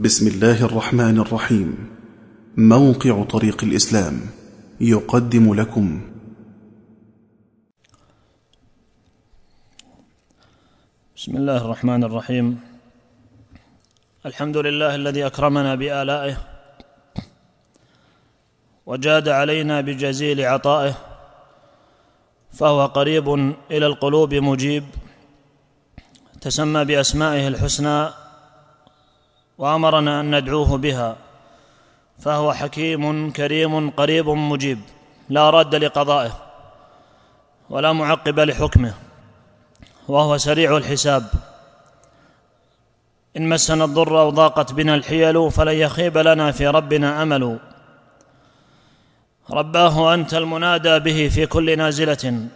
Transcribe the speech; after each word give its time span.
بسم 0.00 0.26
الله 0.26 0.64
الرحمن 0.64 1.18
الرحيم. 1.18 1.96
موقع 2.56 3.24
طريق 3.24 3.64
الإسلام 3.64 4.20
يقدم 4.80 5.54
لكم. 5.54 6.00
بسم 11.16 11.36
الله 11.36 11.56
الرحمن 11.64 12.04
الرحيم. 12.04 12.60
الحمد 14.26 14.56
لله 14.56 14.94
الذي 14.94 15.26
أكرمنا 15.26 15.74
بآلائه 15.74 16.36
وجاد 18.86 19.28
علينا 19.28 19.80
بجزيل 19.80 20.40
عطائه 20.40 20.94
فهو 22.52 22.86
قريب 22.86 23.28
إلى 23.70 23.86
القلوب 23.86 24.34
مجيب 24.34 24.84
تسمى 26.40 26.84
بأسمائه 26.84 27.48
الحسنى 27.48 28.25
وامرنا 29.58 30.20
أن 30.20 30.38
ندعوه 30.38 30.78
بها. 30.78 31.16
فهو 32.18 32.52
حكيم 32.52 33.32
كريم 33.32 33.90
قريب 33.90 34.28
مجيب. 34.28 34.80
لا 35.28 35.50
راد 35.50 35.74
لقضائه 35.74 36.32
ولا 37.70 37.92
معقب 37.92 38.40
لحكمه. 38.40 38.94
وهو 40.08 40.36
سريع 40.38 40.76
الحساب. 40.76 41.24
إن 43.36 43.48
مسنا 43.48 43.84
الضر 43.84 44.20
أو 44.20 44.30
ضاقت 44.30 44.72
بنا 44.72 44.94
الحيل 44.94 45.50
فلن 45.50 45.72
يخيب 45.72 46.18
لنا 46.18 46.52
في 46.52 46.66
ربنا 46.66 47.22
أمل. 47.22 47.58
رباه 49.50 50.14
أنت 50.14 50.34
المنادى 50.34 50.98
به 50.98 51.28
في 51.28 51.46
كل 51.46 51.78
نازلة. 51.78 52.48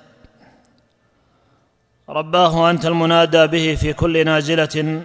رباه 2.08 2.70
أنت 2.70 2.86
المنادى 2.86 3.46
به 3.46 3.74
في 3.74 3.92
كل 3.92 4.24
نازلة. 4.24 5.02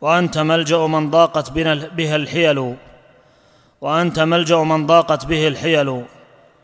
وأنت 0.00 0.38
ملجأ 0.38 0.86
من 0.86 1.10
ضاقت 1.10 1.50
بها 1.96 2.16
الحيل. 2.16 2.76
وأنت 3.80 4.18
ملجأ 4.18 4.56
من 4.56 4.86
ضاقت 4.86 5.26
به 5.26 5.48
الحيل. 5.48 6.04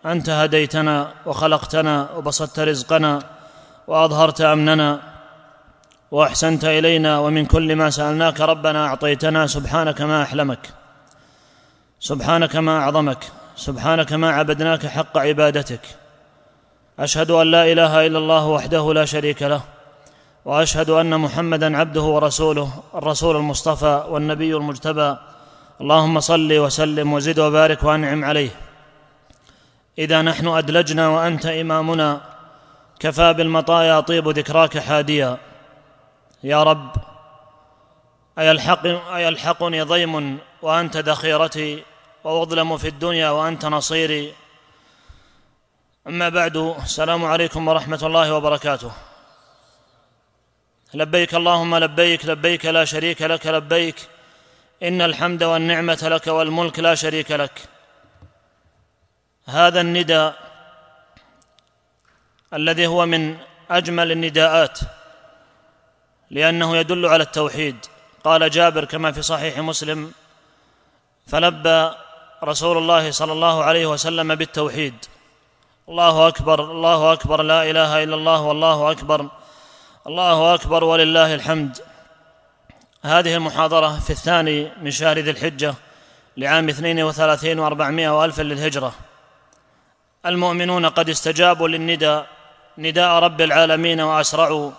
أنت 0.07 0.31
هديتنا 0.31 1.13
وخلقتنا 1.27 2.11
وبسطت 2.17 2.61
رزقنا 2.61 3.23
وأظهرت 3.87 4.41
أمننا 4.41 5.01
وأحسنت 6.11 6.65
إلينا 6.65 7.19
ومن 7.19 7.47
كل 7.47 7.77
ما 7.77 7.91
سألناك 7.91 8.41
ربنا 8.41 8.87
أعطيتنا 8.87 9.47
سبحانك 9.47 10.01
ما 10.01 10.23
أحلمك. 10.23 10.71
سبحانك 12.01 12.57
ما 12.57 12.79
أعظمك. 12.79 13.25
سبحانك 13.57 14.13
ما 14.13 14.31
عبدناك 14.31 14.87
حق 14.87 15.19
عبادتك. 15.19 15.81
أشهد 16.99 17.31
أن 17.31 17.51
لا 17.51 17.73
إله 17.73 18.07
إلا 18.07 18.19
الله 18.19 18.47
وحده 18.47 18.93
لا 18.93 19.05
شريك 19.05 19.43
له. 19.43 19.61
وأشهد 20.45 20.91
أن 20.91 21.21
محمدا 21.21 21.79
عبده 21.79 22.03
ورسوله 22.03 22.83
الرسول 22.95 23.37
المصطفى 23.37 24.05
والنبي 24.09 24.57
المجتبى. 24.57 25.17
اللهم 25.81 26.21
صل 26.21 26.53
وسلم 26.59 27.13
وزد 27.13 27.39
وبارك 27.39 27.83
وأنعم 27.83 28.25
عليه. 28.25 28.51
إذا 29.99 30.23
نحن 30.23 30.49
أدلجنا 30.49 31.09
وأنت 31.09 31.47
إمامنا 31.47 32.21
كفى 33.01 33.33
بالمطايا 33.33 34.01
طيب 34.01 34.29
ذكراك 34.29 34.79
حاديا. 34.79 35.39
يا 36.45 36.63
رب 36.63 36.93
أيلحق 38.39 38.87
أيلحقني 39.15 39.83
ضيم 39.83 40.39
وأنت 40.63 40.97
ذخيرتي 40.97 41.83
وأظلم 42.25 42.77
في 42.77 42.89
الدنيا 42.89 43.31
وأنت 43.31 43.67
نصيري. 43.67 44.33
أما 46.07 46.29
بعد 46.29 46.57
السلام 46.57 47.25
عليكم 47.25 47.69
ورحمة 47.69 48.01
الله 48.03 48.35
وبركاته. 48.35 48.91
لبيك 50.95 51.35
اللهم 51.35 51.77
لبيك 51.77 52.27
لبيك 52.27 52.67
لا 52.67 52.85
شريك 52.85 53.23
لك 53.23 53.47
لبيك. 53.47 54.09
إن 54.83 55.03
الحمد 55.03 55.43
والنعمة 55.43 55.99
لك 56.03 56.27
والملك 56.27 56.79
لا 56.79 56.95
شريك 56.95 57.31
لك. 57.31 57.63
هذا 59.47 59.81
النداء 59.81 60.35
الذي 62.55 62.87
هو 62.87 63.07
من 63.07 63.37
أجمل 63.71 64.13
النداءات 64.13 64.79
لأنه 66.31 66.77
يدل 66.77 67.07
على 67.07 67.23
التوحيد. 67.23 67.77
قال 68.25 68.51
جابر 68.51 68.85
كما 68.85 69.13
في 69.13 69.23
صحيح 69.23 69.59
مسلم 69.59 70.13
فلبى 71.27 71.91
رسول 72.45 72.79
الله 72.79 73.11
صلى 73.11 73.33
الله 73.33 73.65
عليه 73.65 73.87
وسلم 73.87 74.35
بالتوحيد. 74.35 74.95
الله 75.89 76.29
أكبر 76.29 76.71
الله 76.71 77.13
أكبر 77.13 77.43
لا 77.43 77.71
إله 77.71 78.03
إلا 78.03 78.15
الله 78.15 78.41
والله 78.41 78.91
أكبر. 78.91 79.29
الله 80.07 80.55
أكبر 80.55 80.85
ولله 80.85 81.35
الحمد. 81.35 81.79
هذه 83.03 83.35
المحاضرة 83.35 83.99
في 83.99 84.11
الثاني 84.11 84.73
من 84.83 84.91
شهر 84.91 85.19
ذي 85.19 85.31
الحجة 85.31 85.75
لعام 86.37 86.69
اثنين 86.69 87.03
وثلاثين 87.03 87.59
وأربعمائة 87.59 88.19
وألف 88.19 88.41
للهجرة. 88.41 88.93
المؤمنون 90.27 90.87
قد 90.87 91.09
استجابوا 91.09 91.69
للنداء. 91.69 92.27
نداء 92.79 93.11
رب 93.13 93.41
العالمين 93.41 94.01
وأسرعوا. 94.01 94.71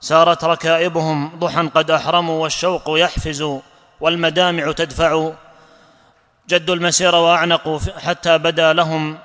سارت 0.00 0.44
ركائبهم 0.44 1.38
ضحى 1.38 1.68
قد 1.74 1.90
أحرموا 1.90 2.42
والشوق 2.42 2.82
يحفز 2.88 3.60
والمدامع 4.00 4.72
تدفع. 4.72 5.32
جدوا 6.48 6.74
المسير 6.74 7.14
وأعنقوا 7.14 7.78
حتى 7.98 8.38
بدا 8.38 8.72
لهم. 8.72 9.18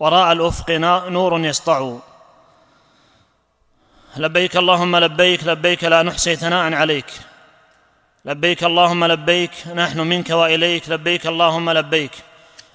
وراء 0.00 0.32
الأفق 0.32 0.70
نور 1.08 1.40
يسطع. 1.40 1.96
لبيك 4.16 4.56
اللهم 4.56 4.96
لبيك 4.96 5.44
لبيك 5.44 5.84
لا 5.84 6.02
نحصي 6.02 6.36
ثناء 6.36 6.74
عليك. 6.74 7.06
لبيك 8.24 8.64
اللهم 8.64 9.04
لبيك 9.04 9.50
نحن 9.74 10.00
منك 10.00 10.30
وإليك. 10.30 10.88
لبيك 10.88 11.26
اللهم 11.26 11.70
لبيك 11.70 12.12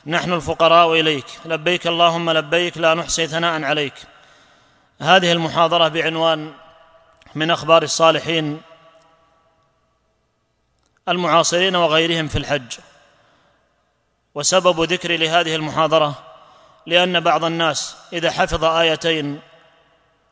نحن 0.05 0.33
الفقراء 0.33 0.99
إليك. 0.99 1.25
لبيك 1.45 1.87
اللهم 1.87 2.29
لبيك 2.29 2.77
لا 2.77 2.93
نحصي 2.93 3.27
ثناء 3.27 3.63
عليك. 3.63 3.93
هذه 5.01 5.31
المحاضرة 5.31 5.87
بعنوان 5.87 6.53
من 7.35 7.51
أخبار 7.51 7.83
الصالحين 7.83 8.61
المعاصرين 11.09 11.75
وغيرهم 11.75 12.27
في 12.27 12.37
الحج. 12.37 12.77
وسبب 14.35 14.81
ذكري 14.81 15.17
لهذه 15.17 15.55
المحاضرة 15.55 16.13
لأن 16.85 17.19
بعض 17.19 17.43
الناس 17.43 17.95
إذا 18.13 18.31
حفظ 18.31 18.63
آيتين 18.63 19.39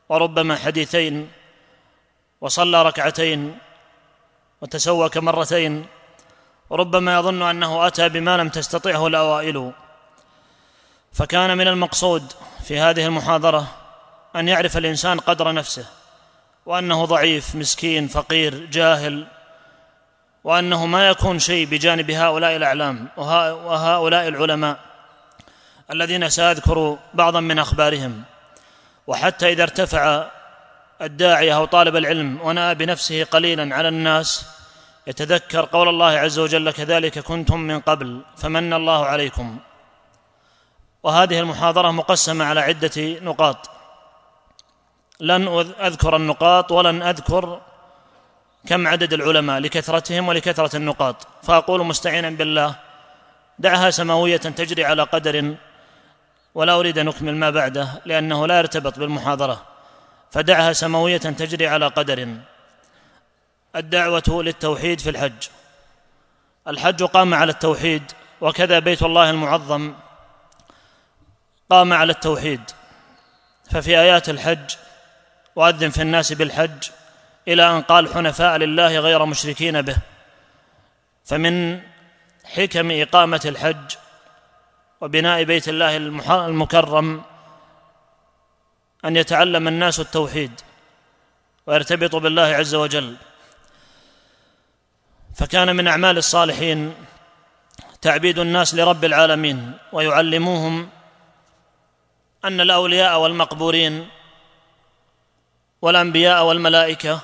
وربما 0.09 0.55
حديثين 0.55 1.31
وصلى 2.41 2.83
ركعتين 2.83 3.57
وتسوك 4.61 5.17
مرتين 5.17 5.85
ربما 6.71 7.15
يظن 7.15 7.41
أنه 7.41 7.87
أتى 7.87 8.09
بما 8.09 8.37
لم 8.37 8.49
تستطعه 8.49 9.07
الأوائل. 9.07 9.71
فكان 11.13 11.57
من 11.57 11.67
المقصود 11.67 12.33
في 12.63 12.79
هذه 12.79 13.05
المحاضرة 13.05 13.67
أن 14.35 14.47
يعرف 14.47 14.77
الإنسان 14.77 15.19
قدر 15.19 15.51
نفسه 15.53 15.85
وأنه 16.65 17.05
ضعيف 17.05 17.55
مسكين 17.55 18.07
فقير 18.07 18.65
جاهل 18.65 19.27
وأنه 20.43 20.85
ما 20.85 21.09
يكون 21.09 21.39
شيء 21.39 21.65
بجانب 21.65 22.11
هؤلاء 22.11 22.55
الأعلام 22.55 23.07
وهؤلاء 23.17 24.27
العلماء 24.27 24.79
الذين 25.91 26.29
سأذكر 26.29 26.97
بعضا 27.13 27.39
من 27.39 27.59
أخبارهم. 27.59 28.23
وحتى 29.07 29.51
إذا 29.51 29.63
ارتفع 29.63 30.25
الداعيه 31.01 31.55
أو 31.57 31.65
طالب 31.65 31.95
العلم 31.95 32.39
ونأى 32.43 32.75
بنفسه 32.75 33.23
قليلا 33.23 33.75
على 33.75 33.87
الناس 33.87 34.45
يتذكر 35.07 35.65
قول 35.65 35.89
الله 35.89 36.05
عز 36.05 36.39
وجل 36.39 36.71
كذلك 36.71 37.19
كنتم 37.19 37.59
من 37.59 37.79
قبل 37.79 38.21
فمن 38.37 38.73
الله 38.73 39.05
عليكم. 39.05 39.57
وهذه 41.03 41.39
المحاضرة 41.39 41.91
مقسمة 41.91 42.45
على 42.45 42.59
عدة 42.59 43.19
نقاط. 43.21 43.69
لن 45.19 45.47
أذكر 45.81 46.15
النقاط 46.15 46.71
ولن 46.71 47.01
أذكر 47.01 47.61
كم 48.67 48.87
عدد 48.87 49.13
العلماء 49.13 49.59
لكثرتهم 49.59 50.27
ولكثرة 50.27 50.75
النقاط. 50.75 51.27
فأقول 51.43 51.85
مستعينا 51.85 52.29
بالله 52.29 52.75
دعها 53.59 53.89
سماوية 53.89 54.37
تجري 54.37 54.85
على 54.85 55.03
قدر 55.03 55.55
ولا 56.55 56.73
أريد 56.73 56.97
أن 56.97 57.07
أكمل 57.07 57.35
ما 57.35 57.49
بعده 57.49 58.01
لأنه 58.05 58.47
لا 58.47 58.57
يرتبط 58.57 58.99
بالمحاضرة. 58.99 59.65
فدعها 60.31 60.73
سماوية 60.73 61.17
تجري 61.17 61.67
على 61.67 61.87
قدر. 61.87 62.37
الدعوة 63.75 64.23
للتوحيد 64.27 64.99
في 65.01 65.09
الحج. 65.09 65.43
الحج 66.67 67.03
قام 67.03 67.33
على 67.33 67.51
التوحيد 67.51 68.11
وكذا 68.41 68.79
بيت 68.79 69.03
الله 69.03 69.29
المعظم 69.29 69.93
قام 71.69 71.93
على 71.93 72.11
التوحيد. 72.11 72.61
ففي 73.71 73.99
آيات 73.99 74.29
الحج 74.29 74.75
وأذن 75.55 75.89
في 75.89 76.01
الناس 76.01 76.33
بالحج 76.33 76.89
إلى 77.47 77.69
أن 77.71 77.81
قال 77.81 78.13
حنفاء 78.13 78.57
لله 78.57 78.99
غير 78.99 79.25
مشركين 79.25 79.81
به. 79.81 79.97
فمن 81.25 81.81
حكم 82.45 82.91
إقامة 82.91 83.41
الحج 83.45 83.95
وبناء 85.05 85.43
بيت 85.43 85.69
الله 85.69 85.97
المكرم 86.47 87.21
أن 89.05 89.15
يتعلم 89.15 89.67
الناس 89.67 89.99
التوحيد 89.99 90.51
ويرتبطوا 91.67 92.19
بالله 92.19 92.41
عز 92.41 92.75
وجل. 92.75 93.15
فكان 95.35 95.75
من 95.75 95.87
أعمال 95.87 96.17
الصالحين 96.17 96.95
تعبيد 98.01 98.39
الناس 98.39 98.75
لرب 98.75 99.05
العالمين 99.05 99.77
ويعلموهم 99.93 100.89
أن 102.45 102.61
الأولياء 102.61 103.19
والمقبورين 103.19 104.09
والأنبياء 105.81 106.45
والملائكة 106.45 107.19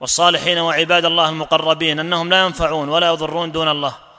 والصالحين 0.00 0.58
وعباد 0.58 1.04
الله 1.04 1.28
المقربين 1.28 2.00
أنهم 2.00 2.30
لا 2.30 2.44
ينفعون 2.46 2.88
ولا 2.88 3.06
يضرون 3.06 3.52
دون 3.52 3.68
الله. 3.68 4.11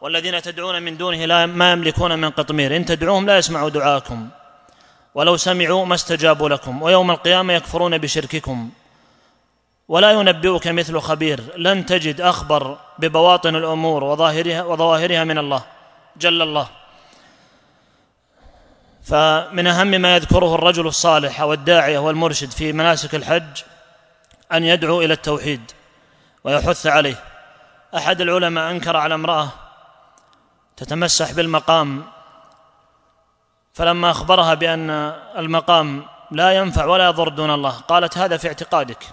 والذين 0.00 0.42
تدعون 0.42 0.82
من 0.82 0.96
دونه 0.96 1.24
لا 1.24 1.46
ما 1.46 1.72
يملكون 1.72 2.18
من 2.18 2.30
قطمير. 2.30 2.76
إن 2.76 2.84
تدعوهم 2.84 3.26
لا 3.26 3.38
يسمعوا 3.38 3.70
دعاءكم 3.70 4.28
ولو 5.14 5.36
سمعوا 5.36 5.86
ما 5.86 5.94
استجابوا 5.94 6.48
لكم. 6.48 6.82
ويوم 6.82 7.10
القيامة 7.10 7.52
يكفرون 7.52 7.98
بشرككم. 7.98 8.70
ولا 9.88 10.10
ينبئك 10.10 10.66
مثل 10.68 11.00
خبير. 11.00 11.40
لن 11.56 11.86
تجد 11.86 12.20
أخبر 12.20 12.78
ببواطن 12.98 13.56
الأمور 13.56 14.04
وظاهرها 14.04 14.62
وظواهرها 14.62 15.24
من 15.24 15.38
الله. 15.38 15.62
جل 16.16 16.42
الله. 16.42 16.68
فمن 19.04 19.66
أهم 19.66 19.86
ما 19.86 20.16
يذكره 20.16 20.54
الرجل 20.54 20.86
الصالح 20.86 21.40
أو 21.40 21.52
الداعيه 21.52 21.98
والمرشد 21.98 22.50
في 22.50 22.72
مناسك 22.72 23.14
الحج 23.14 23.62
أن 24.52 24.64
يدعو 24.64 25.02
إلى 25.02 25.12
التوحيد 25.12 25.70
ويحث 26.44 26.86
عليه. 26.86 27.24
أحد 27.96 28.20
العلماء 28.20 28.70
أنكر 28.70 28.96
على 28.96 29.14
امرأة 29.14 29.48
تتمسح 30.80 31.32
بالمقام. 31.32 32.04
فلما 33.72 34.10
أخبرها 34.10 34.54
بأن 34.54 34.90
المقام 35.36 36.04
لا 36.30 36.52
ينفع 36.52 36.84
ولا 36.84 37.06
يضر 37.06 37.28
دون 37.28 37.50
الله 37.50 37.70
قالت 37.70 38.18
هذا 38.18 38.36
في 38.36 38.48
اعتقادك 38.48 39.04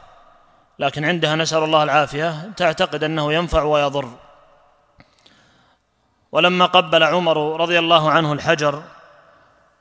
لكن 0.79 1.05
عندها 1.05 1.35
نسأل 1.35 1.63
الله 1.63 1.83
العافية 1.83 2.51
تعتقد 2.57 3.03
أنه 3.03 3.33
ينفع 3.33 3.63
ويضر. 3.63 4.09
ولما 6.31 6.65
قبل 6.65 7.03
عمر 7.03 7.61
رضي 7.61 7.79
الله 7.79 8.11
عنه 8.11 8.33
الحجر 8.33 8.83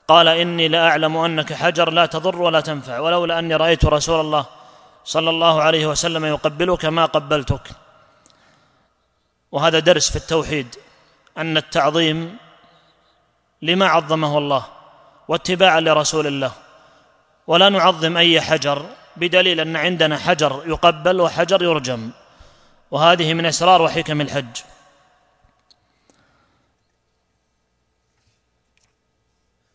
قال 0.07 0.27
إني 0.27 0.67
لأعلم 0.67 1.17
أنك 1.17 1.53
حجر 1.53 1.89
لا 1.89 2.05
تضر 2.05 2.41
ولا 2.41 2.61
تنفع 2.61 2.99
ولولا 2.99 3.39
أني 3.39 3.55
رأيت 3.55 3.85
رسول 3.85 4.19
الله 4.19 4.45
صلى 5.03 5.29
الله 5.29 5.61
عليه 5.61 5.87
وسلم 5.87 6.25
يقبلك 6.25 6.85
ما 6.85 7.05
قبلتك. 7.05 7.71
وهذا 9.51 9.79
درس 9.79 10.09
في 10.09 10.15
التوحيد. 10.15 10.75
أن 11.37 11.57
التعظيم 11.57 12.37
لما 13.61 13.87
عظمه 13.87 14.37
الله 14.37 14.65
واتباعا 15.27 15.79
لرسول 15.79 16.27
الله. 16.27 16.51
ولا 17.47 17.69
نعظم 17.69 18.17
أي 18.17 18.41
حجر 18.41 18.85
بدليل 19.15 19.59
أن 19.59 19.75
عندنا 19.75 20.17
حجر 20.17 20.63
يقبل 20.65 21.21
وحجر 21.21 21.63
يرجم. 21.63 22.11
وهذه 22.91 23.33
من 23.33 23.45
إسرار 23.45 23.81
وحكم 23.81 24.21
الحج. 24.21 24.57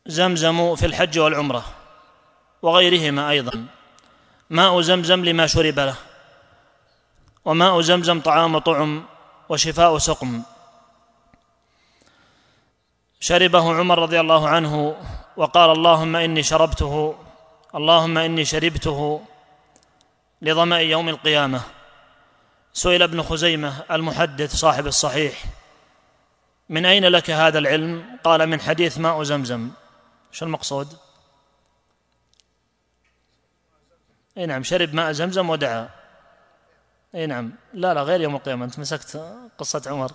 زمزم 0.07 0.75
في 0.75 0.87
الحج 0.87 1.19
والعمرة 1.19 1.65
وغيرهما 2.63 3.31
أيضا. 3.31 3.67
ماء 4.51 4.81
زمزم 4.81 5.25
لما 5.25 5.47
شرب 5.47 5.79
له. 5.79 5.97
وماء 7.45 7.81
زمزم 7.81 8.21
طعام 8.21 8.59
طعم 8.59 9.05
وشفاء 9.49 9.99
سقم. 9.99 10.43
شربه 13.23 13.75
عمر 13.75 13.99
رضي 13.99 14.21
الله 14.21 14.49
عنه 14.49 14.97
وقال 15.37 15.71
اللهم 15.71 16.17
إني 16.17 16.43
شربته 16.43 17.15
اللهم 17.75 18.19
إني 18.19 18.45
شربته 18.45 19.23
لظما 20.43 20.81
يوم 20.81 21.09
القيامة. 21.09 21.61
سئل 22.73 23.03
ابن 23.03 23.23
خزيمة 23.23 23.85
المحدث 23.91 24.55
صاحب 24.55 24.87
الصحيح 24.87 25.45
من 26.69 26.87
أين 26.87 27.05
لك 27.05 27.31
هذا 27.31 27.59
العلم؟ 27.59 28.19
قال 28.25 28.47
من 28.47 28.61
حديث 28.61 28.99
ماء 28.99 29.23
زمزم. 29.23 29.71
شو 30.33 30.45
المقصود؟ 30.45 30.97
أي 34.39 34.47
نعم 34.47 34.63
شرب 34.63 34.95
ماء 34.95 35.13
زمزم 35.13 35.51
ودعا. 35.51 35.89
أي 37.15 37.27
نعم 37.27 37.53
لا 37.75 37.95
لا 37.95 38.03
غير 38.03 38.21
يوم 38.21 38.35
القيامة 38.37 38.65
أنت 38.65 38.79
مسكت 38.79 39.39
قصة 39.59 39.83
عمر 39.87 40.13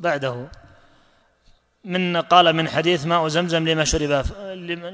بعده. 0.00 0.48
من 1.86 2.16
قال 2.16 2.52
من 2.52 2.68
حديث 2.68 3.06
ماء 3.06 3.28
زمزم 3.28 3.68
لما 3.68 3.84
شرب 3.84 4.26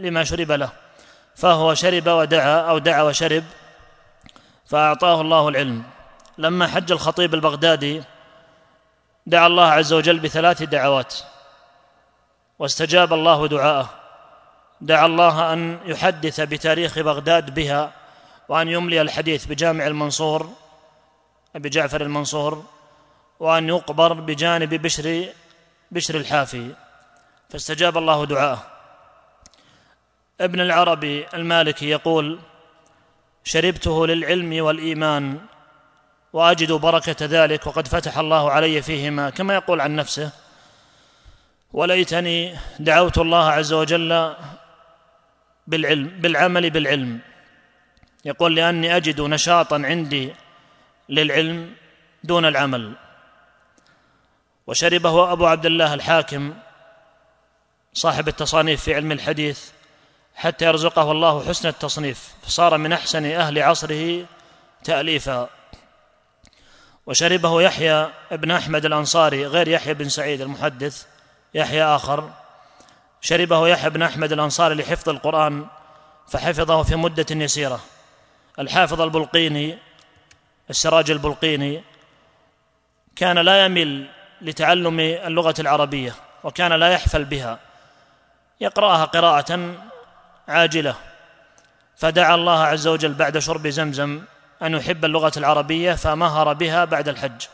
لما 0.04 0.24
شرب 0.24 0.52
له 0.52 0.72
فهو 1.34 1.74
شرب 1.74 2.06
ودعا 2.08 2.60
أو 2.60 2.78
دعا 2.78 3.02
وشرب 3.02 3.44
فأعطاه 4.66 5.20
الله 5.20 5.48
العلم. 5.48 5.82
لما 6.38 6.66
حج 6.66 6.92
الخطيب 6.92 7.34
البغدادي 7.34 8.02
دعا 9.26 9.46
الله 9.46 9.64
عز 9.64 9.92
وجل 9.92 10.18
بثلاث 10.18 10.62
دعوات 10.62 11.14
واستجاب 12.58 13.12
الله 13.12 13.48
دعاءه. 13.48 13.90
دعا 14.80 15.06
الله 15.06 15.52
أن 15.52 15.78
يحدث 15.84 16.40
بتاريخ 16.40 16.98
بغداد 16.98 17.54
بها 17.54 17.92
وأن 18.48 18.68
يملي 18.68 19.00
الحديث 19.00 19.46
بجامع 19.46 19.86
المنصور 19.86 20.50
أبي 21.56 21.68
جعفر 21.68 22.00
المنصور 22.00 22.64
وأن 23.40 23.68
يقبر 23.68 24.12
بجانب 24.12 24.74
بشر 24.74 25.28
بشر 25.90 26.14
الحافي. 26.14 26.74
فاستجاب 27.52 27.98
الله 27.98 28.26
دعاءه. 28.26 28.66
ابن 30.40 30.60
العربي 30.60 31.26
المالكي 31.34 31.88
يقول 31.90 32.38
شربته 33.44 34.06
للعلم 34.06 34.64
والإيمان 34.64 35.40
وأجد 36.32 36.72
بركة 36.72 37.16
ذلك 37.20 37.66
وقد 37.66 37.88
فتح 37.88 38.18
الله 38.18 38.50
علي 38.50 38.82
فيهما 38.82 39.30
كما 39.30 39.54
يقول 39.54 39.80
عن 39.80 39.96
نفسه 39.96 40.30
وليتني 41.72 42.56
دعوت 42.78 43.18
الله 43.18 43.44
عز 43.50 43.72
وجل 43.72 44.34
بالعلم 45.66 46.08
بالعمل 46.08 46.70
بالعلم. 46.70 47.20
يقول 48.24 48.56
لأني 48.56 48.96
أجد 48.96 49.20
نشاطا 49.20 49.76
عندي 49.76 50.32
للعلم 51.08 51.74
دون 52.24 52.44
العمل. 52.44 52.92
وشربه 54.66 55.32
أبو 55.32 55.46
عبد 55.46 55.66
الله 55.66 55.94
الحاكم 55.94 56.54
صاحب 57.94 58.28
التصانيف 58.28 58.82
في 58.82 58.94
علم 58.94 59.12
الحديث 59.12 59.70
حتى 60.34 60.64
يرزقه 60.64 61.12
الله 61.12 61.48
حسن 61.48 61.68
التصنيف 61.68 62.28
فصار 62.42 62.78
من 62.78 62.92
أحسن 62.92 63.24
أهل 63.24 63.58
عصره 63.58 64.26
تأليفا. 64.84 65.48
وشربه 67.06 67.62
يحيى 67.62 68.10
بن 68.30 68.50
أحمد 68.50 68.84
الأنصاري 68.84 69.46
غير 69.46 69.68
يحيى 69.68 69.94
بن 69.94 70.08
سعيد 70.08 70.40
المحدث 70.40 71.06
يحيى 71.54 71.82
آخر. 71.82 72.30
شربه 73.20 73.68
يحيى 73.68 73.90
بن 73.90 74.02
أحمد 74.02 74.32
الأنصاري 74.32 74.74
لحفظ 74.74 75.08
القرآن 75.08 75.66
فحفظه 76.28 76.82
في 76.82 76.96
مدة 76.96 77.26
يسيرة. 77.30 77.80
الحافظ 78.58 79.00
البلقيني 79.00 79.78
السراج 80.70 81.10
البلقيني 81.10 81.84
كان 83.16 83.38
لا 83.38 83.64
يمل 83.64 84.08
لتعلم 84.40 85.00
اللغة 85.00 85.54
العربية 85.58 86.14
وكان 86.44 86.72
لا 86.72 86.92
يحفل 86.92 87.24
بها. 87.24 87.71
يقرأها 88.60 89.04
قراءة 89.04 89.74
عاجلة. 90.48 90.94
فدعا 91.96 92.34
الله 92.34 92.62
عز 92.64 92.86
وجل 92.86 93.14
بعد 93.14 93.38
شرب 93.38 93.68
زمزم 93.68 94.24
أن 94.62 94.74
يحب 94.74 95.04
اللغة 95.04 95.32
العربية 95.36 95.94
فمهر 95.94 96.52
بها 96.52 96.84
بعد 96.84 97.08
الحج. 97.08 97.46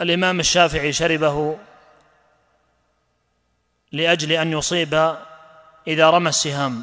الإمام 0.00 0.40
الشافعي 0.40 0.92
شربه 0.92 1.58
لأجل 3.92 4.32
أن 4.32 4.52
يصيب 4.52 5.16
إذا 5.86 6.10
رمى 6.10 6.28
السهام 6.28 6.82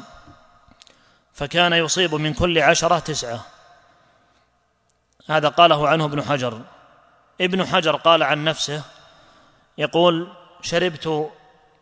فكان 1.34 1.72
يصيب 1.72 2.14
من 2.14 2.34
كل 2.34 2.58
عشرة 2.58 2.98
تسعة. 2.98 3.40
هذا 5.28 5.48
قاله 5.48 5.88
عنه 5.88 6.04
ابن 6.04 6.22
حجر. 6.22 6.60
ابن 7.40 7.66
حجر 7.66 7.96
قال 7.96 8.22
عن 8.22 8.44
نفسه 8.44 8.82
يقول 9.78 10.32
شربت 10.62 11.30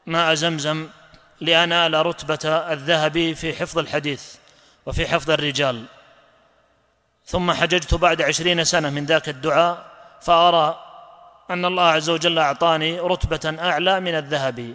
ماء 0.06 0.34
زمزم 0.34 0.88
لانال 1.40 2.06
رتبة 2.06 2.49
الذهب 2.49 3.32
في 3.32 3.54
حفظ 3.54 3.78
الحديث 3.78 4.34
وفي 4.87 5.06
حفظ 5.06 5.30
الرجال. 5.30 5.84
ثم 7.26 7.52
حججت 7.52 7.94
بعد 7.94 8.23
عشرين 8.23 8.64
سنة 8.64 8.90
من 8.90 9.06
ذاك 9.06 9.28
الدعاء 9.28 9.90
فأرى 10.20 10.84
أن 11.50 11.64
الله 11.64 11.82
عز 11.82 12.11
وجل 12.11 12.38
أعطاني 12.38 13.00
رتبة 13.00 13.70
أعلى 13.70 14.00
من 14.00 14.14
الذهب. 14.14 14.75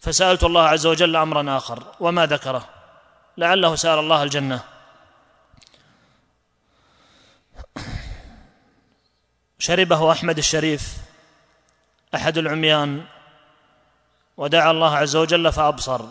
فسألت 0.00 0.44
الله 0.44 0.62
عز 0.62 0.86
وجل 0.86 1.16
أمرا 1.16 1.56
آخر 1.56 1.84
وما 2.00 2.26
ذكره؟ 2.26 2.68
لعله 3.36 3.74
سأل 3.74 3.98
الله 3.98 4.22
الجنة. 4.22 4.60
شربه 9.58 10.12
أحمد 10.12 10.38
الشريف 10.38 11.07
أحد 12.14 12.38
العميان 12.38 13.04
ودعا 14.36 14.70
الله 14.70 14.96
عز 14.96 15.16
وجل 15.16 15.52
فأبصر. 15.52 16.04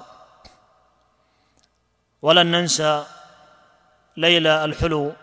ولن 2.22 2.52
ننسى 2.52 3.06
ليلى 4.18 4.66
الحلو 4.66 5.14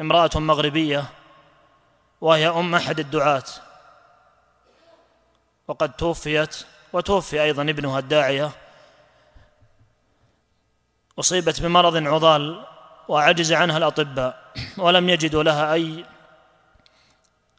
امرأة 0.00 0.30
مغربية 0.34 1.04
وهي 2.20 2.48
أم 2.48 2.74
أحد 2.74 3.00
الدعاة. 3.00 3.44
وقد 5.68 5.92
توفيت 5.92 6.66
وتوفي 6.92 7.42
أيضا 7.42 7.62
ابنها 7.62 7.98
الداعية. 7.98 8.50
أصيبت 11.18 11.62
بمرض 11.62 11.96
عضال 11.96 12.66
وعجز 13.08 13.52
عنها 13.52 13.78
الأطباء 13.78 14.52
ولم 14.78 15.08
يجدوا 15.08 15.42
لها 15.42 15.72
أي 15.72 16.04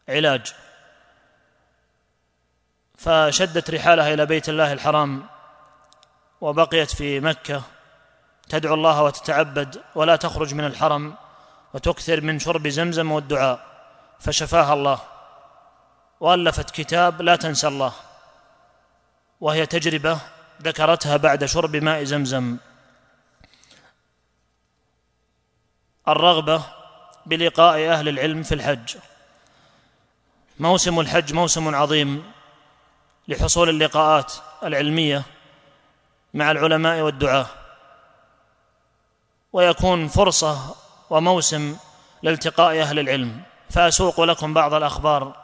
علاج. 0.09 0.53
فشدت 2.97 3.69
رحالها 3.69 4.13
إلى 4.13 4.25
بيت 4.25 4.49
الله 4.49 4.73
الحرام 4.73 5.23
وبقيت 6.41 6.95
في 6.95 7.19
مكة. 7.19 7.61
تدعو 8.49 8.73
الله 8.73 9.03
وتتعبد 9.03 9.81
ولا 9.95 10.15
تخرج 10.15 10.53
من 10.53 10.65
الحرم 10.65 11.15
وتكثر 11.73 12.21
من 12.21 12.39
شرب 12.39 12.67
زمزم 12.67 13.11
والدعاء 13.11 13.59
فشفاها 14.19 14.73
الله. 14.73 14.99
وألفت 16.19 16.71
كتاب 16.71 17.21
لا 17.21 17.35
تنسى 17.35 17.67
الله. 17.67 17.93
وهي 19.41 19.65
تجربة 19.65 20.19
ذكرتها 20.61 21.17
بعد 21.17 21.45
شرب 21.45 21.75
ماء 21.75 22.03
زمزم. 22.03 22.57
الرغبة 26.07 26.63
بلقاء 27.25 27.89
أهل 27.89 28.09
العلم 28.09 28.43
في 28.43 28.55
الحج. 28.55 28.97
موسم 30.59 30.99
الحج 30.99 31.33
موسم 31.33 31.75
عظيم. 31.75 32.36
لحصول 33.27 33.69
اللقاءات 33.69 34.33
العلمية 34.63 35.23
مع 36.33 36.51
العلماء 36.51 37.01
والدعاة. 37.01 37.45
ويكون 39.53 40.07
فرصة 40.07 40.75
وموسم 41.09 41.77
لالتقاء 42.23 42.81
أهل 42.81 42.99
العلم. 42.99 43.41
فأسوق 43.69 44.21
لكم 44.21 44.53
بعض 44.53 44.73
الأخبار 44.73 45.35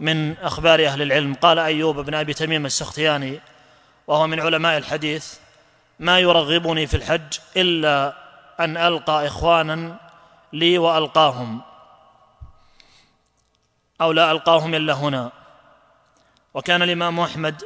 من 0.00 0.38
أخبار 0.38 0.86
أهل 0.86 1.02
العلم. 1.02 1.34
قال 1.34 1.58
أيوب 1.58 2.00
بن 2.00 2.14
أبي 2.14 2.34
تميم 2.34 2.66
السختياني 2.66 3.40
وهو 4.06 4.26
من 4.26 4.40
علماء 4.40 4.78
الحديث 4.78 5.34
ما 5.98 6.18
يرغبني 6.18 6.86
في 6.86 6.96
الحج 6.96 7.38
إلا 7.56 8.14
أن 8.60 8.76
ألقى 8.76 9.26
إخوانا 9.26 9.96
لي 10.52 10.78
وألقاهم 10.78 11.60
أو 14.00 14.12
لا 14.12 14.30
ألقاهم 14.30 14.74
إلا 14.74 14.92
هنا. 14.92 15.41
وكان 16.54 16.82
الإمام 16.82 17.20
أحمد 17.20 17.64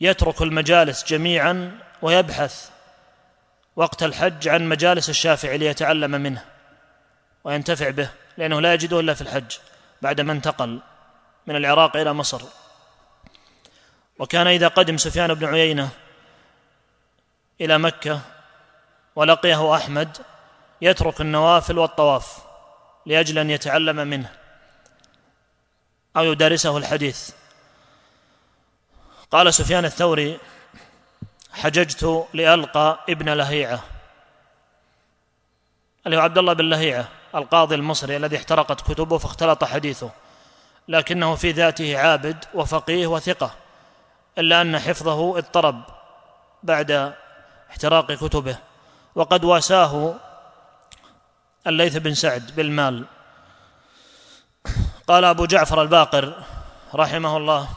يترك 0.00 0.42
المجالس 0.42 1.04
جميعا 1.04 1.78
ويبحث 2.02 2.70
وقت 3.76 4.02
الحج 4.02 4.48
عن 4.48 4.68
مجالس 4.68 5.10
الشافعي 5.10 5.58
ليتعلم 5.58 6.10
منه 6.10 6.44
وينتفع 7.44 7.90
به 7.90 8.10
لأنه 8.36 8.60
لا 8.60 8.74
يجده 8.74 9.00
إلا 9.00 9.14
في 9.14 9.20
الحج 9.20 9.56
بعدما 10.02 10.32
انتقل 10.32 10.80
من 11.46 11.56
العراق 11.56 11.96
إلى 11.96 12.12
مصر. 12.12 12.42
وكان 14.18 14.46
إذا 14.46 14.68
قدم 14.68 14.96
سفيان 14.96 15.34
بن 15.34 15.46
عيينة 15.46 15.88
إلى 17.60 17.78
مكة 17.78 18.20
ولقيه 19.16 19.76
أحمد 19.76 20.16
يترك 20.82 21.20
النوافل 21.20 21.78
والطواف 21.78 22.38
لأجل 23.06 23.38
أن 23.38 23.50
يتعلم 23.50 23.96
منه. 23.96 24.30
أو 26.16 26.24
يدارسه 26.24 26.76
الحديث. 26.76 27.30
قال 29.30 29.54
سفيان 29.54 29.84
الثوري 29.84 30.38
حججت 31.52 32.26
لألقى 32.34 32.98
ابن 33.08 33.28
لهيعة. 33.28 33.84
اللي 36.06 36.16
هو 36.16 36.20
عبد 36.20 36.38
الله 36.38 36.52
بن 36.52 36.70
لهيعة 36.70 37.08
القاضي 37.34 37.74
المصري 37.74 38.16
الذي 38.16 38.36
احترقت 38.36 38.80
كتبه 38.80 39.18
فاختلط 39.18 39.64
حديثه. 39.64 40.10
لكنه 40.88 41.34
في 41.34 41.50
ذاته 41.50 41.98
عابد 41.98 42.44
وفقيه 42.54 43.06
وثقة 43.06 43.54
إلا 44.38 44.60
أن 44.60 44.78
حفظه 44.78 45.38
اضطرب 45.38 45.82
بعد 46.62 47.14
احتراق 47.70 48.12
كتبه. 48.12 48.58
وقد 49.14 49.44
واساه 49.44 50.14
الليث 51.66 51.96
بن 51.96 52.14
سعد 52.14 52.56
بالمال. 52.56 53.04
قال 55.06 55.24
أبو 55.24 55.46
جعفر 55.46 55.82
الباقر 55.82 56.34
رحمه 56.94 57.36
الله 57.36 57.68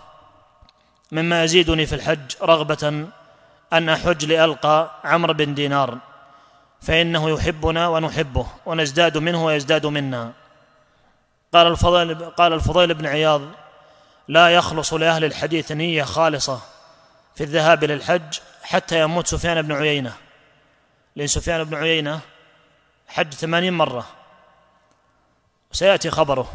مما 1.12 1.44
يزيدني 1.44 1.86
في 1.86 1.96
الحج 1.96 2.36
رغبة 2.42 3.08
أن 3.74 3.90
أحج 3.90 4.26
لألقى 4.26 4.92
عمرو 5.04 5.34
بن 5.34 5.54
دينار 5.54 5.98
فإنه 6.82 7.30
يحبنا 7.30 7.88
ونحبه 7.88 8.48
ونزداد 8.66 9.18
منه 9.18 9.46
ويزداد 9.46 9.86
منا. 9.86 10.32
قال 11.54 11.68
الفضيل 11.68 12.26
قال 12.30 12.54
الفضيل 12.54 12.94
بن 12.94 13.06
عياض 13.06 13.42
لا 14.28 14.50
يخلص 14.50 14.94
لأهل 14.94 15.26
الحديث 15.26 15.72
نية 15.72 16.04
خالصة 16.04 16.62
في 17.36 17.44
الذهاب 17.44 17.84
للحج 17.84 18.40
حتى 18.64 19.02
يموت 19.02 19.28
سفيان 19.28 19.62
بن 19.62 19.72
عيينة. 19.72 20.14
لأن 21.16 21.28
سفيان 21.28 21.64
بن 21.64 21.76
عيينة 21.76 22.20
حج 23.08 23.34
ثمانين 23.34 23.74
مرة. 23.74 24.06
وسيأتي 25.72 26.12
خبره. 26.12 26.54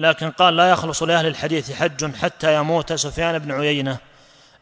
لكن 0.00 0.30
قال 0.30 0.56
لا 0.56 0.70
يخلص 0.70 1.02
لأهل 1.02 1.26
الحديث 1.26 1.72
حج 1.72 2.16
حتى 2.16 2.54
يموت 2.54 2.92
سفيان 2.92 3.38
بن 3.38 3.52
عيينة 3.52 3.98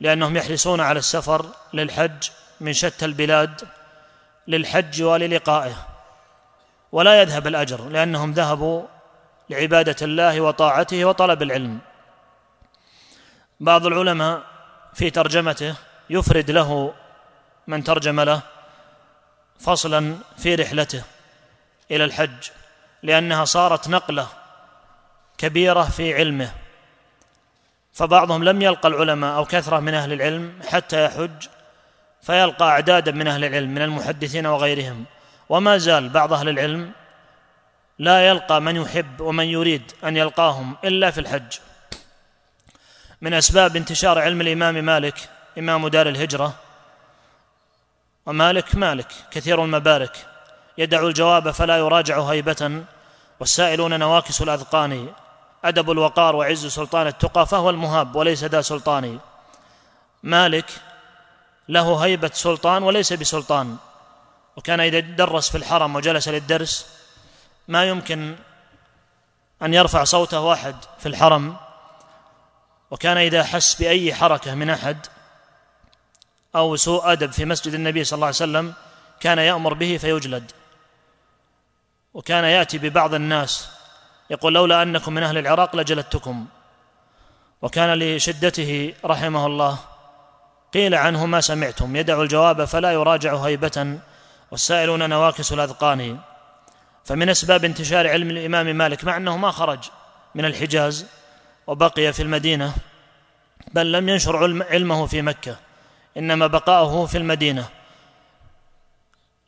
لأنهم 0.00 0.36
يحرصون 0.36 0.80
على 0.80 0.98
السفر 0.98 1.46
للحج 1.72 2.30
من 2.60 2.72
شتى 2.72 3.04
البلاد 3.04 3.60
للحج 4.48 5.02
وللقائه 5.02 5.86
ولا 6.92 7.20
يذهب 7.20 7.46
الأجر 7.46 7.88
لأنهم 7.88 8.32
ذهبوا 8.32 8.82
لعبادة 9.50 9.96
الله 10.02 10.40
وطاعته 10.40 11.04
وطلب 11.04 11.42
العلم. 11.42 11.78
بعض 13.60 13.86
العلماء 13.86 14.42
في 14.94 15.10
ترجمته 15.10 15.74
يفرد 16.10 16.50
له 16.50 16.94
من 17.66 17.84
ترجم 17.84 18.20
له 18.20 18.40
فصلا 19.60 20.16
في 20.38 20.54
رحلته 20.54 21.02
إلى 21.90 22.04
الحج 22.04 22.48
لأنها 23.02 23.44
صارت 23.44 23.88
نقلة 23.88 24.26
كبيرة 25.38 25.82
في 25.82 26.14
علمه. 26.14 26.50
فبعضهم 27.92 28.44
لم 28.44 28.62
يلقى 28.62 28.88
العلماء 28.88 29.36
أو 29.36 29.44
كثرة 29.44 29.78
من 29.80 29.94
أهل 29.94 30.12
العلم 30.12 30.60
حتى 30.68 31.04
يحج 31.04 31.46
فيلقى 32.22 32.64
أعدادا 32.64 33.12
من 33.12 33.28
أهل 33.28 33.44
العلم 33.44 33.74
من 33.74 33.82
المحدثين 33.82 34.46
وغيرهم. 34.46 35.04
وما 35.48 35.78
زال 35.78 36.08
بعض 36.08 36.32
أهل 36.32 36.48
العلم 36.48 36.92
لا 37.98 38.28
يلقى 38.28 38.60
من 38.60 38.76
يحب 38.76 39.20
ومن 39.20 39.44
يريد 39.44 39.92
أن 40.04 40.16
يلقاهم 40.16 40.76
إلا 40.84 41.10
في 41.10 41.20
الحج. 41.20 41.58
من 43.20 43.34
أسباب 43.34 43.76
انتشار 43.76 44.18
علم 44.18 44.40
الإمام 44.40 44.74
مالك 44.74 45.28
إمام 45.58 45.88
دار 45.88 46.08
الهجرة. 46.08 46.54
ومالك 48.26 48.74
مالك 48.74 49.12
كثير 49.30 49.64
المبارك 49.64 50.26
يدع 50.78 51.06
الجواب 51.06 51.50
فلا 51.50 51.76
يراجع 51.76 52.22
هيبة. 52.22 52.84
والسائلون 53.40 53.98
نواكس 53.98 54.42
الأذقان 54.42 55.08
أدب 55.64 55.90
الوقار 55.90 56.36
وعز 56.36 56.66
سلطان 56.66 57.06
التقى 57.06 57.46
فهو 57.46 57.70
المهاب 57.70 58.16
وليس 58.16 58.44
ذا 58.44 58.60
سلطان. 58.60 59.18
مالك 60.22 60.70
له 61.68 61.96
هيبة 62.04 62.30
سلطان 62.34 62.82
وليس 62.82 63.12
بسلطان. 63.12 63.76
وكان 64.56 64.80
إذا 64.80 65.00
درس 65.00 65.50
في 65.50 65.58
الحرم 65.58 65.96
وجلس 65.96 66.28
للدرس 66.28 66.86
ما 67.68 67.84
يمكن 67.84 68.36
أن 69.62 69.74
يرفع 69.74 70.04
صوته 70.04 70.52
أحد 70.52 70.76
في 70.98 71.08
الحرم. 71.08 71.56
وكان 72.90 73.16
إذا 73.16 73.44
حس 73.44 73.74
بأي 73.74 74.14
حركة 74.14 74.54
من 74.54 74.70
أحد 74.70 75.06
أو 76.56 76.76
سوء 76.76 77.12
أدب 77.12 77.32
في 77.32 77.44
مسجد 77.44 77.74
النبي 77.74 78.04
صلى 78.04 78.16
الله 78.16 78.26
عليه 78.26 78.36
وسلم 78.36 78.74
كان 79.20 79.38
يأمر 79.38 79.74
به 79.74 79.96
فيجلد. 79.96 80.52
وكان 82.14 82.44
يأتي 82.44 82.78
ببعض 82.78 83.14
الناس 83.14 83.77
يقول 84.30 84.54
لولا 84.54 84.82
أنكم 84.82 85.12
من 85.12 85.22
أهل 85.22 85.38
العراق 85.38 85.76
لجلدتكم. 85.76 86.46
وكان 87.62 87.98
لشدته 87.98 88.94
رحمه 89.04 89.46
الله. 89.46 89.78
قيل 90.74 90.94
عنه 90.94 91.26
ما 91.26 91.40
سمعتم. 91.40 91.96
يدع 91.96 92.22
الجواب 92.22 92.64
فلا 92.64 92.92
يراجع 92.92 93.36
هيبة 93.36 93.98
والسائلون 94.50 95.08
نواكس 95.08 95.52
الأذقان. 95.52 96.18
فمن 97.04 97.28
أسباب 97.28 97.64
انتشار 97.64 98.08
علم 98.08 98.30
الإمام 98.30 98.76
مالك 98.76 99.04
مع 99.04 99.16
أنه 99.16 99.36
ما 99.36 99.50
خرج 99.50 99.78
من 100.34 100.44
الحجاز 100.44 101.06
وبقي 101.66 102.12
في 102.12 102.22
المدينة 102.22 102.74
بل 103.72 103.92
لم 103.92 104.08
ينشر 104.08 104.64
علمه 104.70 105.06
في 105.06 105.22
مكة 105.22 105.56
إنما 106.16 106.46
بقاؤه 106.46 107.06
في 107.06 107.18
المدينة. 107.18 107.68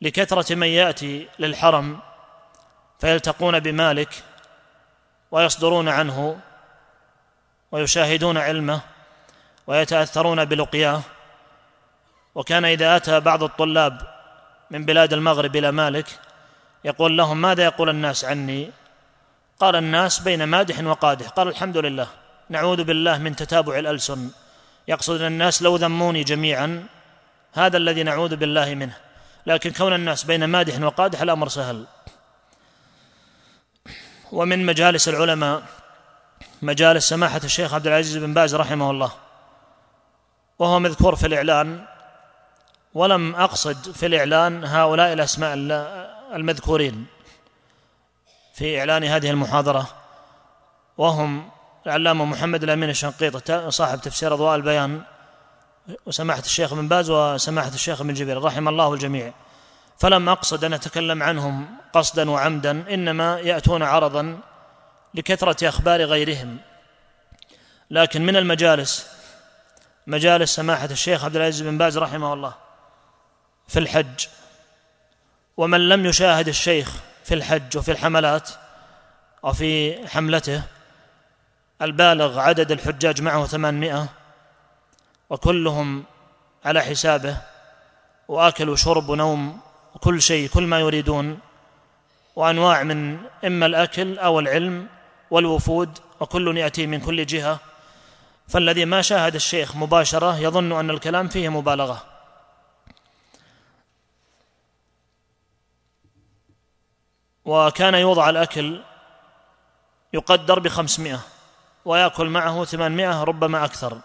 لكثرة 0.01 0.55
من 0.55 0.67
يأتي 0.67 1.27
للحرم 1.39 1.99
فيلتقون 2.99 3.59
بمالك 3.59 4.23
ويصدرون 5.31 5.89
عنه 5.89 6.39
ويشاهدون 7.71 8.37
علمه 8.37 8.81
ويتأثرون 9.67 10.45
بلقياه. 10.45 11.01
وكان 12.35 12.65
إذا 12.65 12.95
أتى 12.95 13.19
بعض 13.19 13.43
الطلاب 13.43 14.01
من 14.71 14.85
بلاد 14.85 15.13
المغرب 15.13 15.55
إلى 15.55 15.71
مالك 15.71 16.05
يقول 16.83 17.17
لهم 17.17 17.41
ماذا 17.41 17.63
يقول 17.63 17.89
الناس 17.89 18.25
عني؟ 18.25 18.71
قال 19.59 19.75
الناس 19.75 20.19
بين 20.19 20.43
مادح 20.43 20.83
وقادح. 20.83 21.27
قال 21.27 21.47
الحمد 21.47 21.77
لله 21.77 22.07
نعوذ 22.49 22.83
بالله 22.83 23.17
من 23.17 23.35
تتابع 23.35 23.79
الألسن. 23.79 24.29
يقصد 24.87 25.21
الناس 25.21 25.61
لو 25.61 25.75
ذموني 25.75 26.23
جميعا 26.23 26.85
هذا 27.53 27.77
الذي 27.77 28.03
نعوذ 28.03 28.35
بالله 28.35 28.75
منه. 28.75 28.97
لكن 29.45 29.71
كون 29.71 29.93
الناس 29.93 30.23
بين 30.23 30.45
مادح 30.45 30.81
وقادح 30.81 31.21
الأمر 31.21 31.47
سهل. 31.47 31.85
ومن 34.31 34.65
مجالس 34.65 35.09
العلماء 35.09 35.63
مجالس 36.61 37.09
سماحة 37.09 37.41
الشيخ 37.43 37.73
عبد 37.73 37.87
العزيز 37.87 38.17
بن 38.17 38.33
باز 38.33 38.55
رحمه 38.55 38.91
الله 38.91 39.11
وهو 40.59 40.79
مذكور 40.79 41.15
في 41.15 41.27
الإعلان 41.27 41.85
ولم 42.93 43.35
أقصد 43.35 43.91
في 43.91 44.05
الإعلان 44.05 44.65
هؤلاء 44.65 45.13
الأسماء 45.13 45.53
المذكورين 46.35 47.05
في 48.53 48.79
إعلان 48.79 49.03
هذه 49.03 49.29
المحاضرة 49.29 49.87
وهم 50.97 51.49
العلامة 51.85 52.25
محمد 52.25 52.63
الأمين 52.63 52.89
الشنقيط 52.89 53.51
صاحب 53.51 54.01
تفسير 54.01 54.33
أضواء 54.33 54.55
البيان 54.55 55.01
وسماحة 56.05 56.39
الشيخ 56.39 56.73
بن 56.73 56.87
باز 56.87 57.09
وسماحة 57.09 57.69
الشيخ 57.69 58.01
بن 58.01 58.13
جبير 58.13 58.43
رحم 58.43 58.67
الله 58.67 58.93
الجميع. 58.93 59.33
فلم 60.01 60.29
أقصد 60.29 60.63
أن 60.63 60.73
أتكلم 60.73 61.23
عنهم 61.23 61.77
قصدا 61.93 62.31
وعمدا 62.31 62.71
إنما 62.93 63.39
يأتون 63.39 63.83
عرضا 63.83 64.39
لكثرة 65.13 65.69
أخبار 65.69 66.01
غيرهم. 66.01 66.57
لكن 67.91 68.25
من 68.25 68.35
المجالس 68.35 69.07
مجالس 70.07 70.55
سماحة 70.55 70.85
الشيخ 70.85 71.25
عبد 71.25 71.35
العزيز 71.35 71.61
بن 71.61 71.77
باز 71.77 71.97
رحمه 71.97 72.33
الله 72.33 72.53
في 73.67 73.79
الحج 73.79 74.27
ومن 75.57 75.89
لم 75.89 76.05
يشاهد 76.05 76.47
الشيخ 76.47 76.93
في 77.23 77.33
الحج 77.33 77.77
وفي 77.77 77.91
الحملات 77.91 78.49
وفي 79.43 80.07
حملته 80.07 80.63
البالغ 81.81 82.39
عدد 82.39 82.71
الحجاج 82.71 83.21
معه 83.21 83.45
ثمانمائة 83.45 84.09
وكلهم 85.29 86.03
على 86.65 86.81
حسابه 86.81 87.37
وآكل 88.27 88.69
وشرب 88.69 89.09
ونوم 89.09 89.70
وكل 89.95 90.21
شيء 90.21 90.49
كل 90.49 90.63
ما 90.63 90.79
يريدون 90.79 91.39
وأنواع 92.35 92.83
من 92.83 93.19
إما 93.45 93.65
الأكل 93.65 94.19
أو 94.19 94.39
العلم 94.39 94.87
والوفود 95.31 95.99
وكل 96.19 96.57
يأتي 96.57 96.87
من 96.87 96.99
كل 96.99 97.25
جهة. 97.25 97.59
فالذي 98.47 98.85
ما 98.85 99.01
شاهد 99.01 99.35
الشيخ 99.35 99.75
مباشرة 99.75 100.37
يظن 100.37 100.71
أن 100.71 100.89
الكلام 100.89 101.27
فيه 101.27 101.49
مبالغة. 101.49 102.03
وكان 107.45 107.93
يوضع 107.93 108.29
الأكل 108.29 108.81
يقدر 110.13 110.59
بخمسمائة 110.59 111.19
ويأكل 111.85 112.27
معه 112.29 112.65
ثمانمائة 112.65 113.23
ربما 113.23 113.65
أكثر. 113.65 114.01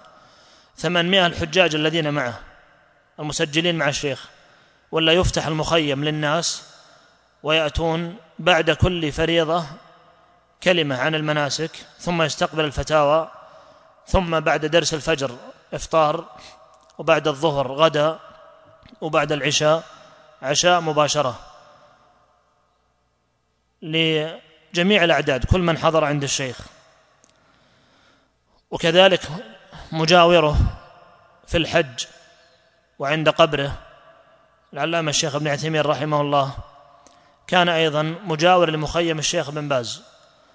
ثمانمائة 0.76 1.26
الحجاج 1.26 1.74
الذين 1.74 2.14
معه 2.14 2.40
المسجلين 3.18 3.74
مع 3.74 3.88
الشيخ. 3.88 4.35
ولا 4.96 5.12
يفتح 5.12 5.46
المخيم 5.46 6.04
للناس 6.04 6.62
ويأتون 7.42 8.16
بعد 8.38 8.70
كل 8.70 9.12
فريضة 9.12 9.66
كلمة 10.62 10.98
عن 10.98 11.14
المناسك 11.14 11.70
ثم 11.98 12.22
يستقبل 12.22 12.64
الفتاوى 12.64 13.30
ثم 14.06 14.40
بعد 14.40 14.66
درس 14.66 14.94
الفجر 14.94 15.36
إفطار 15.74 16.24
وبعد 16.98 17.28
الظهر 17.28 17.72
غدا 17.72 18.18
وبعد 19.00 19.32
العشاء 19.32 19.84
عشاء 20.42 20.80
مباشرة. 20.80 21.40
لجميع 23.82 25.04
الأعداد 25.04 25.44
كل 25.44 25.60
من 25.60 25.78
حضر 25.78 26.04
عند 26.04 26.22
الشيخ. 26.22 26.58
وكذلك 28.70 29.22
مجاوره 29.92 30.56
في 31.46 31.56
الحج 31.56 32.06
وعند 32.98 33.28
قبره. 33.28 33.85
العلامة 34.72 35.10
الشيخ 35.10 35.34
ابن 35.34 35.48
عثيمين 35.48 35.80
رحمه 35.80 36.20
الله 36.20 36.54
كان 37.46 37.68
أيضا 37.68 38.02
مجاور 38.02 38.70
لمخيم 38.70 39.18
الشيخ 39.18 39.50
بن 39.50 39.68
باز. 39.68 40.02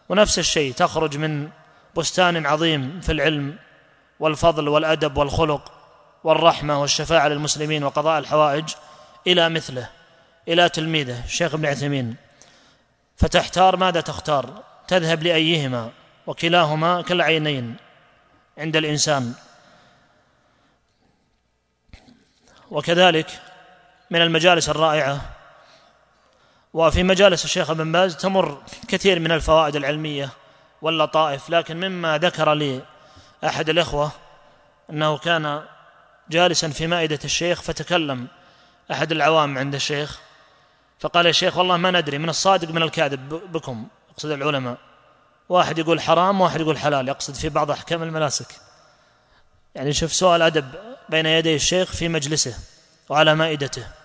ونفس 0.09 0.39
الشيء 0.39 0.73
تخرج 0.73 1.17
من 1.17 1.49
بستان 1.97 2.45
عظيم 2.45 3.01
في 3.01 3.11
العلم 3.11 3.55
والفضل 4.19 4.67
والأدب 4.67 5.17
والخلق 5.17 5.71
والرحمة 6.23 6.81
والشفاعة 6.81 7.27
للمسلمين 7.27 7.83
وقضاء 7.83 8.19
الحوائج 8.19 8.69
إلى 9.27 9.49
مثله 9.49 9.89
إلى 10.47 10.69
تلميذه 10.69 11.25
الشيخ 11.25 11.53
ابن 11.53 11.65
عثيمين. 11.65 12.15
فتحتار 13.17 13.75
ماذا 13.75 14.01
تختار؟ 14.01 14.63
تذهب 14.87 15.23
لأيهما؟ 15.23 15.91
وكلاهما 16.27 17.01
كالعينين 17.01 17.75
عند 18.57 18.75
الإنسان. 18.75 19.33
وكذلك 22.71 23.41
من 24.11 24.21
المجالس 24.21 24.69
الرائعة. 24.69 25.21
وفي 26.73 27.03
مجالس 27.03 27.45
الشيخ 27.45 27.69
ابن 27.69 27.91
باز 27.91 28.15
تمر 28.15 28.61
كثير 28.87 29.19
من 29.19 29.31
الفوائد 29.31 29.75
العلمية 29.75 30.29
واللطائف 30.81 31.49
لكن 31.49 31.77
مما 31.77 32.17
ذكر 32.17 32.53
لي 32.53 32.81
أحد 33.43 33.69
الإخوة 33.69 34.11
أنه 34.89 35.17
كان 35.17 35.63
جالسا 36.29 36.69
في 36.69 36.87
مائدة 36.87 37.19
الشيخ 37.25 37.61
فتكلم 37.61 38.27
أحد 38.91 39.11
العوام 39.11 39.57
عند 39.57 39.75
الشيخ 39.75 40.19
فقال 40.99 41.25
يا 41.25 41.31
شيخ 41.31 41.57
والله 41.57 41.77
ما 41.77 41.91
ندري 41.91 42.17
من 42.17 42.29
الصادق 42.29 42.69
من 42.69 42.83
الكاذب 42.83 43.29
بكم 43.29 43.87
أقصد 44.13 44.31
العلماء. 44.31 44.77
واحد 45.49 45.79
يقول 45.79 46.01
حرام 46.01 46.41
واحد 46.41 46.61
يقول 46.61 46.77
حلال 46.77 47.07
يقصد 47.07 47.33
في 47.33 47.49
بعض 47.49 47.71
أحكام 47.71 48.03
المناسك. 48.03 48.55
يعني 49.75 49.93
شوف 49.93 50.13
سؤال 50.13 50.41
أدب 50.41 50.65
بين 51.09 51.25
يدي 51.25 51.55
الشيخ 51.55 51.91
في 51.91 52.07
مجلسه 52.07 52.57
وعلى 53.09 53.35
مائدته. 53.35 54.00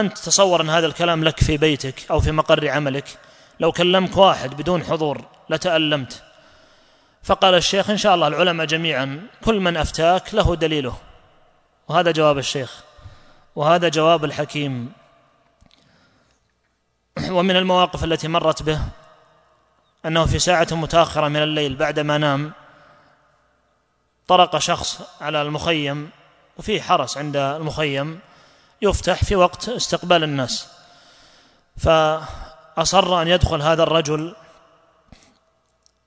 أنت 0.00 0.18
تصور 0.18 0.60
أن 0.60 0.70
هذا 0.70 0.86
الكلام 0.86 1.24
لك 1.24 1.40
في 1.40 1.56
بيتك 1.56 2.10
أو 2.10 2.20
في 2.20 2.32
مقر 2.32 2.68
عملك؟ 2.68 3.18
لو 3.60 3.72
كلمك 3.72 4.16
واحد 4.16 4.54
بدون 4.54 4.84
حضور 4.84 5.24
لتألمت. 5.50 6.22
فقال 7.22 7.54
الشيخ 7.54 7.90
إن 7.90 7.96
شاء 7.96 8.14
الله 8.14 8.26
العلماء 8.26 8.66
جميعا 8.66 9.26
كل 9.44 9.60
من 9.60 9.76
أفتاك 9.76 10.34
له 10.34 10.56
دليله. 10.56 10.96
وهذا 11.88 12.10
جواب 12.10 12.38
الشيخ. 12.38 12.82
وهذا 13.56 13.88
جواب 13.88 14.24
الحكيم. 14.24 14.92
ومن 17.36 17.56
المواقف 17.56 18.04
التي 18.04 18.28
مرت 18.28 18.62
به 18.62 18.80
أنه 20.06 20.26
في 20.26 20.38
ساعة 20.38 20.68
متأخرة 20.72 21.28
من 21.28 21.42
الليل 21.42 21.76
بعدما 21.76 22.18
نام 22.18 22.52
طرق 24.26 24.58
شخص 24.58 25.02
على 25.20 25.42
المخيم 25.42 26.10
وفيه 26.58 26.80
حرس 26.80 27.18
عند 27.18 27.36
المخيم 27.36 28.20
يفتح 28.82 29.24
في 29.24 29.36
وقت 29.36 29.68
استقبال 29.68 30.24
الناس. 30.24 30.68
فأصر 31.76 33.22
أن 33.22 33.28
يدخل 33.28 33.62
هذا 33.62 33.82
الرجل 33.82 34.34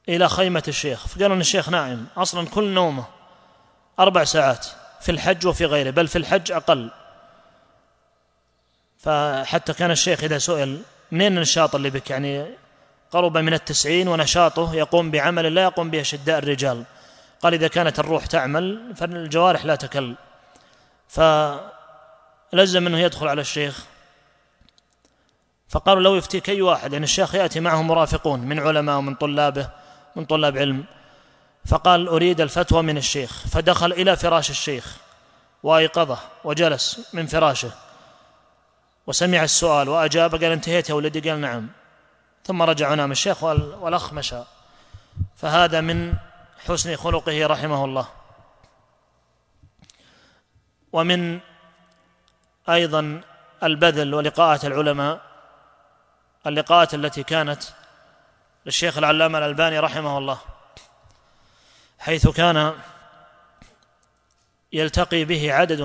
إلى 0.10 0.30
خيمة 0.30 0.64
الشيخ. 0.68 1.08
فقالوا 1.08 1.36
أن 1.36 1.42
الشيخ 1.42 1.70
نائم 1.70 2.08
أصلا 2.18 2.48
كل 2.48 2.68
نومه 2.68 3.06
أربع 4.00 4.24
ساعات 4.24 4.68
في 5.02 5.12
الحج 5.12 5.48
وفي 5.48 5.66
غيره 5.66 5.90
بل 5.90 6.08
في 6.08 6.18
الحج 6.18 6.52
أقل. 6.52 6.92
فحتى 9.00 9.74
كان 9.74 9.92
الشيخ 9.92 10.24
إذا 10.24 10.38
سئل 10.38 10.82
منين 11.12 11.38
النشاط 11.38 11.76
اللي 11.76 11.90
بك؟ 11.90 12.10
يعني 12.10 12.46
قرب 13.12 13.38
من 13.38 13.54
التسعين 13.54 14.08
ونشاطه 14.08 14.76
يقوم 14.76 15.12
بعمل 15.12 15.56
لا 15.56 15.64
يقوم 15.64 15.90
به 15.90 16.04
شداء 16.04 16.38
الرجال. 16.38 16.84
قال 17.42 17.54
إذا 17.54 17.68
كانت 17.68 18.00
الروح 18.00 18.26
تعمل 18.26 18.94
فالجوارح 18.96 19.66
لا 19.66 19.76
تكل. 19.76 20.16
فلزم 22.52 22.88
أنه 22.88 23.00
يدخل 23.00 23.28
على 23.28 23.42
الشيخ. 23.42 23.86
فقالوا 25.70 26.04
لو 26.04 26.16
يفتيك 26.16 26.50
أي 26.50 26.62
واحد 26.62 26.94
يعني 26.94 27.04
الشيخ 27.04 27.36
يأتي 27.36 27.60
معه 27.60 27.82
مرافقون 27.82 28.40
من 28.40 28.60
علماء 28.60 28.98
ومن 28.98 29.16
طلابه 29.16 29.70
من 30.16 30.26
طلاب 30.26 30.58
علم. 30.58 30.86
فقال 31.66 32.08
أريد 32.08 32.42
الفتوى 32.42 32.82
من 32.82 32.98
الشيخ. 32.98 33.48
فدخل 33.48 33.92
إلى 33.92 34.16
فراش 34.16 34.50
الشيخ 34.50 34.98
وأيقظه 35.64 36.20
وجلس 36.44 37.10
من 37.14 37.28
فراشه. 37.28 37.72
وسمع 39.08 39.44
السؤال 39.44 39.90
وأجاب 39.90 40.32
قال 40.32 40.52
انتهيت 40.52 40.90
يا 40.90 40.94
ولدي؟ 40.94 41.30
قال 41.30 41.42
نعم. 41.42 41.68
ثم 42.46 42.62
رجع 42.62 42.92
ونام. 42.92 43.12
الشيخ 43.12 43.44
والأخ 43.44 44.14
مشى. 44.14 44.42
فهذا 45.36 45.82
من 45.82 46.14
حسن 46.68 46.96
خلقه 46.96 47.48
رحمه 47.48 47.86
الله. 47.86 48.08
ومن 50.94 51.40
أيضا 52.70 53.22
البذل 53.64 54.14
ولقاءات 54.14 54.66
العلماء 54.66 55.22
اللقاءات 56.48 56.94
التي 56.94 57.24
كانت 57.24 57.64
للشيخ 58.66 58.98
العلامة 58.98 59.38
الألباني 59.38 59.80
رحمه 59.80 60.18
الله 60.18 60.40
حيث 62.00 62.28
كان 62.28 62.74
يلتقي 64.74 65.26
به 65.26 65.54
عدد 65.54 65.82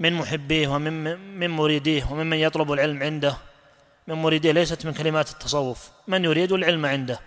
من 0.00 0.12
محبيه 0.12 0.68
ومن 0.68 1.18
من 1.38 1.50
مريديه 1.50 2.04
وممن 2.10 2.36
يطلب 2.36 2.72
العلم 2.72 3.02
عنده 3.02 3.36
من 4.06 4.14
مريديه 4.14 4.52
ليست 4.52 4.86
من 4.86 4.92
كلمات 4.92 5.30
التصوف 5.30 5.90
من 6.08 6.24
يريد 6.24 6.52
العلم 6.52 6.86
عنده. 6.86 7.20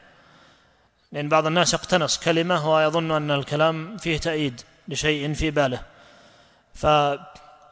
لأن 1.11 1.29
بعض 1.29 1.45
الناس 1.45 1.73
يقتنص 1.73 2.19
كلمة 2.19 2.73
ويظن 2.73 3.11
أن 3.11 3.31
الكلام 3.31 3.97
فيه 3.97 4.17
تأييد 4.17 4.61
لشيء 4.87 5.33
في 5.33 5.51
باله. 5.51 5.81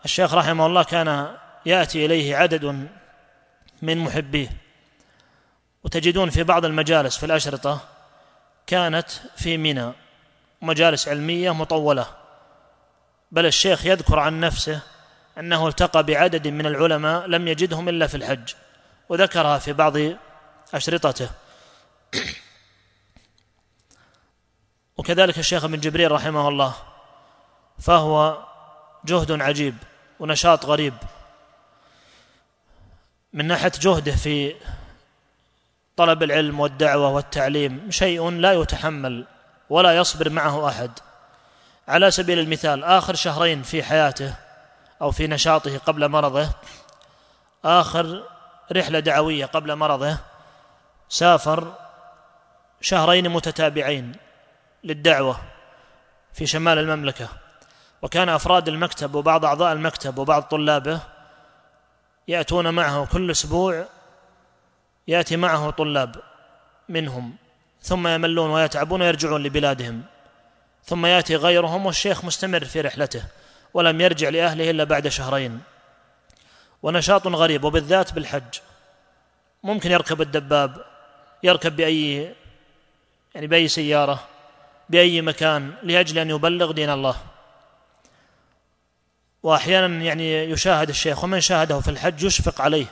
فالشيخ 0.06 0.34
رحمه 0.34 0.66
الله 0.66 0.84
كان 0.84 1.38
يأتي 1.66 2.06
إليه 2.06 2.36
عدد 2.36 2.90
من 3.82 3.98
محبيه 3.98 4.50
وتجدون 5.84 6.30
في 6.30 6.44
بعض 6.44 6.66
المجالس 6.66 7.18
في 7.18 7.26
الأشرطة 7.26 7.80
كانت 8.68 9.12
في 9.38 9.58
منى 9.58 9.92
مجالس 10.62 11.08
علمية 11.08 11.54
مطولة. 11.54 12.08
بل 13.32 13.46
الشيخ 13.46 13.86
يذكر 13.86 14.20
عن 14.20 14.40
نفسه 14.40 14.80
أنه 15.38 15.68
التقى 15.68 16.04
بعدد 16.04 16.48
من 16.48 16.66
العلماء 16.66 17.28
لم 17.28 17.48
يجدهم 17.48 17.90
إلا 17.90 18.08
في 18.08 18.18
الحج 18.18 18.54
وذكرها 19.10 19.58
في 19.58 19.74
بعض 19.74 19.94
أشرطته. 20.74 21.30
وكذلك 24.98 25.40
الشيخ 25.40 25.64
ابن 25.64 25.80
جبريل 25.80 26.12
رحمه 26.12 26.48
الله 26.48 26.76
فهو 27.80 28.46
جهد 29.06 29.42
عجيب. 29.42 29.76
ونشاط 30.20 30.66
غريب. 30.66 30.94
من 33.34 33.48
ناحية 33.48 33.72
جهده 33.82 34.16
في 34.16 34.56
طلب 35.98 36.24
العلم 36.24 36.60
والدعوة 36.60 37.10
والتعليم 37.10 37.92
شيء 37.92 38.30
لا 38.30 38.54
يتحمل 38.54 39.26
ولا 39.70 39.98
يصبر 39.98 40.30
معه 40.30 40.68
أحد. 40.70 40.92
على 41.88 42.12
سبيل 42.12 42.40
المثال 42.40 42.84
آخر 42.84 43.16
شهرين 43.16 43.64
في 43.64 43.84
حياته 43.84 44.36
أو 45.02 45.12
في 45.12 45.28
نشاطه 45.28 45.78
قبل 45.78 46.10
مرضه 46.10 46.50
آخر 47.66 48.24
رحلة 48.72 49.00
دعوية 49.00 49.46
قبل 49.46 49.76
مرضه 49.76 50.18
سافر 51.10 51.74
شهرين 52.82 53.30
متتابعين 53.30 54.16
للدعوة 54.84 55.42
في 56.34 56.46
شمال 56.46 56.78
المملكة. 56.78 57.30
وكان 58.02 58.30
أفراد 58.30 58.68
المكتب 58.68 59.16
وبعض 59.16 59.46
أعضاء 59.46 59.74
المكتب 59.74 60.18
وبعض 60.18 60.44
طلابه 60.44 61.00
يأتون 62.28 62.74
معه 62.74 63.06
كل 63.06 63.32
أسبوع 63.32 63.86
يأتي 65.08 65.38
معه 65.38 65.70
طلاب 65.70 66.16
منهم 66.90 67.36
ثم 67.82 68.08
يملون 68.08 68.50
ويتعبون 68.50 69.02
ويرجعون 69.02 69.44
لبلادهم 69.44 70.04
ثم 70.86 71.06
يأتي 71.06 71.36
غيرهم 71.36 71.86
والشيخ 71.86 72.26
مستمر 72.26 72.66
في 72.66 72.82
رحلته 72.82 73.24
ولم 73.74 74.02
يرجع 74.02 74.30
لأهله 74.30 74.70
إلا 74.70 74.84
بعد 74.84 75.08
شهرين. 75.08 75.62
ونشاط 76.84 77.28
غريب 77.28 77.64
وبالذات 77.64 78.14
بالحج. 78.14 78.60
ممكن 79.64 79.92
يركب 79.92 80.22
الدباب 80.22 80.86
يركب 81.44 81.76
بأي 81.76 82.34
يعني 83.36 83.48
بأي 83.48 83.68
سيارة 83.68 84.28
بأي 84.90 85.22
مكان 85.22 85.74
لأجل 85.84 86.20
أن 86.20 86.30
يبلغ 86.30 86.72
دين 86.72 86.90
الله. 86.90 87.16
وأحيانا 89.46 90.04
يعني 90.04 90.44
يشاهد 90.44 90.90
الشيخ 90.90 91.24
ومن 91.24 91.42
شاهده 91.42 91.80
في 91.80 91.92
الحج 91.92 92.24
يشفق 92.24 92.62
عليه 92.62 92.86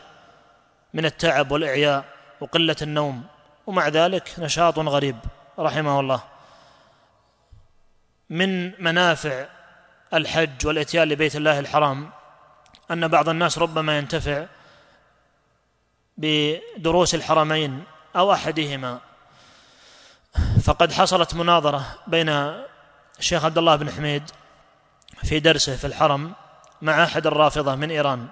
من 0.94 1.06
التعب 1.06 1.52
والإعياء 1.52 2.06
وقلة 2.42 2.76
النوم 2.82 3.24
ومع 3.68 3.88
ذلك 3.88 4.34
نشاط 4.38 4.80
غريب 4.80 5.18
رحمه 5.60 6.00
الله. 6.00 6.24
من 8.30 8.84
منافع 8.84 9.46
الحج 10.14 10.68
والإتيان 10.68 11.08
لبيت 11.08 11.36
الله 11.36 11.60
الحرام 11.60 12.10
أن 12.92 13.08
بعض 13.08 13.30
الناس 13.30 13.58
ربما 13.58 13.98
ينتفع 13.98 14.46
بدروس 16.18 17.16
الحرمين 17.16 17.84
أو 18.16 18.34
أحدهما. 18.34 19.00
فقد 20.64 20.92
حصلت 20.92 21.36
مناظرة 21.36 21.86
بين 22.08 22.30
الشيخ 23.20 23.46
عبد 23.46 23.58
الله 23.58 23.76
بن 23.76 23.92
حميد 23.92 24.24
في 25.24 25.40
درسه 25.40 25.76
في 25.76 25.88
الحرم 25.88 26.34
مع 26.84 27.04
أحد 27.04 27.28
الرافضة 27.28 27.76
من 27.76 27.92
إيران 27.92 28.28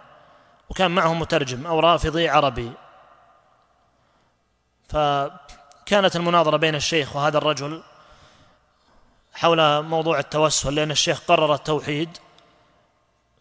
وكان 0.70 0.92
معه 0.92 1.14
مترجم 1.14 1.68
أو 1.68 1.80
رافضي 1.80 2.30
عربي. 2.30 2.72
فكانت 4.90 6.16
المناظرة 6.16 6.58
بين 6.58 6.76
الشيخ 6.76 7.16
وهذا 7.16 7.38
الرجل 7.38 7.84
حول 9.34 9.84
موضوع 9.84 10.20
التوسل 10.20 10.76
لأن 10.76 10.92
الشيخ 10.92 11.22
قرر 11.28 11.54
التوحيد 11.54 12.18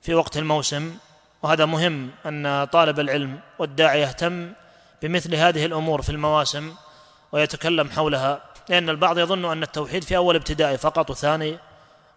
في 0.03 0.15
وقت 0.15 0.37
الموسم. 0.37 0.99
وهذا 1.43 1.65
مهم 1.65 2.11
أن 2.27 2.65
طالب 2.65 3.01
العلم 3.01 3.41
والداعي 3.59 4.01
يهتم 4.01 4.53
بمثل 5.03 5.35
هذه 5.35 5.67
الأمور 5.67 6.03
في 6.03 6.11
المواسم 6.11 6.75
ويتكلم 7.33 7.91
حولها 7.91 8.43
لأن 8.69 8.91
البعض 8.91 9.19
يظن 9.19 9.45
أن 9.45 9.63
التوحيد 9.63 10.05
في 10.05 10.17
أول 10.17 10.37
ابتدائي 10.37 10.79
فقط 10.79 11.11
وثاني 11.11 11.59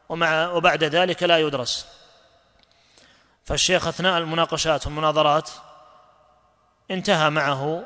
ومع 0.09 0.51
وبعد 0.51 0.83
ذلك 0.83 1.23
لا 1.23 1.37
يدرس. 1.37 2.02
فالشيخ 3.43 3.87
أثناء 3.87 4.17
المناقشات 4.17 4.85
والمناظرات 4.85 5.49
انتهى 6.91 7.29
معه 7.29 7.83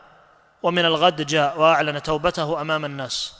ومن 0.63 0.85
الغد 0.85 1.25
جاء 1.25 1.59
وأعلن 1.59 2.03
توبته 2.03 2.61
أمام 2.61 2.85
الناس 2.85 3.33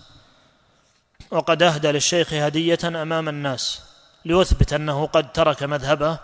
وقد 1.32 1.64
أهدى 1.64 1.92
للشيخ 1.92 2.34
هدية 2.34 2.80
أمام 2.86 3.30
الناس 3.30 3.82
ليثبت 4.26 4.74
أنه 4.74 5.08
قد 5.08 5.32
ترك 5.32 5.64
مذهبه 5.64 6.20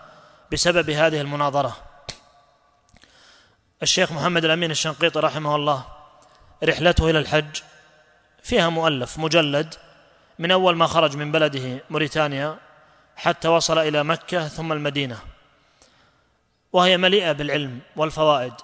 بسبب 0.52 0.90
هذه 0.90 1.20
المناظرة. 1.20 1.76
الشيخ 3.82 4.12
محمد 4.12 4.44
الأمين 4.44 4.70
الشنقيطي 4.70 5.20
رحمه 5.20 5.56
الله 5.56 5.84
رحلته 6.64 7.10
إلى 7.10 7.18
الحج 7.18 7.62
فيها 8.42 8.68
مؤلف 8.68 9.18
مجلد 9.18 9.74
من 10.38 10.50
أول 10.50 10.76
ما 10.76 10.86
خرج 10.86 11.16
من 11.16 11.32
بلده 11.32 11.80
موريتانيا 11.90 12.58
حتى 13.16 13.48
وصل 13.48 13.78
إلى 13.78 14.04
مكة 14.04 14.48
ثم 14.48 14.72
المدينة. 14.72 15.33
وهي 16.74 16.96
مليئة 16.96 17.32
بالعلم 17.32 17.80
والفوائد 17.96 18.54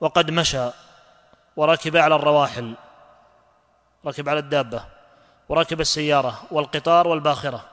وقد 0.00 0.30
مشى 0.30 0.68
وركب 1.56 1.96
على 1.96 2.14
الرواحل 2.14 2.74
ركب 4.06 4.28
على 4.28 4.38
الدابة 4.38 4.84
وركب 5.48 5.80
السيارة 5.80 6.42
والقطار 6.50 7.08
والباخرة. 7.08 7.64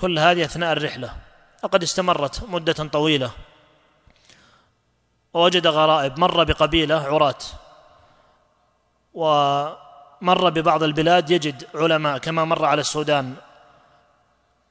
كل 0.00 0.18
هذه 0.18 0.44
أثناء 0.44 0.72
الرحلة 0.72 1.12
وقد 1.62 1.82
استمرت 1.82 2.44
مدة 2.48 2.72
طويلة. 2.72 3.30
ووجد 5.34 5.66
غرائب 5.66 6.18
مر 6.18 6.44
بقبيلة 6.44 7.06
عراة. 7.06 7.42
ومر 9.14 10.50
ببعض 10.50 10.82
البلاد 10.82 11.30
يجد 11.30 11.66
علماء 11.74 12.18
كما 12.18 12.44
مر 12.44 12.64
على 12.64 12.80
السودان. 12.80 13.34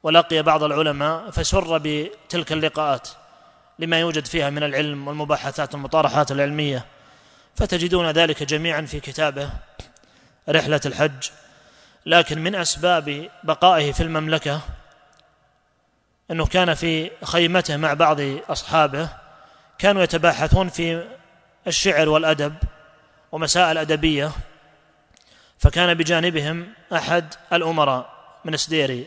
ولقي 0.02 0.42
بعض 0.42 0.62
العلماء 0.62 1.30
فسر 1.30 1.78
بتلك 1.82 2.52
اللقاءات. 2.52 3.08
لما 3.78 4.00
يوجد 4.00 4.26
فيها 4.26 4.50
من 4.50 4.62
العلم 4.62 5.08
والمباحثات 5.08 5.74
والمطارحات 5.74 6.30
العلمية 6.32 6.84
فتجدون 7.56 8.10
ذلك 8.10 8.42
جميعا 8.42 8.82
في 8.82 9.00
كتابه 9.00 9.50
رحلة 10.48 10.80
الحج. 10.86 11.30
لكن 12.06 12.38
من 12.38 12.54
أسباب 12.54 13.30
بقائه 13.44 13.92
في 13.92 14.02
المملكة 14.02 14.60
أنه 16.30 16.46
كان 16.46 16.74
في 16.74 17.10
خيمته 17.24 17.76
مع 17.76 17.94
بعض 17.94 18.20
أصحابه 18.48 19.08
كانوا 19.78 20.02
يتباحثون 20.02 20.68
في 20.68 21.04
الشعر 21.66 22.08
والأدب 22.08 22.54
ومسائل 23.32 23.78
أدبية 23.78 24.30
فكان 25.58 25.94
بجانبهم 25.94 26.72
أحد 26.92 27.34
الأمراء 27.52 28.14
من 28.44 28.56
سديري 28.56 29.06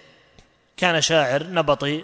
كان 0.78 1.02
شاعر 1.02 1.44
نبطي 1.44 2.04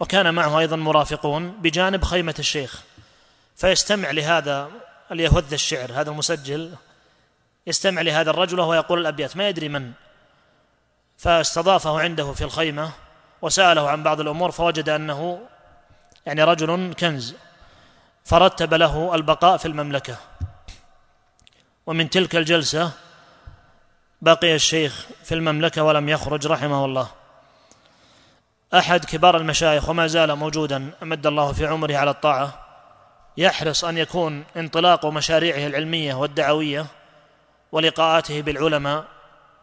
وكان 0.00 0.34
معه 0.34 0.58
أيضا 0.58 0.76
مرافقون 0.76 1.50
بجانب 1.50 2.04
خيمة 2.04 2.34
الشيخ 2.38 2.82
فيستمع 3.56 4.10
لهذا 4.10 4.70
اللي 5.10 5.22
يهذ 5.22 5.52
الشعر 5.52 5.92
هذا 5.92 6.10
المسجل 6.10 6.74
يستمع 7.66 8.00
لهذا 8.02 8.30
الرجل 8.30 8.60
وهو 8.60 8.74
يقول 8.74 9.00
الأبيات 9.00 9.36
ما 9.36 9.48
يدري 9.48 9.68
من؟ 9.68 9.92
فاستضافه 11.18 12.00
عنده 12.00 12.32
في 12.32 12.44
الخيمة 12.44 12.90
وسأله 13.42 13.90
عن 13.90 14.02
بعض 14.02 14.20
الأمور 14.20 14.50
فوجد 14.50 14.88
أنه 14.88 15.40
يعني 16.26 16.42
رجل 16.42 16.94
كنز 16.94 17.34
فرتب 18.24 18.74
له 18.74 19.14
البقاء 19.14 19.56
في 19.56 19.66
المملكة. 19.66 20.16
ومن 21.86 22.10
تلك 22.10 22.36
الجلسة 22.36 22.90
بقي 24.22 24.54
الشيخ 24.54 25.06
في 25.24 25.34
المملكة 25.34 25.82
ولم 25.82 26.08
يخرج 26.08 26.46
رحمه 26.46 26.84
الله. 26.84 27.08
أحد 28.74 29.04
كبار 29.04 29.36
المشايخ 29.36 29.88
وما 29.88 30.06
زال 30.06 30.36
موجودا 30.36 30.90
امد 31.02 31.26
الله 31.26 31.52
في 31.52 31.66
عمره 31.66 31.96
على 31.96 32.10
الطاعة. 32.10 32.66
يحرص 33.36 33.84
أن 33.84 33.98
يكون 33.98 34.44
انطلاق 34.56 35.06
مشاريعه 35.06 35.66
العلمية 35.66 36.14
والدعوية 36.14 36.86
ولقاءاته 37.72 38.42
بالعلماء. 38.42 39.04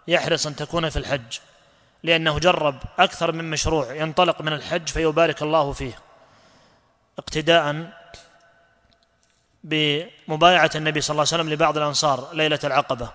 يحرص 0.07 0.47
أن 0.47 0.55
تكون 0.55 0.89
في 0.89 0.99
الحج 0.99 1.39
لأنه 2.03 2.39
جرب 2.39 2.75
أكثر 2.99 3.31
من 3.31 3.49
مشروع 3.49 3.93
ينطلق 3.93 4.41
من 4.41 4.53
الحج 4.53 4.87
فيبارك 4.89 5.41
الله 5.41 5.71
فيه. 5.71 5.99
اقتداء 7.19 7.93
بمبايعة 9.63 10.71
النبي 10.75 11.01
صلى 11.01 11.13
الله 11.13 11.25
عليه 11.31 11.43
وسلم 11.43 11.53
لبعض 11.53 11.77
الأنصار 11.77 12.29
ليلة 12.33 12.59
العقبة. 12.63 13.09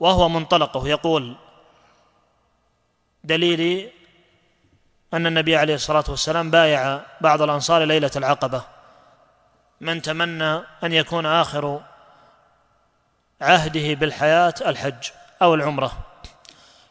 وهو 0.00 0.28
منطلقه 0.28 0.88
يقول 0.88 1.36
دليلي 3.24 3.99
أن 5.14 5.26
النبي 5.26 5.56
عليه 5.56 5.74
الصلاة 5.74 6.04
والسلام 6.08 6.50
بايع 6.50 7.00
بعض 7.20 7.42
الأنصار 7.42 7.84
ليلة 7.84 8.10
العقبة. 8.16 8.62
من 9.80 10.02
تمنى 10.02 10.54
أن 10.84 10.92
يكون 10.92 11.26
آخر 11.26 11.80
عهده 13.40 13.94
بالحياة 13.94 14.54
الحج 14.66 15.10
أو 15.42 15.54
العمرة. 15.54 15.92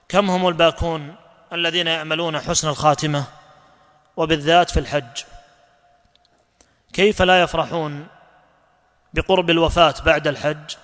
كم 0.10 0.30
هم 0.30 0.48
الباكون 0.48 1.16
الذين 1.54 1.88
يأملون 1.88 2.40
حسن 2.40 2.68
الخاتمة 2.68 3.24
وبالذات 4.18 4.70
في 4.70 4.80
الحج؟ 4.80 5.24
كيف 6.94 7.22
لا 7.22 7.42
يفرحون 7.42 8.08
بقرب 9.14 9.50
الوفاة 9.50 9.94
بعد 10.06 10.28
الحج؟ 10.28 10.76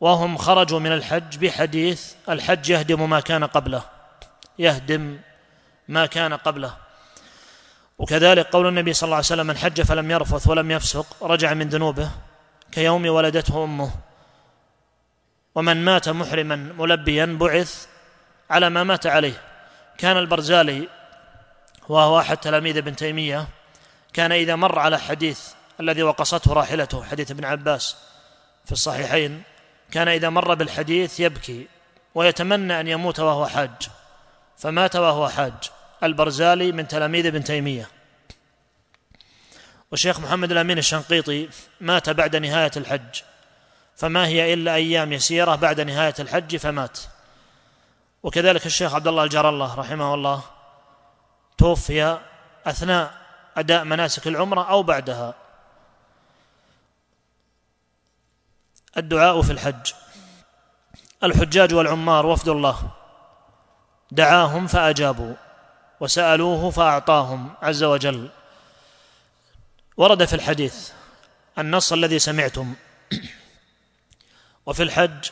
وهم 0.00 0.36
خرجوا 0.36 0.78
من 0.78 0.92
الحج 0.92 1.36
بحديث 1.36 2.14
الحج 2.28 2.70
يهدم 2.70 3.10
ما 3.10 3.20
كان 3.20 3.44
قبله 3.44 3.82
يهدم 4.58 5.18
ما 5.88 6.06
كان 6.06 6.34
قبله. 6.34 6.76
وكذلك 7.98 8.46
قول 8.46 8.66
النبي 8.66 8.92
صلى 8.92 9.06
الله 9.06 9.16
عليه 9.16 9.26
وسلم 9.26 9.46
من 9.46 9.56
حج 9.56 9.80
فلم 9.80 10.10
يرفث 10.10 10.48
ولم 10.48 10.70
يفسق 10.70 11.06
رجع 11.22 11.54
من 11.54 11.68
ذنوبه 11.68 12.10
كيوم 12.72 13.06
ولدته 13.06 13.64
أمه. 13.64 13.90
ومن 15.54 15.84
مات 15.84 16.08
محرما 16.08 16.56
ملبيا 16.56 17.36
بعث 17.40 17.86
على 18.50 18.70
ما 18.70 18.84
مات 18.84 19.06
عليه. 19.06 19.42
كان 19.98 20.16
البرزالي 20.16 20.88
وهو 21.88 22.20
أحد 22.20 22.36
تلاميذ 22.36 22.76
ابن 22.76 22.96
تيمية 22.96 23.48
كان 24.12 24.32
إذا 24.32 24.56
مر 24.56 24.78
على 24.78 24.98
حديث 24.98 25.40
الذي 25.80 26.02
وقصته 26.02 26.52
راحلته 26.52 27.04
حديث 27.04 27.30
ابن 27.30 27.44
عباس 27.44 27.96
في 28.64 28.72
الصحيحين 28.72 29.42
كان 29.90 30.08
إذا 30.08 30.28
مر 30.30 30.54
بالحديث 30.54 31.20
يبكي 31.20 31.66
ويتمنى 32.14 32.80
أن 32.80 32.88
يموت 32.88 33.20
وهو 33.20 33.46
حاج. 33.46 33.88
فمات 34.56 34.96
وهو 34.96 35.28
حاج. 35.28 35.52
البرزالي 36.02 36.72
من 36.72 36.88
تلاميذ 36.88 37.26
ابن 37.26 37.44
تيمية. 37.44 37.88
والشيخ 39.90 40.20
محمد 40.20 40.52
الأمين 40.52 40.78
الشنقيطي 40.78 41.48
مات 41.80 42.10
بعد 42.10 42.36
نهاية 42.36 42.70
الحج. 42.76 43.20
فما 43.96 44.26
هي 44.26 44.54
إلا 44.54 44.74
أيام 44.74 45.12
يسيرة 45.12 45.54
بعد 45.54 45.80
نهاية 45.80 46.14
الحج 46.18 46.56
فمات. 46.56 46.98
وكذلك 48.22 48.66
الشيخ 48.66 48.94
عبد 48.94 49.08
الله 49.08 49.24
الجار 49.24 49.48
الله 49.48 49.74
رحمه 49.74 50.14
الله 50.14 50.42
توفي 51.58 52.18
أثناء 52.66 53.14
أداء 53.56 53.84
مناسك 53.84 54.26
العمرة 54.26 54.70
أو 54.70 54.82
بعدها. 54.82 55.34
الدعاء 58.96 59.42
في 59.42 59.52
الحج. 59.52 59.92
الحجاج 61.24 61.74
والعمار 61.74 62.26
وفد 62.26 62.48
الله. 62.48 62.90
دعاهم 64.12 64.66
فأجابوا 64.66 65.34
وسألوه 66.00 66.70
فأعطاهم 66.70 67.54
عز 67.62 67.82
وجل. 67.82 68.28
ورد 69.96 70.24
في 70.24 70.34
الحديث 70.34 70.90
النص 71.58 71.92
الذي 71.92 72.18
سمعتم. 72.18 72.74
وفي 74.66 74.82
الحج 74.82 75.30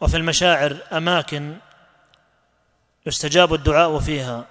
وفي 0.00 0.16
المشاعر 0.16 0.76
أماكن 0.92 1.56
يستجاب 3.06 3.54
الدعاء 3.54 3.98
فيها. 3.98 4.46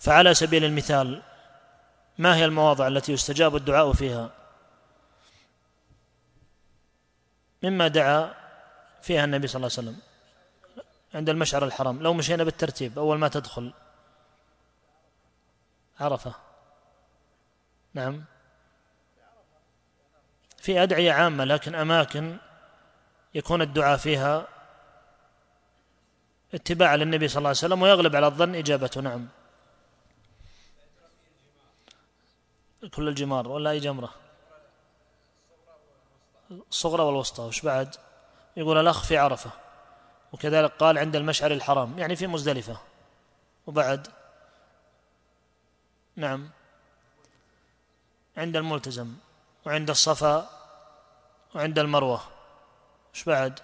فعلى 0.00 0.34
سبيل 0.34 0.64
المثال 0.64 1.22
ما 2.18 2.36
هي 2.36 2.44
المواضع 2.44 2.86
التي 2.86 3.12
يستجاب 3.12 3.56
الدعاء 3.56 3.92
فيها؟ 3.92 4.30
مما 7.62 7.88
دعا 7.88 8.34
فيها 9.02 9.24
النبي 9.24 9.46
صلى 9.46 9.56
الله 9.56 9.70
عليه 9.78 9.88
وسلم. 9.88 10.05
عند 11.16 11.28
المشعر 11.30 11.64
الحرام. 11.64 12.02
لو 12.02 12.14
مشينا 12.14 12.44
بالترتيب 12.44 12.98
أول 12.98 13.18
ما 13.18 13.28
تدخل. 13.28 13.72
عرفة. 16.00 16.34
نعم. 17.94 18.24
في 20.58 20.82
أدعية 20.82 21.12
عامة 21.12 21.44
لكن 21.44 21.74
أماكن 21.74 22.36
يكون 23.34 23.62
الدعاء 23.62 23.96
فيها 23.96 24.48
اتباعا 26.54 26.96
للنبي 26.96 27.28
صلى 27.28 27.38
الله 27.38 27.48
عليه 27.48 27.58
وسلم 27.58 27.82
ويغلب 27.82 28.16
على 28.16 28.26
الظن 28.26 28.54
إجابته. 28.54 29.00
نعم. 29.00 29.28
كل 32.94 33.08
الجمار 33.08 33.48
ولا 33.48 33.70
أي 33.70 33.78
جمرة. 33.78 34.14
الصغرى 36.50 37.02
والوسطى. 37.02 37.42
وش 37.42 37.60
بعد؟ 37.60 37.96
يقول 38.56 38.78
الأخ 38.78 39.04
في 39.04 39.16
عرفة. 39.16 39.65
وكذلك 40.32 40.70
قال 40.70 40.98
عند 40.98 41.16
المشعر 41.16 41.50
الحرام 41.50 41.98
يعني 41.98 42.16
في 42.16 42.26
مزدلفة. 42.26 42.80
وبعد 43.66 44.08
نعم 46.16 46.50
عند 48.36 48.56
الملتزم 48.56 49.14
وعند 49.66 49.90
الصفا 49.90 50.50
وعند 51.54 51.78
المروة. 51.78 52.20
إيش 53.14 53.24
بعد؟ 53.24 53.60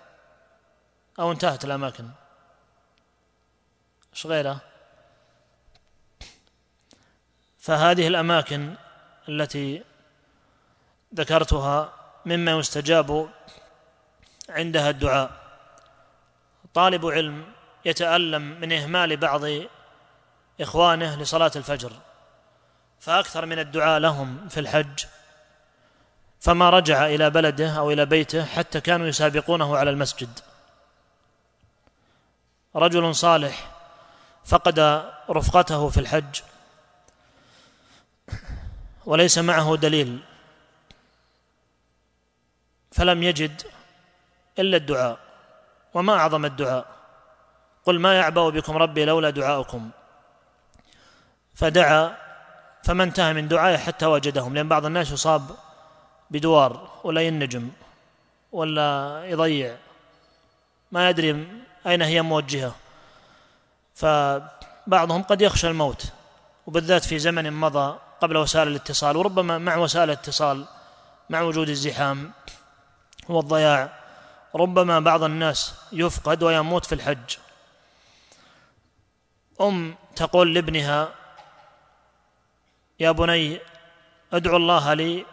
أو 1.18 1.32
انتهت 1.32 1.64
الأماكن. 1.64 2.08
إيش 4.12 4.26
غيره؟ 4.26 4.60
فهذه 7.58 8.08
الأماكن 8.08 8.74
التي 9.28 9.84
ذكرتها 11.14 11.92
مما 12.26 12.52
يستجاب 12.52 13.30
عندها 14.48 14.90
الدعاء. 14.90 15.41
طالب 16.74 17.06
علم 17.06 17.52
يتألم 17.84 18.60
من 18.60 18.72
إهمال 18.72 19.16
بعض 19.16 19.40
إخوانه 20.60 21.22
لصلاة 21.22 21.52
الفجر 21.56 21.92
فأكثر 23.00 23.46
من 23.46 23.58
الدعاء 23.58 24.00
لهم 24.00 24.48
في 24.48 24.60
الحج. 24.60 25.04
فما 26.40 26.70
رجع 26.70 27.06
إلى 27.06 27.30
بلده 27.30 27.70
أو 27.70 27.90
إلى 27.90 28.06
بيته 28.06 28.44
حتى 28.44 28.80
كانوا 28.80 29.06
يسابقونه 29.06 29.76
على 29.76 29.90
المسجد. 29.90 30.40
رجل 32.76 33.14
صالح 33.14 33.70
فقد 34.44 34.78
رفقته 35.30 35.88
في 35.88 36.00
الحج. 36.00 36.40
وليس 39.06 39.38
معه 39.38 39.76
دليل. 39.76 40.22
فلم 42.92 43.22
يجد 43.22 43.62
إلا 44.58 44.76
الدعاء. 44.76 45.31
وما 45.94 46.12
أعظم 46.12 46.44
الدعاء. 46.44 46.86
قل 47.86 48.00
ما 48.00 48.14
يعبأ 48.14 48.48
بكم 48.48 48.76
ربي 48.76 49.04
لولا 49.04 49.30
دعاؤكم. 49.30 49.90
فدعا 51.54 52.16
فما 52.84 53.04
انتهى 53.04 53.32
من 53.32 53.48
دعائه 53.48 53.76
حتى 53.76 54.06
وجدهم 54.06 54.54
لأن 54.54 54.68
بعض 54.68 54.86
الناس 54.86 55.10
يصاب 55.10 55.42
بدوار 56.30 56.90
ولا 57.04 57.20
ينجم 57.20 57.70
ولا 58.52 59.20
يضيع. 59.24 59.76
ما 60.92 61.10
يدري 61.10 61.62
أين 61.86 62.02
هي 62.02 62.22
موجهة. 62.22 62.74
فبعضهم 63.94 65.22
قد 65.22 65.42
يخشى 65.42 65.68
الموت 65.68 66.12
وبالذات 66.66 67.04
في 67.04 67.18
زمن 67.18 67.52
مضى 67.52 67.98
قبل 68.20 68.36
وسائل 68.36 68.68
الاتصال 68.68 69.16
وربما 69.16 69.58
مع 69.58 69.76
وسائل 69.76 70.10
الاتصال 70.10 70.64
مع 71.30 71.40
وجود 71.40 71.68
الزحام 71.68 72.32
والضياع. 73.28 74.01
ربما 74.54 75.00
بعض 75.00 75.22
الناس 75.22 75.74
يفقد 75.92 76.42
ويموت 76.42 76.84
في 76.86 76.94
الحج. 76.94 77.36
أم 79.60 79.94
تقول 80.16 80.54
لابنها 80.54 81.14
يا 83.00 83.10
بني 83.10 83.60
أدعو 84.32 84.56
الله 84.56 84.94
لي 84.94 85.26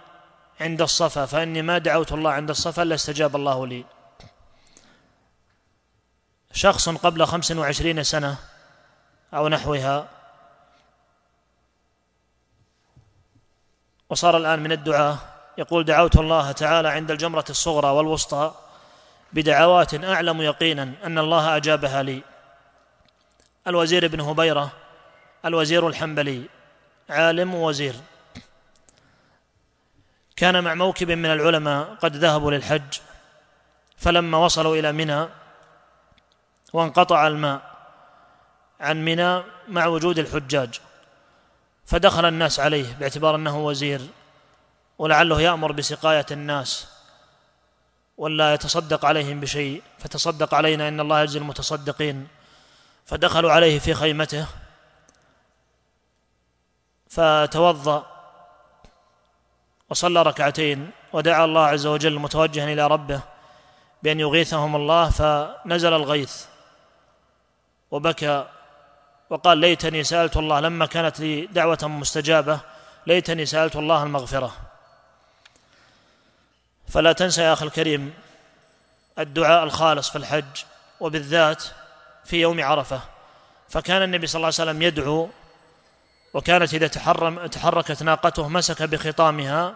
عند 0.61 0.81
الصفا 0.81 1.25
فإني 1.25 1.61
ما 1.61 1.77
دعوت 1.77 2.11
الله 2.11 2.31
عند 2.31 2.49
الصفا 2.49 2.83
إلا 2.83 2.95
استجاب 2.95 3.35
الله 3.35 3.67
لي. 3.67 3.85
شخص 6.53 6.89
قبل 6.89 7.25
خمس 7.25 7.51
وعشرين 7.51 8.03
سنة 8.03 8.37
أو 9.33 9.47
نحوها 9.47 10.07
وصار 14.09 14.37
الآن 14.37 14.59
من 14.59 14.71
الدعاء 14.71 15.17
يقول 15.57 15.85
دعوت 15.85 16.15
الله 16.15 16.51
تعالى 16.51 16.89
عند 16.89 17.11
الجمرة 17.11 17.45
الصغرى 17.49 17.87
والوسطى 17.87 18.53
بدعوات 19.33 20.03
أعلم 20.03 20.41
يقينا 20.41 20.93
أن 21.03 21.19
الله 21.19 21.55
أجابها 21.55 22.03
لي. 22.03 22.21
الوزير 23.67 24.05
ابن 24.05 24.19
هبيرة 24.19 24.71
الوزير 25.45 25.87
الحنبلي 25.87 26.43
عالم 27.09 27.55
ووزير 27.55 27.95
كان 30.35 30.63
مع 30.63 30.73
موكب 30.73 31.11
من 31.11 31.25
العلماء 31.25 31.95
قد 32.01 32.15
ذهبوا 32.15 32.51
للحج 32.51 32.99
فلما 33.97 34.37
وصلوا 34.37 34.75
إلى 34.75 34.91
منى 34.91 35.27
وانقطع 36.73 37.27
الماء 37.27 37.61
عن 38.79 39.05
منى 39.05 39.43
مع 39.67 39.85
وجود 39.85 40.19
الحجاج 40.19 40.79
فدخل 41.85 42.25
الناس 42.25 42.59
عليه 42.59 42.93
باعتبار 42.99 43.35
أنه 43.35 43.65
وزير 43.65 44.01
ولعله 44.97 45.41
يأمر 45.41 45.71
بسقاية 45.71 46.25
الناس. 46.31 46.87
ولا 48.19 48.53
يتصدق 48.53 49.05
عليهم 49.05 49.39
بشيء 49.39 49.83
فتصدق 49.99 50.53
علينا 50.53 50.87
إن 50.87 50.99
الله 50.99 51.21
يجزي 51.21 51.39
المتصدقين. 51.39 52.27
فدخلوا 53.05 53.51
عليه 53.51 53.79
في 53.79 53.93
خيمته 53.93 54.45
فتوضأ 57.09 58.05
وصلى 59.89 60.21
ركعتين 60.21 60.91
ودعا 61.13 61.45
الله 61.45 61.65
عز 61.65 61.85
وجل 61.85 62.19
متوجها 62.19 62.73
إلى 62.73 62.87
ربه 62.87 63.21
بأن 64.03 64.19
يغيثهم 64.19 64.75
الله 64.75 65.09
فنزل 65.09 65.93
الغيث 65.93 66.45
وبكى 67.91 68.47
وقال 69.29 69.57
ليتني 69.57 70.03
سألت 70.03 70.37
الله 70.37 70.59
لما 70.59 70.85
كانت 70.85 71.19
لي 71.19 71.45
دعوة 71.45 71.79
مستجابة 71.83 72.59
ليتني 73.07 73.45
سألت 73.45 73.75
الله 73.75 74.03
المغفرة 74.03 74.51
فلا 76.89 77.11
تنسى 77.11 77.41
يا 77.41 77.53
أخي 77.53 77.65
الكريم 77.65 78.13
الدعاء 79.19 79.63
الخالص 79.63 80.09
في 80.09 80.15
الحج 80.15 80.63
وبالذات 80.99 81.63
في 82.25 82.41
يوم 82.41 82.63
عرفة. 82.63 83.01
فكان 83.69 84.03
النبي 84.03 84.27
صلى 84.27 84.39
الله 84.39 84.45
عليه 84.59 84.71
وسلم 84.71 84.81
يدعو 84.81 85.29
وكانت 86.33 86.73
إذا 86.73 86.87
تحرم 86.87 87.45
تحركت 87.45 88.03
ناقته 88.03 88.49
مسك 88.49 88.83
بخطامها 88.83 89.73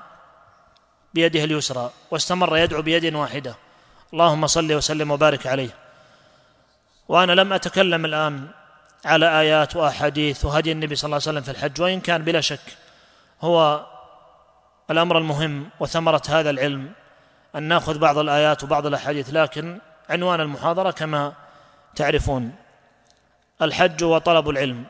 بيده 1.14 1.44
اليسرى 1.44 1.92
واستمر 2.12 2.58
يدعو 2.58 2.82
بيد 2.82 3.16
واحدة. 3.16 3.56
اللهم 4.14 4.48
صل 4.48 4.74
وسلم 4.74 5.12
وبارك 5.12 5.48
عليه. 5.48 5.70
وأنا 7.08 7.32
لم 7.32 7.54
أتكلم 7.54 8.06
الآن 8.06 8.48
على 9.06 9.40
آيات 9.40 9.76
وأحاديث 9.76 10.46
وهدي 10.46 10.72
النبي 10.72 10.96
صلى 10.96 11.06
الله 11.06 11.16
عليه 11.16 11.40
وسلم 11.40 11.42
في 11.42 11.52
الحج 11.52 11.82
وإن 11.82 12.00
كان 12.00 12.24
بلا 12.24 12.42
شك 12.42 12.78
هو 13.42 13.86
الأمر 14.92 15.18
المهم 15.18 15.70
وثمرة 15.80 16.22
هذا 16.30 16.50
العلم. 16.50 16.92
أن 17.56 17.64
نأخذ 17.64 17.98
بعض 17.98 18.18
الآيات 18.18 18.64
وبعض 18.64 18.86
الأحاديث 18.86 19.30
لكن 19.34 19.80
عنوان 20.10 20.42
المحاضرة 20.42 20.92
كما 20.92 21.34
تعرفون 21.96 22.56
الحج 23.62 24.04
وطلب 24.04 24.50
العلم. 24.50 24.86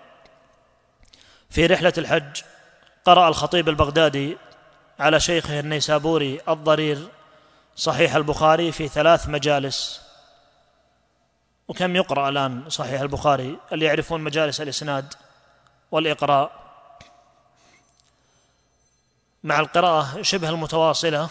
في 1.49 1.65
رحلة 1.65 1.93
الحج 1.97 2.41
قرأ 3.05 3.27
الخطيب 3.27 3.69
البغدادي 3.69 4.37
على 4.99 5.19
شيخه 5.19 5.59
النيسابوري 5.59 6.41
الضرير 6.49 7.07
صحيح 7.75 8.15
البخاري 8.15 8.71
في 8.71 8.87
ثلاث 8.87 9.29
مجالس. 9.29 10.01
وكم 11.67 11.95
يقرأ 11.95 12.29
الآن 12.29 12.69
صحيح 12.69 13.01
البخاري؟ 13.01 13.57
اللي 13.71 13.85
يعرفون 13.85 14.21
مجالس 14.21 14.61
الإسناد 14.61 15.13
والإقراء؟ 15.91 16.63
مع 19.43 19.59
القراءة 19.59 20.21
شبه 20.21 20.49
المتواصلة. 20.49 21.29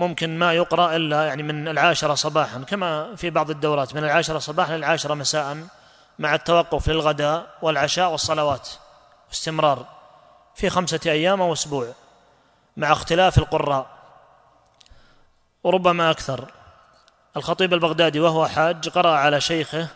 ممكن 0.00 0.38
ما 0.38 0.52
يقرأ 0.52 0.96
إلا 0.96 1.26
يعني 1.26 1.42
من 1.42 1.68
العاشرة 1.68 2.14
صباحا 2.14 2.58
كما 2.58 3.16
في 3.16 3.30
بعض 3.30 3.50
الدورات 3.50 3.94
من 3.94 4.04
العاشرة 4.04 4.38
صباحا 4.38 4.76
للعاشرة 4.76 5.14
مساء 5.14 5.58
مع 6.18 6.34
التوقف 6.34 6.88
للغداء 6.88 7.46
والعشاء 7.62 8.10
والصلوات 8.10 8.68
استمرار 9.32 9.86
في 10.54 10.70
خمسة 10.70 11.00
أيام 11.06 11.42
أو 11.42 11.52
أسبوع 11.52 11.86
مع 12.76 12.92
اختلاف 12.92 13.38
القراء. 13.38 13.86
وربما 15.64 16.10
أكثر 16.10 16.52
الخطيب 17.36 17.74
البغدادي 17.74 18.20
وهو 18.20 18.46
حاج 18.46 18.88
قرأ 18.88 19.10
على 19.10 19.40
شيخه 19.40 19.88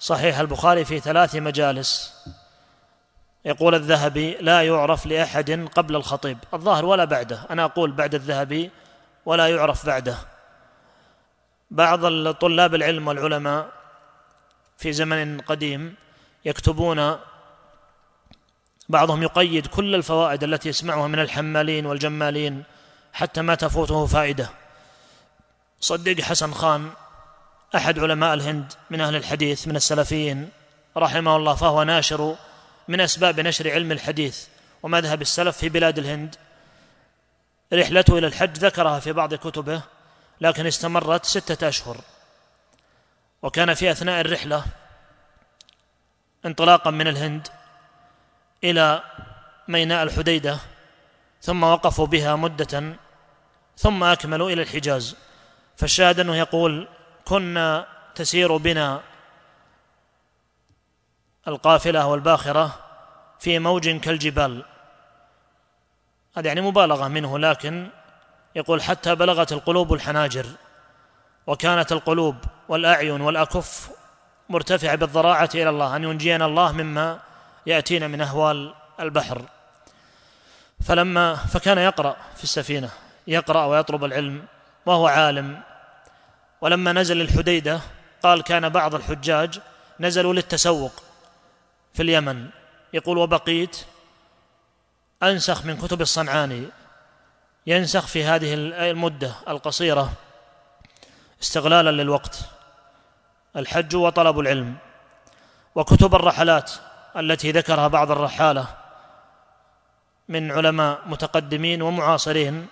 صحيح 0.00 0.38
البخاري 0.38 0.84
في 0.84 1.00
ثلاث 1.00 1.36
مجالس. 1.36 2.14
يقول 3.44 3.74
الذهبي 3.74 4.34
لا 4.40 4.62
يعرف 4.62 5.06
لأحد 5.06 5.68
قبل 5.74 5.96
الخطيب. 5.96 6.38
الظاهر 6.54 6.84
ولا 6.84 7.04
بعده. 7.04 7.40
أنا 7.50 7.64
أقول 7.64 7.92
بعد 7.92 8.14
الذهبي 8.14 8.70
ولا 9.26 9.48
يعرف 9.48 9.86
بعده. 9.86 10.16
بعض 11.70 12.30
طلاب 12.32 12.74
العلم 12.74 13.08
والعلماء 13.08 13.72
في 14.78 14.92
زمن 14.92 15.40
قديم 15.40 15.94
يكتبون 16.44 17.18
بعضهم 18.88 19.22
يقيد 19.22 19.66
كل 19.66 19.94
الفوائد 19.94 20.44
التي 20.44 20.68
يسمعها 20.68 21.06
من 21.08 21.18
الحمالين 21.18 21.86
والجمالين 21.86 22.64
حتى 23.12 23.42
ما 23.42 23.54
تفوته 23.54 24.06
فائدة. 24.06 24.50
صديق 25.80 26.20
حسن 26.20 26.52
خان 26.52 26.90
أحد 27.74 27.98
علماء 27.98 28.34
الهند 28.34 28.72
من 28.90 29.00
أهل 29.00 29.16
الحديث 29.16 29.68
من 29.68 29.76
السلفيين 29.76 30.48
رحمه 30.96 31.36
الله 31.36 31.54
فهو 31.54 31.82
ناشر 31.82 32.36
من 32.88 33.00
أسباب 33.00 33.40
نشر 33.40 33.70
علم 33.70 33.92
الحديث 33.92 34.46
ومذهب 34.82 35.22
السلف 35.22 35.56
في 35.56 35.68
بلاد 35.68 35.98
الهند. 35.98 36.36
رحلته 37.72 38.18
إلى 38.18 38.26
الحج 38.26 38.56
ذكرها 38.56 39.00
في 39.00 39.12
بعض 39.12 39.34
كتبه 39.34 39.82
لكن 40.40 40.66
استمرت 40.66 41.24
ستة 41.24 41.68
أشهر. 41.68 41.96
وكان 43.42 43.74
في 43.74 43.90
أثناء 43.90 44.20
الرحلة 44.20 44.64
انطلاقا 46.46 46.90
من 46.90 47.08
الهند 47.08 47.48
إلى 48.64 49.02
ميناء 49.68 50.02
الحديدة 50.02 50.58
ثم 51.42 51.62
وقفوا 51.62 52.06
بها 52.06 52.36
مدة 52.36 52.96
ثم 53.76 54.04
أكملوا 54.04 54.50
إلى 54.50 54.62
الحجاز. 54.62 55.16
فالشاهد 55.76 56.20
أنه 56.20 56.36
يقول 56.36 56.88
كنا 57.24 57.86
تسير 58.14 58.56
بنا 58.56 59.00
القافلة 61.48 62.06
والباخرة 62.06 62.78
في 63.40 63.58
موج 63.58 63.88
كالجبال. 63.88 64.64
هذا 66.36 66.48
يعني 66.48 66.60
مبالغة 66.60 67.08
منه 67.08 67.38
لكن 67.38 67.88
يقول 68.54 68.82
حتى 68.82 69.14
بلغت 69.14 69.52
القلوب 69.52 69.92
الحناجر 69.94 70.46
وكانت 71.46 71.92
القلوب 71.92 72.36
والأعين 72.68 73.20
والأكف 73.20 73.90
مرتفعه 74.48 74.94
بالضراعة 74.94 75.50
إلى 75.54 75.68
الله 75.68 75.96
أن 75.96 76.04
ينجينا 76.04 76.46
الله 76.46 76.72
مما 76.72 77.20
ياتينا 77.66 78.08
من 78.08 78.20
أهوال 78.20 78.74
البحر. 79.00 79.42
فلما 80.84 81.34
فكان 81.34 81.78
يقرأ 81.78 82.16
في 82.36 82.44
السفينة 82.44 82.90
يقرأ 83.26 83.64
ويطلب 83.64 84.04
العلم 84.04 84.44
وهو 84.86 85.06
عالم. 85.06 85.60
ولما 86.60 86.92
نزل 86.92 87.20
الحديدة 87.20 87.80
قال 88.22 88.42
كان 88.42 88.68
بعض 88.68 88.94
الحجاج 88.94 89.60
نزلوا 90.00 90.34
للتسوق 90.34 91.02
في 91.94 92.02
اليمن. 92.02 92.48
يقول 92.92 93.18
وبقيت؟ 93.18 93.84
أنسخ 95.22 95.64
من 95.64 95.76
كتب 95.76 96.00
الصنعاني 96.00 96.68
ينسخ 97.66 98.06
في 98.06 98.24
هذه 98.24 98.54
المدة 98.54 99.34
القصيرة 99.48 100.12
استغلالا 101.42 101.90
للوقت 101.90 102.40
الحج 103.56 103.96
وطلب 103.96 104.38
العلم 104.38 104.76
وكتب 105.74 106.14
الرحلات 106.14 106.72
التي 107.16 107.52
ذكرها 107.52 107.88
بعض 107.88 108.10
الرحالة 108.10 108.66
من 110.28 110.52
علماء 110.52 111.00
متقدمين 111.06 111.82
ومعاصرين 111.82 112.66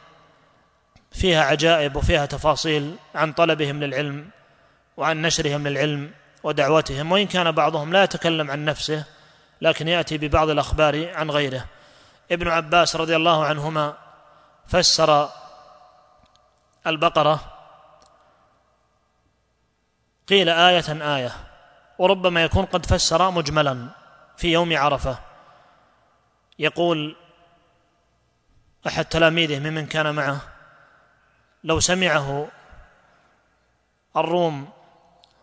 فيها 1.13 1.43
عجائب 1.45 1.97
وفيها 1.97 2.27
تفاصيل 2.27 2.97
عن 3.15 3.33
طلبهم 3.33 3.85
للعلم 3.85 4.29
وعن 4.97 5.23
نشرهم 5.23 5.69
للعلم 5.69 6.11
ودعوتهم 6.43 7.13
وإن 7.13 7.27
كان 7.27 7.53
بعضهم 7.53 7.93
لا 7.93 8.05
يتكلم 8.05 8.51
عن 8.51 8.65
نفسه 8.65 9.05
لكن 9.61 9.89
يأتي 9.89 10.19
ببعض 10.19 10.51
الأخبار 10.51 11.15
عن 11.15 11.31
غيره. 11.31 11.65
ابن 12.33 12.49
عباس 12.49 12.97
رضي 12.97 13.17
الله 13.17 13.45
عنهما 13.45 13.95
فسر 14.67 15.29
البقرة 16.87 17.41
قيل 20.29 20.49
آية 20.49 21.17
آية 21.17 21.33
وربما 21.99 22.43
يكون 22.45 22.65
قد 22.65 22.87
فسر 22.87 23.31
مجملا 23.31 23.89
في 24.37 24.53
يوم 24.53 24.77
عرفة. 24.77 25.19
يقول 26.59 27.17
أحد 28.87 29.05
تلاميذه 29.05 29.59
ممن 29.59 29.87
كان 29.87 30.15
معه 30.15 30.41
لو 31.65 31.81
سمعه 31.81 32.49
الروم 34.17 34.69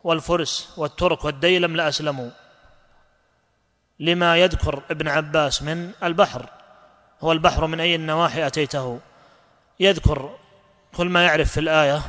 والفرس 0.04 0.74
والترك 0.78 1.26
والديلم 1.26 1.76
لأسلموا 1.76 2.30
لما 4.00 4.38
يذكر 4.38 4.84
ابن 4.92 5.08
عباس 5.08 5.62
من 5.64 5.92
البحر. 6.04 6.59
هو 7.22 7.32
البحر 7.32 7.68
من 7.68 7.80
أي 7.80 7.96
النواحي 7.96 8.48
أتيته. 8.48 9.00
يذكر 9.80 10.36
كل 10.98 11.10
ما 11.10 11.26
يعرف 11.26 11.52
في 11.52 11.60
الآية 11.60 12.02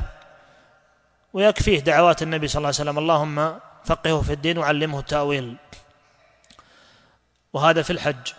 ويكفيه 1.33 1.81
دعوات 1.81 2.23
النبي 2.23 2.49
صلى 2.49 2.59
الله 2.59 2.69
عليه 2.69 2.91
وسلم. 2.91 2.99
اللهم 2.99 3.59
فقهه 3.85 4.21
في 4.21 4.33
الدين 4.33 4.59
وعلمه 4.59 4.99
التأويل. 4.99 5.57
وهذا 7.53 7.83
في 7.83 7.91
الحج. 7.91 8.33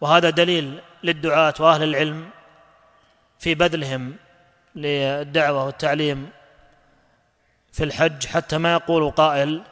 وهذا 0.00 0.30
دليل 0.30 0.80
للدعاة 1.02 1.54
وأهل 1.60 1.82
العلم 1.82 2.30
في 3.38 3.54
بذلهم 3.54 4.16
للدعوة 4.74 5.64
والتعليم 5.64 6.30
في 7.72 7.84
الحج. 7.84 8.26
حتى 8.26 8.58
ما 8.58 8.72
يقول 8.72 9.10
قائل 9.10 9.62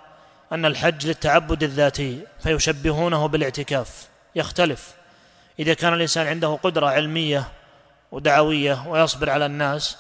أن 0.53 0.65
الحج 0.65 1.07
للتعبد 1.07 1.63
الذاتي 1.63 2.27
فيشبهونه 2.43 3.27
بالإعتكاف. 3.27 4.09
يختلف. 4.35 4.98
إذا 5.59 5.75
كان 5.75 5.95
الإنسان 5.95 6.27
عنده 6.27 6.59
قدرة 6.63 6.87
علمية 6.87 7.49
ودعوية 8.13 8.89
ويصبر 8.89 9.31
على 9.31 9.47
الناس 9.47 9.97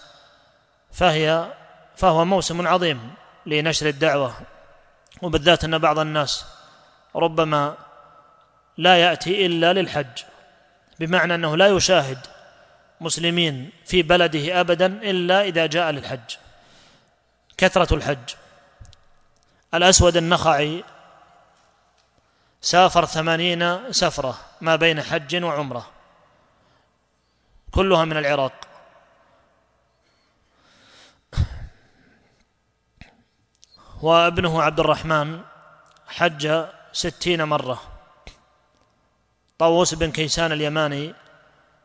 فهي 0.93 1.53
فهو 1.97 2.25
موسم 2.25 2.69
عظيم 2.69 3.15
لنشر 3.47 3.89
الدعوة. 3.89 4.35
وبالذات 5.23 5.65
أن 5.65 5.79
بعض 5.79 5.99
الناس 5.99 6.45
ربما 7.17 7.75
لا 8.77 8.97
يأتي 8.97 9.47
إلا 9.47 9.73
للحج 9.73 10.23
بمعنى 11.01 11.35
أنه 11.35 11.57
لا 11.57 11.67
يشاهد 11.67 12.19
مسلمين 13.01 13.71
في 13.87 14.03
بلده 14.03 14.61
ابدا 14.61 14.87
إلا 14.87 15.43
إذا 15.43 15.67
جاء 15.67 15.91
للحج 15.91 16.37
كثرة 17.59 17.95
الحج. 17.95 18.35
الأسود 19.75 20.17
النخعي 20.17 20.85
سافر 22.61 23.05
ثمانين 23.05 23.93
سفرة 23.93 24.39
ما 24.61 24.77
بين 24.77 25.03
حج 25.03 25.45
وعمرة 25.45 25.91
كلها 27.71 28.05
من 28.05 28.17
العراق. 28.17 28.53
وابنه 34.03 34.63
عبد 34.63 34.81
الرحمن 34.81 35.43
حج 36.09 36.67
ستين 36.93 37.43
مرة. 37.43 37.83
طاووس 39.59 39.95
بن 39.95 40.13
كيسان 40.13 40.53
اليماني 40.53 41.15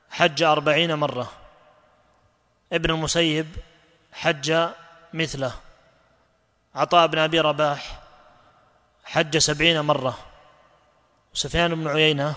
حج 0.09 0.43
أربعين 0.43 0.93
مرة. 0.93 1.31
ابن 2.73 2.91
المسيب 2.91 3.47
حج 4.13 4.69
مثله. 5.13 5.53
عطاء 6.75 7.07
بن 7.07 7.17
أبي 7.17 7.39
رباح 7.39 7.99
حج 9.03 9.37
سبعين 9.37 9.81
مرة. 9.81 10.32
سفيان 11.33 11.75
بن 11.75 11.87
عيينة 11.87 12.35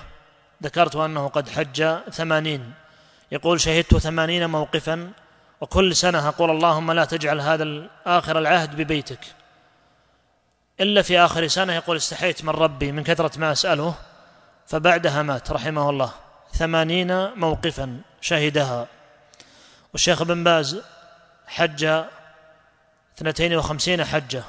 ذكرت 0.62 0.96
أنه 0.96 1.28
قد 1.28 1.48
حج 1.48 1.96
ثمانين. 2.10 2.72
يقول 3.32 3.60
شهدت 3.60 3.96
ثمانين 3.96 4.50
موقفا 4.50 5.12
وكل 5.60 5.96
سنة 5.96 6.28
أقول 6.28 6.50
اللهم 6.50 6.92
لا 6.92 7.04
تجعل 7.04 7.40
هذا 7.40 7.88
آخر 8.06 8.38
العهد 8.38 8.76
ببيتك. 8.76 9.20
إلا 10.80 11.02
في 11.02 11.18
آخر 11.18 11.46
سنة 11.46 11.72
يقول 11.72 11.96
استحيت 11.96 12.44
من 12.44 12.50
ربي 12.50 12.92
من 12.92 13.04
كثرة 13.04 13.38
ما 13.38 13.52
أسأله. 13.52 13.94
فبعدها 14.66 15.22
مات 15.22 15.50
رحمه 15.50 15.90
الله. 15.90 16.12
ثمانين 16.52 17.30
موقفا 17.34 18.00
شهدها. 18.20 18.86
والشيخ 19.92 20.22
بن 20.22 20.44
باز 20.44 20.82
حج 21.46 22.04
اثنتين 23.16 23.56
وخمسين 23.56 24.04
حجة. 24.04 24.42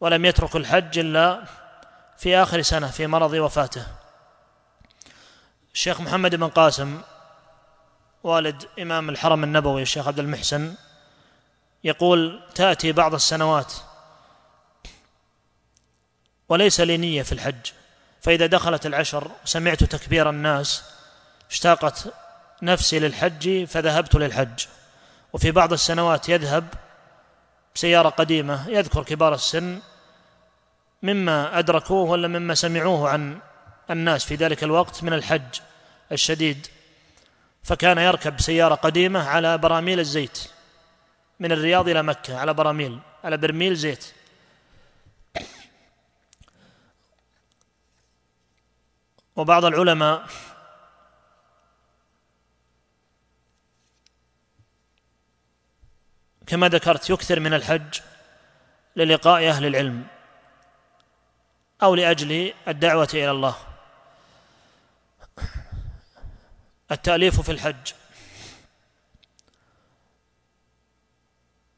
ولم 0.00 0.24
يترك 0.24 0.56
الحج 0.56 0.98
إلا 0.98 1.44
في 2.18 2.36
آخر 2.36 2.62
سنة 2.62 2.90
في 2.90 3.06
مرض 3.06 3.32
وفاته. 3.32 3.86
الشيخ 5.74 6.00
محمد 6.00 6.34
بن 6.34 6.48
قاسم 6.48 7.00
والد 8.22 8.68
إمام 8.78 9.08
الحرم 9.08 9.44
النبوي 9.44 9.82
الشيخ 9.82 10.08
عبد 10.08 10.18
المحسن 10.18 10.74
يقول 11.84 12.42
تأتي 12.54 12.92
بعض 12.92 13.14
السنوات 13.14 13.72
وليس 16.48 16.80
لي 16.80 16.96
نية 16.96 17.22
في 17.22 17.32
الحج 17.32 17.66
فإذا 18.20 18.46
دخلت 18.46 18.86
العشر 18.86 19.30
سمعت 19.44 19.84
تكبير 19.84 20.30
الناس 20.30 20.84
اشتاقت 21.50 22.14
نفسي 22.62 22.98
للحج 22.98 23.64
فذهبت 23.64 24.14
للحج. 24.14 24.66
وفي 25.32 25.50
بعض 25.50 25.72
السنوات 25.72 26.28
يذهب 26.28 26.74
بسيارة 27.74 28.08
قديمة 28.08 28.68
يذكر 28.68 29.02
كبار 29.02 29.34
السن 29.34 29.80
مما 31.02 31.58
أدركوه 31.58 32.10
ولا 32.10 32.28
مما 32.28 32.54
سمعوه 32.54 33.08
عن 33.08 33.40
الناس 33.90 34.24
في 34.24 34.34
ذلك 34.34 34.64
الوقت 34.64 35.04
من 35.04 35.12
الحج 35.12 35.60
الشديد. 36.12 36.66
فكان 37.62 37.98
يركب 37.98 38.40
سيارة 38.40 38.74
قديمة 38.74 39.28
على 39.28 39.58
براميل 39.58 40.00
الزيت 40.00 40.50
من 41.40 41.52
الرياض 41.52 41.88
إلى 41.88 42.02
مكة 42.02 42.38
على 42.38 42.54
براميل 42.54 42.98
على 43.24 43.36
برميل 43.36 43.76
زيت. 43.76 44.14
وبعض 49.36 49.64
العلماء 49.64 50.26
كما 56.46 56.68
ذكرت 56.68 57.10
يكثر 57.10 57.40
من 57.40 57.54
الحج 57.54 58.00
للقاء 58.96 59.48
أهل 59.48 59.66
العلم. 59.66 60.06
أو 61.82 61.94
لأجل 61.94 62.52
الدعوة 62.68 63.08
إلى 63.14 63.30
الله. 63.30 63.54
التأليف 66.90 67.40
في 67.40 67.52
الحج. 67.52 67.92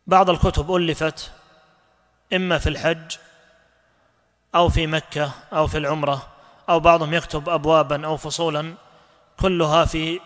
بعض 0.07 0.31
الكتب 0.31 0.75
ألفت 0.75 1.33
إما 2.33 2.59
في 2.59 2.69
الحج 2.69 3.17
أو 4.55 4.69
في 4.69 4.87
مكة 4.87 5.33
أو 5.53 5.67
في 5.67 5.79
العمرة 5.79 6.29
أو 6.69 6.81
بعضهم 6.81 7.15
يكتب 7.15 7.49
ابوابا 7.49 8.07
أو 8.07 8.17
فصولا 8.17 8.75
كلها 9.41 9.85
في 9.85 10.21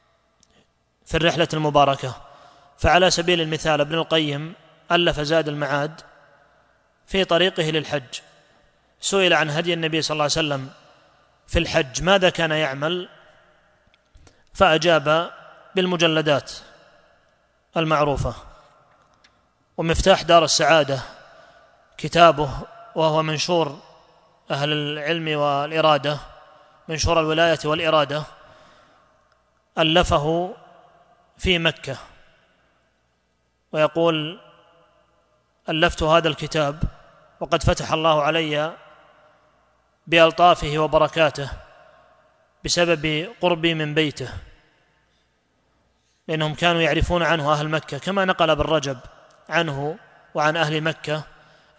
في 1.08 1.16
الرحلة 1.16 1.48
المباركة. 1.52 2.14
فعلى 2.78 3.10
سبيل 3.10 3.40
المثال 3.40 3.80
ابن 3.80 3.94
القيم 3.94 4.54
ألف 4.92 5.20
زاد 5.20 5.48
المعاد 5.48 6.00
في 7.06 7.24
طريقه 7.24 7.62
للحج. 7.62 8.20
سئل 9.00 9.32
عن 9.32 9.50
هدي 9.50 9.74
النبي 9.74 10.02
صلى 10.02 10.14
الله 10.14 10.24
عليه 10.24 10.32
وسلم 10.32 10.70
في 11.46 11.58
الحج 11.58 12.02
ماذا 12.02 12.30
كان 12.30 12.50
يعمل؟ 12.50 13.08
فأجاب 14.54 15.30
بالمجلدات 15.74 16.52
المعروفة. 17.76 18.34
ومفتاح 19.76 20.22
دار 20.22 20.44
السعادة 20.44 21.00
كتابه 21.98 22.50
وهو 22.94 23.22
منشور 23.22 23.78
أهل 24.50 24.72
العلم 24.72 25.38
والإرادة 25.38 26.18
منشور 26.88 27.20
الولاية 27.20 27.58
والإرادة 27.64 28.22
ألفه 29.78 30.54
في 31.38 31.58
مكة. 31.58 31.96
ويقول 33.72 34.40
ألفت 35.68 36.02
هذا 36.02 36.28
الكتاب 36.28 36.82
وقد 37.40 37.62
فتح 37.62 37.92
الله 37.92 38.22
علي 38.22 38.72
بألطافه 40.06 40.78
وبركاته 40.78 41.50
بسبب 42.64 43.28
قربي 43.40 43.74
من 43.74 43.94
بيته. 43.94 44.28
لأنهم 46.28 46.54
كانوا 46.54 46.80
يعرفون 46.80 47.22
عنه 47.22 47.52
أهل 47.52 47.68
مكة 47.68 47.98
كما 47.98 48.24
نقل 48.24 48.50
ابن 48.50 48.62
رجب 48.62 48.98
عنه 49.48 49.98
وعن 50.34 50.56
أهل 50.56 50.80
مكة 50.80 51.22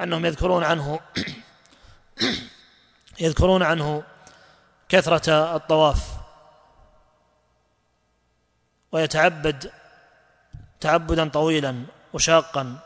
أنهم 0.01 0.26
يذكرون 0.26 0.63
عنه 0.63 0.99
يذكرون 3.19 3.63
عنه 3.63 4.03
كثرة 4.89 5.55
الطواف. 5.55 6.11
ويتعبد 8.91 9.72
تعبدا 10.80 11.30
طويلا 11.30 11.84
وشاقا 12.13 12.78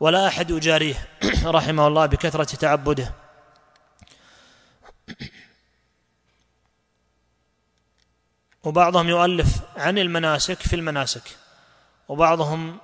ولا 0.00 0.26
أحد 0.26 0.50
يجاريه 0.50 1.08
رحمه 1.44 1.86
الله 1.86 2.06
بكثرة 2.06 2.56
تعبده. 2.56 3.12
وبعضهم 8.64 9.08
يؤلف 9.08 9.60
عن 9.76 9.98
المناسك 9.98 10.62
في 10.62 10.76
المناسك 10.76 11.36
وبعضهم 12.08 12.78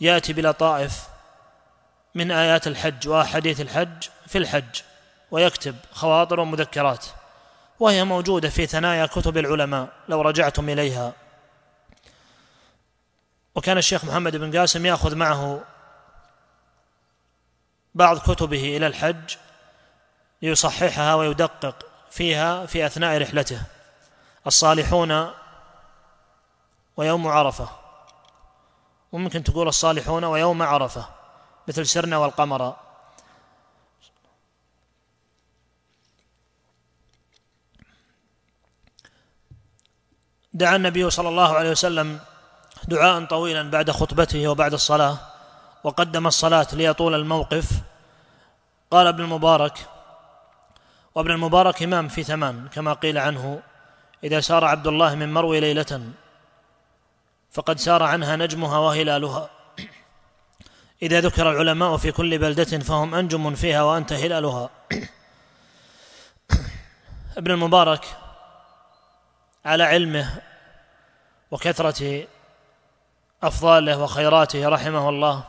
يأتي 0.00 0.32
بلطائف 0.32 1.08
من 2.14 2.30
آيات 2.30 2.66
الحج 2.66 3.08
واحاديث 3.08 3.60
الحج 3.60 4.08
في 4.26 4.38
الحج 4.38 4.80
ويكتب 5.30 5.76
خواطر 5.92 6.40
ومذكرات 6.40 7.06
وهي 7.80 8.04
موجودة 8.04 8.48
في 8.48 8.66
ثنايا 8.66 9.06
كتب 9.06 9.38
العلماء 9.38 9.88
لو 10.08 10.20
رجعتم 10.20 10.68
إليها. 10.68 11.12
وكان 13.54 13.78
الشيخ 13.78 14.04
محمد 14.04 14.36
بن 14.36 14.58
قاسم 14.58 14.86
يأخذ 14.86 15.16
معه 15.16 15.64
بعض 17.94 18.18
كتبه 18.18 18.76
إلى 18.76 18.86
الحج 18.86 19.36
ليصححها 20.42 21.14
ويدقق 21.14 21.86
فيها 22.10 22.66
في 22.66 22.86
أثناء 22.86 23.22
رحلته. 23.22 23.62
الصالحون 24.46 25.30
ويوم 26.96 27.28
عرفة. 27.28 27.68
وممكن 29.12 29.44
تقول 29.44 29.68
الصالحون 29.68 30.24
ويوم 30.24 30.62
عرفة 30.62 31.08
مثل 31.68 31.86
سرنا 31.86 32.16
والقمر. 32.16 32.76
دعا 40.52 40.76
النبي 40.76 41.10
صلى 41.10 41.28
الله 41.28 41.56
عليه 41.56 41.70
وسلم 41.70 42.20
دعاء 42.88 43.24
طويلا 43.24 43.70
بعد 43.70 43.90
خطبته 43.90 44.48
وبعد 44.48 44.72
الصلاة 44.72 45.18
وقدم 45.84 46.26
الصلاة 46.26 46.66
ليطول 46.72 47.14
الموقف. 47.14 47.70
قال 48.90 49.06
ابن 49.06 49.24
المبارك 49.24 49.88
وابن 51.14 51.30
المبارك 51.30 51.82
إمام 51.82 52.08
في 52.08 52.22
ثمان 52.22 52.68
كما 52.68 52.92
قيل 52.92 53.18
عنه 53.18 53.62
إذا 54.24 54.40
سار 54.40 54.64
عبد 54.64 54.86
الله 54.86 55.14
من 55.14 55.32
مروي 55.32 55.60
ليلة 55.60 56.02
فقد 57.50 57.78
سار 57.78 58.02
عنها 58.02 58.36
نجمها 58.36 58.78
وهلالها. 58.78 59.50
إذا 61.02 61.20
ذكر 61.20 61.50
العلماء 61.50 61.96
في 61.96 62.12
كل 62.12 62.38
بلدة 62.38 62.78
فهم 62.78 63.14
أنجم 63.14 63.54
فيها 63.54 63.82
وأنت 63.82 64.12
هلالها. 64.12 64.70
ابن 67.36 67.50
المبارك 67.50 68.04
على 69.64 69.84
علمه 69.84 70.42
وكثره 71.50 72.26
أفضاله 73.42 74.02
وخيراته 74.02 74.68
رحمه 74.68 75.08
الله 75.08 75.44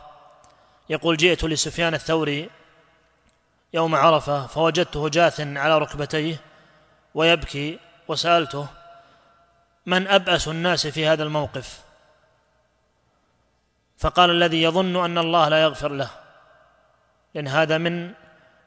يقول 0.90 1.18
جئت 1.18 1.44
لسفيان 1.44 1.94
الثوري 1.94 2.50
يوم 3.74 3.96
عرفة 3.96 4.48
فوجدته 4.48 5.10
جاث 5.10 5.40
على 5.40 5.78
ركبتيه 5.78 6.42
ويبكي 7.14 7.80
وسألته 8.08 8.68
من 9.86 10.08
أبأس 10.08 10.48
الناس 10.48 10.88
في 10.88 11.08
هذا 11.08 11.24
الموقف؟ 11.24 11.80
فقال 13.98 14.30
الذي 14.30 14.62
يظن 14.64 15.06
أن 15.06 15.18
الله 15.18 15.50
لا 15.50 15.62
يغفر 15.62 15.92
له. 15.92 16.10
لأن 17.34 17.48
هذا 17.48 17.78
من 17.78 18.12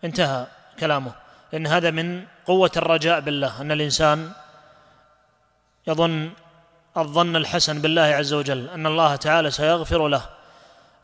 انتهى 0.05 0.47
كلامه. 0.81 1.13
لأن 1.53 1.67
هذا 1.67 1.91
من 1.91 2.25
قوة 2.47 2.71
الرجاء 2.77 3.21
بالله 3.21 3.61
أن 3.61 3.73
الإنسان 3.73 4.33
يظن 5.87 6.31
الظن 6.97 7.37
الحسن 7.37 7.81
بالله 7.81 8.03
عز 8.03 8.33
وجل 8.33 8.69
أن 8.69 8.87
الله 8.87 9.17
تعالى 9.17 9.51
سيغفر 9.51 10.09
له. 10.09 10.23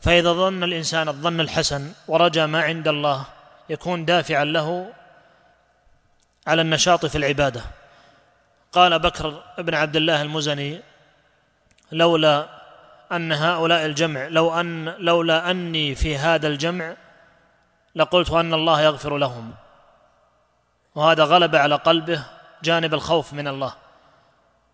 فإذا 0.01 0.33
ظن 0.33 0.63
الإنسان 0.63 1.09
الظن 1.09 1.39
الحسن 1.39 1.91
ورجى 2.07 2.45
ما 2.45 2.61
عند 2.63 2.87
الله 2.87 3.25
يكون 3.69 4.05
دافعا 4.05 4.43
له 4.43 4.93
على 6.47 6.61
النشاط 6.61 7.05
في 7.05 7.17
العبادة. 7.17 7.61
قال 8.71 8.99
بكر 8.99 9.43
بن 9.57 9.73
عبد 9.73 9.95
الله 9.95 10.21
المزني 10.21 10.81
لولا 11.91 12.49
أن 13.11 13.31
هؤلاء 13.31 13.85
الجمع 13.85 14.27
لو 14.27 14.59
أن 14.59 14.85
لولا 14.85 15.51
أني 15.51 15.95
في 15.95 16.17
هذا 16.17 16.47
الجمع 16.47 16.95
لقلت 17.95 18.31
أن 18.31 18.53
الله 18.53 18.81
يغفر 18.81 19.17
لهم. 19.17 19.53
وهذا 20.95 21.23
غلب 21.23 21.55
على 21.55 21.75
قلبه 21.75 22.23
جانب 22.63 22.93
الخوف 22.93 23.33
من 23.33 23.47
الله. 23.47 23.73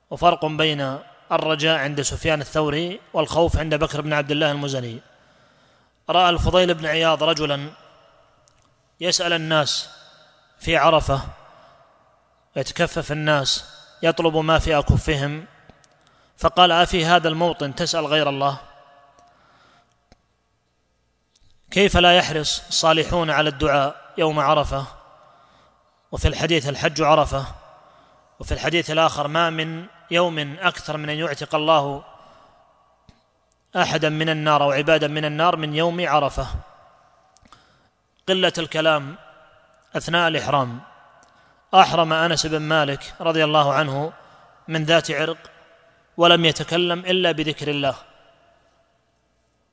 وفرق 0.10 0.46
بين 0.46 1.00
الرجاء 1.32 1.80
عند 1.80 2.02
سفيان 2.02 2.42
الثوري 2.42 3.00
والخوف 3.14 3.58
عند 3.58 3.76
بكر 3.76 4.02
بن 4.02 4.14
عبد 4.14 4.32
الله 4.32 4.52
المزني. 4.52 5.00
رأى 6.10 6.30
الفضيل 6.30 6.74
بن 6.74 6.86
عياض 6.86 7.24
رجلا 7.24 7.70
يسأل 9.00 9.34
الناس 9.34 9.90
في 10.60 10.78
عرفة 10.78 11.22
يتكفف 12.56 13.12
الناس 13.12 13.66
يطلب 14.04 14.38
ما 14.38 14.60
في 14.60 14.78
أكفهم. 14.78 15.46
فقال 16.38 16.72
أفي 16.72 17.06
هذا 17.06 17.28
الموطن 17.28 17.76
تسأل 17.76 18.06
غير 18.06 18.30
الله؟ 18.30 18.58
كيف 21.72 21.98
لا 21.98 22.18
يحرص 22.18 22.68
الصالحون 22.68 23.30
على 23.30 23.50
الدعاء 23.50 23.96
يوم 24.18 24.40
عرفة؟ 24.40 24.86
وفي 26.12 26.28
الحديث 26.28 26.70
الحج 26.70 27.02
عرفة 27.02 27.46
وفي 28.40 28.52
الحديث 28.52 28.92
الآخر 28.92 29.28
ما 29.28 29.50
من 29.50 29.86
يوم 30.12 30.58
أكثر 30.62 30.98
من 30.98 31.10
أن 31.10 31.18
يعتق 31.18 31.56
الله 31.56 32.04
أحدا 33.76 34.10
من 34.10 34.30
النار 34.30 34.64
أو 34.64 34.72
عبادا 34.72 35.08
من 35.08 35.26
النار 35.26 35.56
من 35.56 35.76
يوم 35.76 36.08
عرفة. 36.08 36.48
قلة 38.30 38.54
الكلام 38.58 39.16
أثناء 39.96 40.28
الإحرام. 40.28 40.80
أحرم 41.74 42.14
أنس 42.14 42.46
بن 42.46 42.62
مالك 42.62 43.14
رضي 43.22 43.44
الله 43.44 43.74
عنه 43.74 44.14
من 44.68 44.84
ذات 44.84 45.12
عرق 45.12 45.38
ولم 46.18 46.46
يتكلم 46.46 47.00
إلا 47.00 47.32
بذكر 47.32 47.68
الله. 47.68 47.96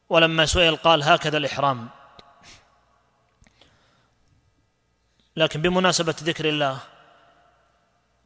ولما 0.08 0.46
سئل 0.46 0.76
قال 0.76 1.02
هكذا 1.02 1.36
الإحرام. 1.36 1.88
لكن 5.36 5.62
بمناسبة 5.62 6.14
ذكر 6.22 6.48
الله 6.48 6.78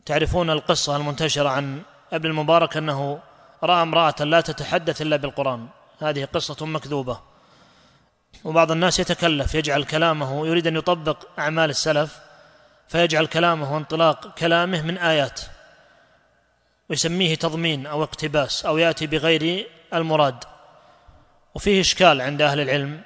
تعرفون 0.06 0.50
القصة 0.50 0.96
المنتشرة 0.96 1.48
عن 1.48 1.82
ابن 2.12 2.30
المبارك 2.30 2.76
أنه 2.76 3.20
رأى 3.62 3.82
امرأة 3.82 4.14
لا 4.20 4.40
تتحدث 4.40 5.02
إلا 5.02 5.16
بالقرآن. 5.16 5.68
هذه 6.00 6.24
قصة 6.24 6.66
مكذوبة. 6.66 7.29
وبعض 8.44 8.72
الناس 8.72 8.98
يتكلف 8.98 9.54
يجعل 9.54 9.84
كلامه 9.84 10.46
يريد 10.46 10.66
أن 10.66 10.76
يطبق 10.76 11.26
أعمال 11.38 11.70
السلف 11.70 12.18
فيجعل 12.88 13.26
كلامه 13.26 13.74
وانطلاق 13.74 14.34
كلامه 14.34 14.82
من 14.82 14.98
آيات 14.98 15.40
ويسميه 16.88 17.34
تضمين 17.34 17.86
أو 17.86 18.02
اقتباس 18.02 18.66
أو 18.66 18.78
يأتي 18.78 19.06
بغير 19.06 19.66
المراد. 19.94 20.44
وفيه 21.54 21.80
إشكال 21.80 22.20
عند 22.20 22.42
أهل 22.42 22.60
العلم 22.60 23.00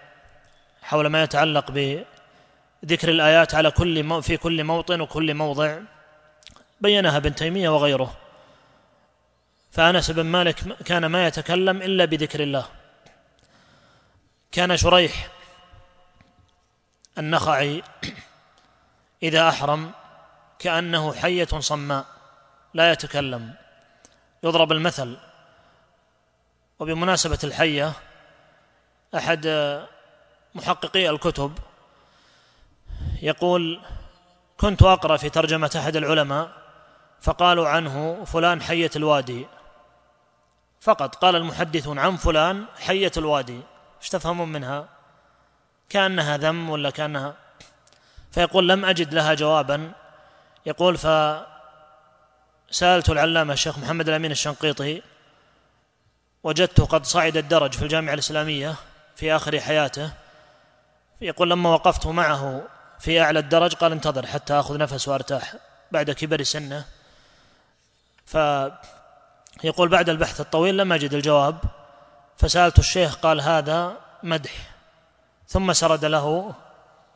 حول 0.82 1.06
ما 1.06 1.22
يتعلق 1.22 1.70
بذكر 1.70 3.08
الآيات 3.08 3.54
على 3.54 3.70
كل 3.70 4.22
في 4.22 4.36
كل 4.36 4.64
موطن 4.64 5.00
وكل 5.00 5.34
موضع. 5.34 5.78
بينها 6.80 7.16
ابن 7.16 7.34
تيمية 7.34 7.68
وغيره. 7.68 8.16
فأنس 9.72 10.10
بن 10.10 10.26
مالك 10.26 10.82
كان 10.84 11.06
ما 11.06 11.26
يتكلم 11.26 11.82
إلا 11.82 12.04
بذكر 12.04 12.42
الله. 12.42 12.66
كان 14.54 14.76
شريح 14.76 15.28
النخعي 17.18 17.82
إذا 19.22 19.48
أحرم 19.48 19.90
كأنه 20.58 21.12
حية 21.12 21.48
صماء 21.58 22.06
لا 22.74 22.92
يتكلم 22.92 23.54
يضرب 24.42 24.72
المثل. 24.72 25.16
وبمناسبة 26.78 27.38
الحية 27.44 27.92
أحد 29.14 29.46
محققي 30.54 31.10
الكتب 31.10 31.58
يقول 33.22 33.80
كنت 34.60 34.82
أقرأ 34.82 35.16
في 35.16 35.30
ترجمة 35.30 35.70
أحد 35.76 35.96
العلماء 35.96 36.52
فقالوا 37.20 37.68
عنه 37.68 38.24
فلان 38.24 38.62
حية 38.62 38.90
الوادي. 38.96 39.46
فقط 40.80 41.14
قال 41.14 41.36
المحدثون 41.36 41.98
عن 41.98 42.16
فلان 42.16 42.64
حية 42.78 43.12
الوادي. 43.16 43.60
إيش 44.04 44.10
تفهمون 44.10 44.48
منها 44.48 44.88
كأنها 45.88 46.36
ذم 46.36 46.70
ولا 46.70 46.90
كأنها 46.90 47.34
فيقول 48.32 48.68
لم 48.68 48.84
أجد 48.84 49.14
لها 49.14 49.34
جوابا. 49.34 49.92
يقول 50.66 50.96
فسالت 50.96 51.46
العلامة 53.10 53.52
الشيخ 53.52 53.78
محمد 53.78 54.08
الأمين 54.08 54.30
الشنقيطي 54.30 55.02
وجدته 56.42 56.84
قد 56.84 57.06
صعد 57.06 57.36
الدرج 57.36 57.72
في 57.72 57.82
الجامعة 57.82 58.14
الإسلامية 58.14 58.74
في 59.16 59.36
آخر 59.36 59.60
حياته. 59.60 60.12
يقول 61.20 61.50
لما 61.50 61.70
وقفت 61.70 62.06
معه 62.06 62.62
في 62.98 63.20
أعلى 63.20 63.38
الدرج 63.38 63.74
قال 63.74 63.92
انتظر 63.92 64.26
حتى 64.26 64.54
أخذ 64.54 64.78
نفس 64.78 65.08
وأرتاح 65.08 65.54
بعد 65.92 66.10
كبر 66.10 66.42
سنه. 66.42 66.84
فيقول 68.26 69.88
بعد 69.88 70.08
البحث 70.08 70.40
الطويل 70.40 70.76
لم 70.76 70.92
أجد 70.92 71.14
الجواب. 71.14 71.58
فسألت 72.36 72.78
الشيخ 72.78 73.16
قال 73.16 73.40
هذا 73.40 73.96
مدح. 74.22 74.52
ثم 75.48 75.72
سرد 75.72 76.04
له 76.04 76.54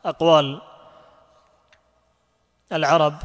أقوال 0.05 0.61
العرب 2.71 3.17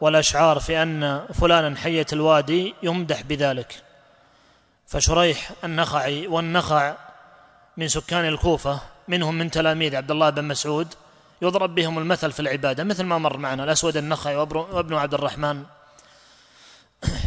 والأشعار 0.00 0.60
في 0.60 0.82
أن 0.82 1.26
فلانا 1.34 1.76
حية 1.76 2.06
الوادي 2.12 2.74
يمدح 2.82 3.22
بذلك. 3.22 3.82
فشريح 4.86 5.50
النخعي 5.64 6.26
والنخع 6.26 6.94
من 7.76 7.88
سكان 7.88 8.24
الكوفة 8.24 8.80
منهم 9.08 9.34
من 9.34 9.50
تلاميذ 9.50 9.96
عبد 9.96 10.10
الله 10.10 10.30
بن 10.30 10.44
مسعود 10.44 10.94
يضرب 11.42 11.74
بهم 11.74 11.98
المثل 11.98 12.32
في 12.32 12.40
العبادة 12.40 12.84
مثل 12.84 13.04
ما 13.04 13.18
مر 13.18 13.36
معنا 13.36 13.64
الأسود 13.64 13.96
النخعي 13.96 14.36
وابن 14.36 14.94
عبد 14.94 15.14
الرحمن. 15.14 15.64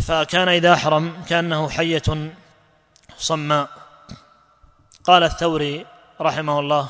فكان 0.07 0.49
إذا 0.49 0.74
أحرم 0.74 1.24
كأنه 1.30 1.69
حية 1.69 2.32
صماء. 3.17 3.69
قال 5.04 5.24
الثوري 5.24 5.86
رحمه 6.22 6.60
الله 6.60 6.89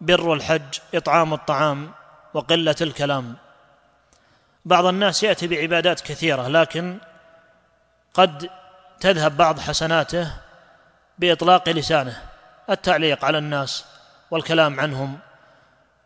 بر 0.00 0.34
الحج 0.34 0.78
إطعام 0.94 1.34
الطعام 1.34 1.90
وقلة 2.34 2.76
الكلام. 2.80 3.36
بعض 4.64 4.84
الناس 4.86 5.22
يأتي 5.22 5.46
بعبادات 5.46 6.00
كثيرة 6.00 6.48
لكن 6.48 6.98
قد 8.14 8.50
تذهب 9.00 9.36
بعض 9.36 9.60
حسناته 9.60 10.32
بإطلاق 11.18 11.68
لسانه 11.68 12.22
التعليق 12.70 13.24
على 13.24 13.38
الناس 13.38 13.84
والكلام 14.30 14.80
عنهم 14.80 15.18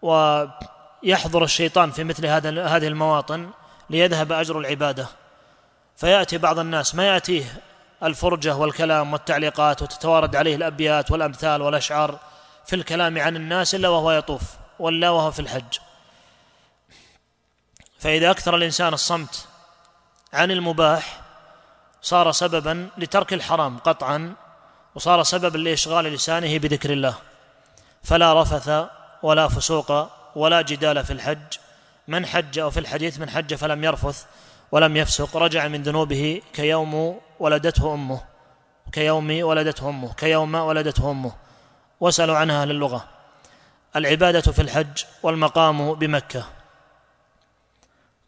ويحضر 0.03 1.45
الشيطان 1.45 1.91
في 1.91 2.05
مثل 2.05 2.27
هذا 2.27 2.67
هذه 2.67 2.89
المواطن 2.89 3.51
ليذهب 3.91 4.33
أجر 4.33 4.59
العبادة. 4.59 5.07
فيأتي 5.97 6.39
بعض 6.39 6.59
الناس 6.59 6.95
ما 6.95 7.07
يأتيه 7.07 7.45
الفرجة 8.03 8.57
والكلام 8.57 9.13
والتعليقات 9.13 9.83
وتتوارد 9.83 10.37
عليه 10.37 10.57
الأبيات 10.57 11.11
والأمثال 11.11 11.63
والأشعار 11.63 12.19
في 12.67 12.77
الكلام 12.77 13.19
عن 13.19 13.37
الناس 13.37 13.75
إلا 13.75 13.89
وهو 13.89 14.13
يطوف 14.13 14.43
ولا 14.79 15.11
وهو 15.11 15.31
في 15.31 15.41
الحج. 15.41 15.79
فإذا 17.99 18.31
أكثر 18.31 18.57
الإنسان 18.57 18.95
الصمت 18.95 19.49
عن 20.33 20.51
المباح 20.51 21.21
صار 22.03 22.33
سببا 22.33 22.89
لترك 22.99 23.33
الحرام 23.33 23.79
قطعا 23.79 24.35
وصار 24.95 25.23
سببا 25.23 25.59
لإشغال 25.59 26.05
لسانه 26.05 26.59
بذكر 26.59 26.93
الله. 26.93 27.15
فلا 28.03 28.43
رفث 28.43 28.89
ولا 29.23 29.49
فسوق 29.49 30.11
ولا 30.37 30.63
جدال 30.63 31.05
في 31.05 31.13
الحج. 31.13 31.59
من 32.09 32.27
حج 32.27 32.59
أو 32.59 32.71
في 32.71 32.81
الحديث 32.81 33.19
من 33.19 33.31
حج 33.31 33.55
فلم 33.55 33.85
يرفث 33.85 34.25
ولم 34.73 34.97
يفسق 34.97 35.37
رجع 35.37 35.69
من 35.69 35.83
ذنوبه 35.83 36.43
كيوم 36.53 37.21
ولدته 37.41 37.95
أمه 37.95 38.21
كيوم 38.93 39.43
ولدته 39.43 39.89
أمه 39.89 40.13
كيوم 40.15 40.55
ولدته 40.55 41.11
أمه. 41.11 41.33
واسألوا 42.01 42.37
عنها 42.37 42.63
أهل 42.63 42.71
اللغة. 42.71 43.05
العبادة 43.97 44.41
في 44.41 44.63
الحج 44.63 45.05
والمقام 45.23 45.95
بمكة. 45.95 46.45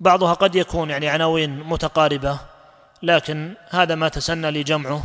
بعضها 0.00 0.34
قد 0.34 0.54
يكون 0.54 0.90
يعني 0.90 1.08
عناوين 1.08 1.60
متقاربة 1.60 2.38
لكن 3.02 3.54
هذا 3.70 3.94
ما 3.94 4.08
تسنى 4.08 4.50
لي 4.50 4.62
جمعه. 4.62 5.02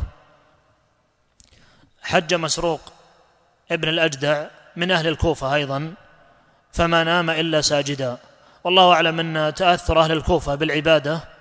حج 2.01 2.33
مسروق 2.33 2.81
ابن 3.71 3.89
الأجدع 3.89 4.45
من 4.75 4.91
أهل 4.91 5.07
الكوفة 5.07 5.55
أيضا 5.55 5.93
فما 6.71 7.03
نام 7.03 7.29
إلا 7.29 7.61
ساجدا. 7.61 8.17
والله 8.63 8.93
أعلم 8.93 9.19
أن 9.19 9.53
تأثر 9.53 9.99
أهل 9.99 10.11
الكوفة 10.11 10.55
بالعبادة 10.55 11.36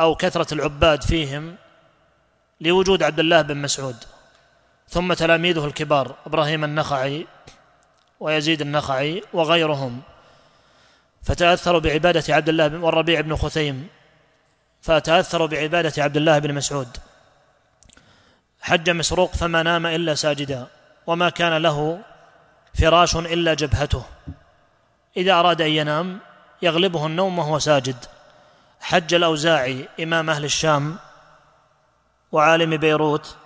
أو 0.00 0.14
كثرة 0.14 0.54
العباد 0.54 1.02
فيهم 1.02 1.56
لوجود 2.60 3.02
عبد 3.02 3.20
الله 3.20 3.42
بن 3.42 3.56
مسعود 3.56 3.96
ثم 4.88 5.12
تلاميذه 5.12 5.64
الكبار 5.64 6.14
إبراهيم 6.26 6.64
النخعي 6.64 7.26
ويزيد 8.20 8.60
النخعي 8.60 9.22
وغيرهم. 9.32 10.00
فتأثروا 11.22 11.80
بعبادة 11.80 12.34
عبد 12.34 12.48
الله 12.48 12.78
والربيع 12.78 13.20
بن 13.20 13.36
خثيم 13.36 13.88
فتأثروا 14.82 15.46
بعبادة 15.46 16.02
عبد 16.02 16.16
الله 16.16 16.38
بن 16.38 16.54
مسعود. 16.54 16.96
حج 18.60 18.90
مسروق 18.90 19.34
فما 19.34 19.62
نام 19.62 19.86
إلا 19.86 20.14
ساجدا 20.14 20.66
وما 21.06 21.30
كان 21.30 21.62
له 21.62 22.00
فراش 22.74 23.16
إلا 23.16 23.54
جبهته. 23.54 24.04
إذا 25.16 25.32
أراد 25.32 25.60
أن 25.60 25.70
ينام 25.70 26.18
يغلبه 26.62 27.06
النوم 27.06 27.38
وهو 27.38 27.58
ساجد. 27.58 27.96
حج 28.80 29.14
الأوزاعي 29.14 29.88
إمام 30.00 30.30
أهل 30.30 30.44
الشام 30.44 30.98
وعالم 32.32 32.76
بيروت 32.76 33.36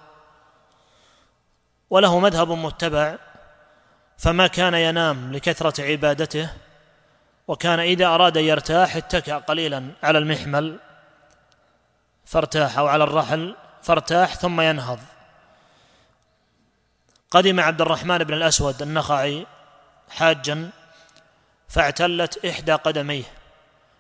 وله 1.91 2.19
مذهب 2.19 2.51
متبع 2.51 3.17
فما 4.19 4.47
كان 4.47 4.75
ينام 4.75 5.33
لكثرة 5.33 5.85
عبادته 5.85 6.51
وكان 7.49 7.81
إذا 7.81 8.07
أراد 8.07 8.37
ان 8.37 8.45
يرتاح 8.45 8.97
اتكأ 8.97 9.39
قليلا 9.39 9.91
على 10.03 10.19
المحمل 10.19 10.79
فارتاح 12.25 12.79
أو 12.79 12.87
على 12.87 13.05
الرحل 13.05 13.57
فارتاح 13.83 14.35
ثم 14.35 14.61
ينهض. 14.61 14.99
قدم 17.31 17.61
عبد 17.61 17.81
الرحمن 17.81 18.19
بن 18.19 18.35
الأسود 18.35 18.83
النخعي 18.83 19.47
حاجا 20.11 20.71
فاعتلت 21.69 22.45
إحدى 22.45 22.73
قدميه. 22.73 23.25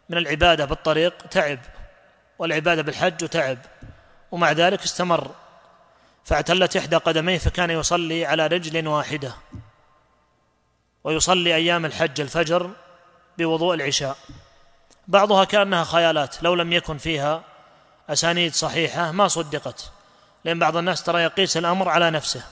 من 0.08 0.18
العبادة 0.18 0.64
بالطريق 0.64 1.26
تعب 1.26 1.58
والعبادة 2.38 2.82
بالحج 2.82 3.28
تعب 3.28 3.58
ومع 4.30 4.52
ذلك 4.52 4.82
استمر. 4.82 5.30
فاعتلت 6.24 6.76
إحدى 6.76 6.96
قدميه 6.96 7.38
فكان 7.38 7.70
يصلي 7.70 8.26
على 8.26 8.46
رجل 8.46 8.88
واحدة 8.88 9.34
ويصلي 11.04 11.54
أيام 11.54 11.84
الحج 11.84 12.20
الفجر 12.20 12.70
بوضوء 13.38 13.74
العشاء. 13.74 14.16
بعضها 15.08 15.44
كأنها 15.44 15.84
خيالات 15.84 16.42
لو 16.42 16.54
لم 16.54 16.72
يكن 16.72 16.98
فيها 16.98 17.42
أسانيد 18.10 18.54
صحيحة 18.54 19.12
ما 19.12 19.28
صدقت 19.28 19.90
لأن 20.44 20.58
بعض 20.58 20.76
الناس 20.76 21.02
ترى 21.02 21.22
يقيس 21.22 21.56
الأمر 21.56 21.88
على 21.88 22.10
نفسه. 22.10 22.42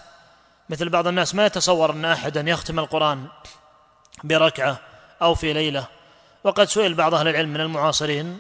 مثل 0.69 0.89
بعض 0.89 1.07
الناس 1.07 1.35
ما 1.35 1.47
يتصور 1.47 1.91
أن 1.91 2.05
أحدا 2.05 2.41
يختم 2.41 2.79
القرآن 2.79 3.27
بركعة 4.25 4.79
أو 5.23 5.35
في 5.35 5.53
ليلة. 5.53 5.87
وقد 6.45 6.69
سئل 6.69 6.95
بعض 6.95 7.15
أهل 7.15 7.29
العلم 7.29 7.49
من 7.49 7.61
المعاصرين 7.61 8.39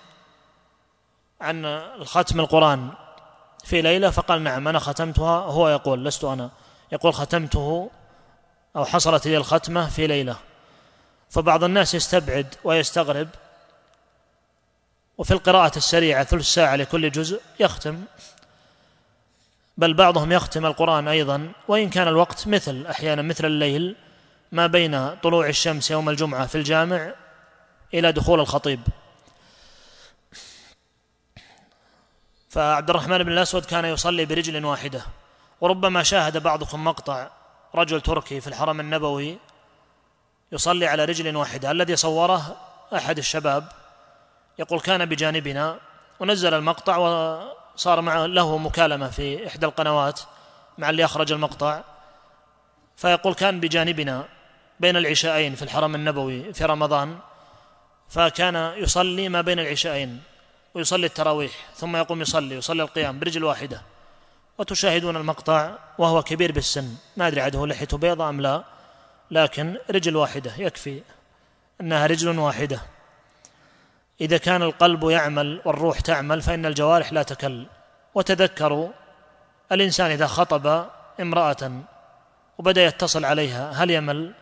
عن 1.40 1.64
الختم 1.64 2.40
القرآن 2.40 2.90
في 3.64 3.82
ليلة 3.82 4.10
فقال 4.10 4.42
نعم 4.42 4.68
أنا 4.68 4.78
ختمتها 4.78 5.38
هو 5.38 5.68
يقول 5.68 6.04
لست 6.04 6.24
أنا 6.24 6.50
يقول 6.92 7.14
ختمته 7.14 7.90
أو 8.76 8.84
حصلت 8.84 9.26
لي 9.26 9.36
الختمة 9.36 9.88
في 9.88 10.06
ليلة. 10.06 10.36
فبعض 11.30 11.64
الناس 11.64 11.94
يستبعد 11.94 12.54
ويستغرب 12.64 13.28
وفي 15.18 15.30
القراءة 15.30 15.76
السريعة 15.76 16.24
ثلث 16.24 16.46
ساعة 16.46 16.76
لكل 16.76 17.10
جزء 17.10 17.40
يختم 17.60 18.04
بل 19.76 19.94
بعضهم 19.94 20.32
يختم 20.32 20.66
القرآن 20.66 21.08
أيضا 21.08 21.52
وإن 21.68 21.90
كان 21.90 22.08
الوقت 22.08 22.48
مثل 22.48 22.86
أحيانا 22.86 23.22
مثل 23.22 23.46
الليل 23.46 23.96
ما 24.52 24.66
بين 24.66 25.14
طلوع 25.14 25.48
الشمس 25.48 25.90
يوم 25.90 26.08
الجمعة 26.08 26.46
في 26.46 26.54
الجامع 26.54 27.14
إلى 27.94 28.12
دخول 28.12 28.40
الخطيب. 28.40 28.80
فعبد 32.50 32.90
الرحمن 32.90 33.22
بن 33.22 33.32
الأسود 33.32 33.64
كان 33.64 33.84
يصلي 33.84 34.24
برجل 34.24 34.64
واحدة 34.64 35.02
وربما 35.60 36.02
شاهد 36.02 36.42
بعضكم 36.42 36.84
مقطع 36.84 37.30
رجل 37.74 38.00
تركي 38.00 38.40
في 38.40 38.46
الحرم 38.46 38.80
النبوي 38.80 39.38
يصلي 40.52 40.86
على 40.86 41.04
رجل 41.04 41.36
واحدة. 41.36 41.70
الذي 41.70 41.96
صوره 41.96 42.56
أحد 42.96 43.18
الشباب 43.18 43.68
يقول 44.58 44.80
كان 44.80 45.04
بجانبنا 45.04 45.78
ونزل 46.20 46.54
المقطع 46.54 46.96
وصار 46.96 48.00
مع 48.00 48.26
له 48.26 48.58
مكالمة 48.58 49.10
في 49.10 49.46
إحدى 49.46 49.66
القنوات 49.66 50.20
مع 50.78 50.90
اللي 50.90 51.04
أخرج 51.04 51.32
المقطع. 51.32 51.80
فيقول 52.96 53.34
كان 53.34 53.60
بجانبنا 53.60 54.28
بين 54.80 54.96
العشاءين 54.96 55.54
في 55.54 55.62
الحرم 55.62 55.94
النبوي 55.94 56.52
في 56.52 56.64
رمضان. 56.64 57.18
فكان 58.12 58.72
يصلي 58.76 59.28
ما 59.28 59.40
بين 59.40 59.58
العشاءين 59.58 60.20
ويصلي 60.74 61.06
التراويح 61.06 61.52
ثم 61.76 61.96
يقوم 61.96 62.22
يصلي 62.22 62.54
يصلي 62.54 62.82
القيام 62.82 63.18
برجل 63.18 63.44
واحدة. 63.44 63.82
وتشاهدون 64.58 65.16
المقطع 65.16 65.74
وهو 65.98 66.22
كبير 66.22 66.52
بالسن. 66.52 66.94
ما 67.16 67.26
أدري 67.26 67.40
عده 67.40 67.66
لحيته 67.66 67.98
بيضاء 67.98 68.28
أم 68.28 68.40
لا 68.40 68.64
لكن 69.30 69.76
رجل 69.90 70.16
واحدة 70.16 70.52
يكفي 70.58 71.02
أنها 71.80 72.06
رجل 72.06 72.38
واحدة. 72.38 72.80
إذا 74.20 74.36
كان 74.36 74.62
القلب 74.62 75.04
يعمل 75.04 75.60
والروح 75.64 76.00
تعمل 76.00 76.42
فإن 76.42 76.66
الجوارح 76.66 77.12
لا 77.12 77.22
تكل. 77.22 77.66
وتذكروا 78.14 78.88
الإنسان 79.72 80.10
إذا 80.10 80.26
خطب 80.26 80.86
امرأة 81.20 81.82
وبدأ 82.58 82.84
يتصل 82.84 83.24
عليها 83.24 83.70
هل 83.70 83.90
يمل؟ 83.90 84.34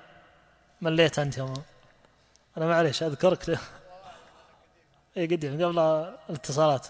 مليت 0.80 1.18
أنت 1.18 1.38
يا 1.38 1.42
أنا 2.56 2.66
معليش 2.66 3.02
أذكرك. 3.02 3.48
اي 5.16 5.26
قديم 5.26 5.64
قبل 5.64 5.78
الاتصالات. 6.30 6.86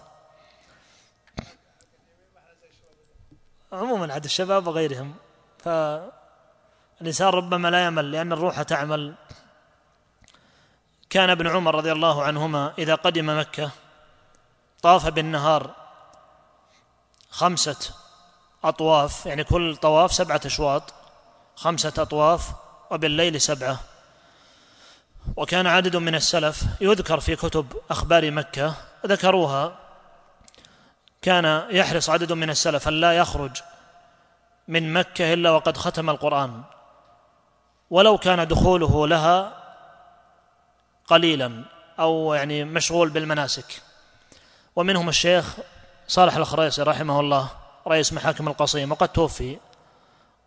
عموما 3.71 4.13
عاد 4.13 4.23
الشباب 4.23 4.67
وغيرهم 4.67 5.15
فالإنسان 5.59 7.27
ربما 7.27 7.67
لا 7.67 7.85
يمل 7.85 8.11
لأن 8.11 8.33
الروح 8.33 8.61
تعمل. 8.61 9.15
كان 11.09 11.29
ابن 11.29 11.47
عمر 11.47 11.75
رضي 11.75 11.91
الله 11.91 12.23
عنهما 12.23 12.73
إذا 12.77 12.95
قدم 12.95 13.39
مكة 13.39 13.71
طاف 14.81 15.07
بالنهار 15.07 15.75
خمسة 17.29 17.93
أطواف 18.63 19.25
يعني 19.25 19.43
كل 19.43 19.77
طواف 19.77 20.13
سبعة 20.13 20.41
أشواط 20.45 20.93
خمسة 21.55 21.93
أطواف 21.97 22.51
وبالليل 22.91 23.41
سبعة. 23.41 23.90
وكان 25.35 25.67
عدد 25.67 25.95
من 25.95 26.15
السلف 26.15 26.63
يذكر 26.81 27.19
في 27.19 27.35
كتب 27.35 27.65
أخبار 27.89 28.31
مكة 28.31 28.75
ذكروها. 29.05 29.77
كان 31.21 31.67
يحرص 31.69 32.09
عدد 32.09 32.31
من 32.31 32.49
السلف 32.49 32.87
أن 32.87 32.93
لا 32.93 33.17
يخرج 33.17 33.51
من 34.67 34.93
مكة 34.93 35.33
إلا 35.33 35.51
وقد 35.51 35.77
ختم 35.77 36.09
القرآن. 36.09 36.61
ولو 37.89 38.17
كان 38.17 38.47
دخوله 38.47 39.07
لها 39.07 39.53
قليلا 41.05 41.63
أو 41.99 42.33
يعني 42.33 42.63
مشغول 42.63 43.09
بالمناسك. 43.09 43.81
ومنهم 44.75 45.09
الشيخ 45.09 45.55
صالح 46.07 46.35
الخريصي 46.35 46.81
رحمه 46.81 47.19
الله 47.19 47.49
رئيس 47.87 48.13
محاكم 48.13 48.47
القصيم 48.47 48.91
وقد 48.91 49.09
توفي 49.09 49.57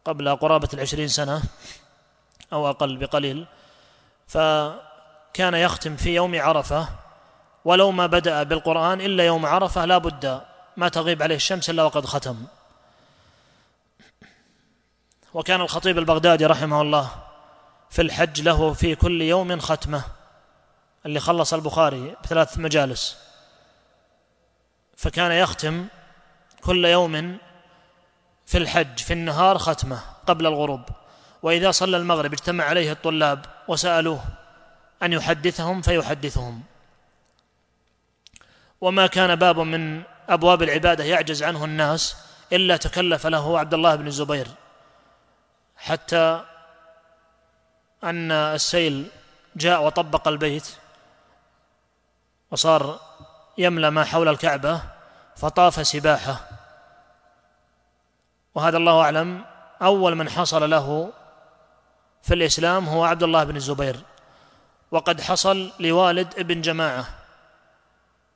قبل 0.05 0.37
قرابة 0.37 0.69
العشرين 0.75 1.09
سنة 1.09 1.43
أو 2.53 2.71
أقل 2.71 2.97
بقليل. 2.97 3.47
فكان 4.27 5.55
يختم 5.55 5.97
في 5.97 6.15
يوم 6.15 6.41
عرفة 6.41 6.89
ولو 7.65 7.91
ما 7.91 8.07
بدأ 8.07 8.43
بالقرآن 8.43 9.01
إلا 9.01 9.25
يوم 9.27 9.47
عرفة 9.47 9.85
لا 9.85 9.99
بد 9.99 10.41
ما 10.77 10.89
تغيب 10.89 11.23
عليه 11.23 11.37
الشمس 11.37 11.71
إلا 11.71 11.83
وقد 11.83 12.07
ختم. 12.07 12.47
وكان 15.35 15.61
الخطيب 15.61 15.99
البغدادي 15.99 16.47
رحمه 16.47 16.83
الله 16.83 17.11
في 17.91 18.03
الحج 18.03 18.43
له 18.43 18.73
في 18.73 18.95
كل 18.95 19.23
يوم 19.23 19.61
ختمة 19.61 20.05
اللي 21.07 21.21
خلص 21.21 21.55
البخاري 21.55 22.17
بثلاث 22.25 22.59
مجالس. 22.59 23.17
فكان 24.97 25.33
يختم 25.33 25.87
كل 26.61 26.85
يوم 26.85 27.39
في 28.47 28.59
الحج 28.59 28.99
في 28.99 29.13
النهار 29.13 29.59
ختمة 29.59 30.01
قبل 30.27 30.47
الغروب. 30.47 30.83
وإذا 31.43 31.71
صلى 31.71 31.97
المغرب 31.97 32.33
اجتمع 32.33 32.65
عليه 32.65 32.93
الطلاب 32.93 33.54
وسألوه 33.69 34.25
أن 35.03 35.13
يحدثهم 35.13 35.83
فيحدثهم. 35.83 36.63
وما 38.81 39.07
كان 39.07 39.37
باب 39.37 39.59
من 39.59 40.03
أبواب 40.29 40.63
العبادة 40.63 41.05
يعجز 41.05 41.43
عنه 41.43 41.65
الناس 41.65 42.17
إلا 42.53 42.77
تكلف 42.77 43.27
له 43.27 43.59
عبد 43.59 43.75
الله 43.75 43.97
بن 43.97 44.07
الزبير 44.07 44.49
حتى 45.77 46.45
أن 48.05 48.33
السيل 48.33 49.11
جاء 49.57 49.87
وطبق 49.87 50.29
البيت 50.29 50.77
وصار 52.51 53.01
يملأ 53.59 53.91
ما 53.91 54.05
حول 54.05 54.29
الكعبة 54.29 54.81
فطاف 55.37 55.87
سباحه. 55.87 56.49
وهذا 58.55 58.77
الله 58.77 59.01
أعلم 59.03 59.45
أول 59.83 60.15
من 60.15 60.31
حصل 60.31 60.71
له 60.71 61.13
في 62.25 62.35
الإسلام 62.35 62.89
هو 62.89 63.05
عبد 63.05 63.23
الله 63.23 63.45
بن 63.45 63.57
الزبير. 63.57 63.97
وقد 64.91 65.21
حصل 65.21 65.73
لوالد 65.81 66.39
ابن 66.39 66.61
جماعة 66.61 67.09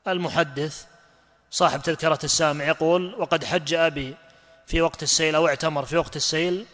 المحدث 0.08 0.86
صاحب 1.50 1.82
تذكرة 1.82 2.18
السامع 2.24 2.64
يقول 2.64 3.14
وقد 3.18 3.44
حج 3.44 3.74
أبي 3.74 4.16
في 4.66 4.82
وقت 4.82 5.02
السيل 5.02 5.34
أو 5.34 5.48
اعتمر 5.48 5.84
في 5.84 5.96
وقت 5.96 6.16
السيل 6.16 6.66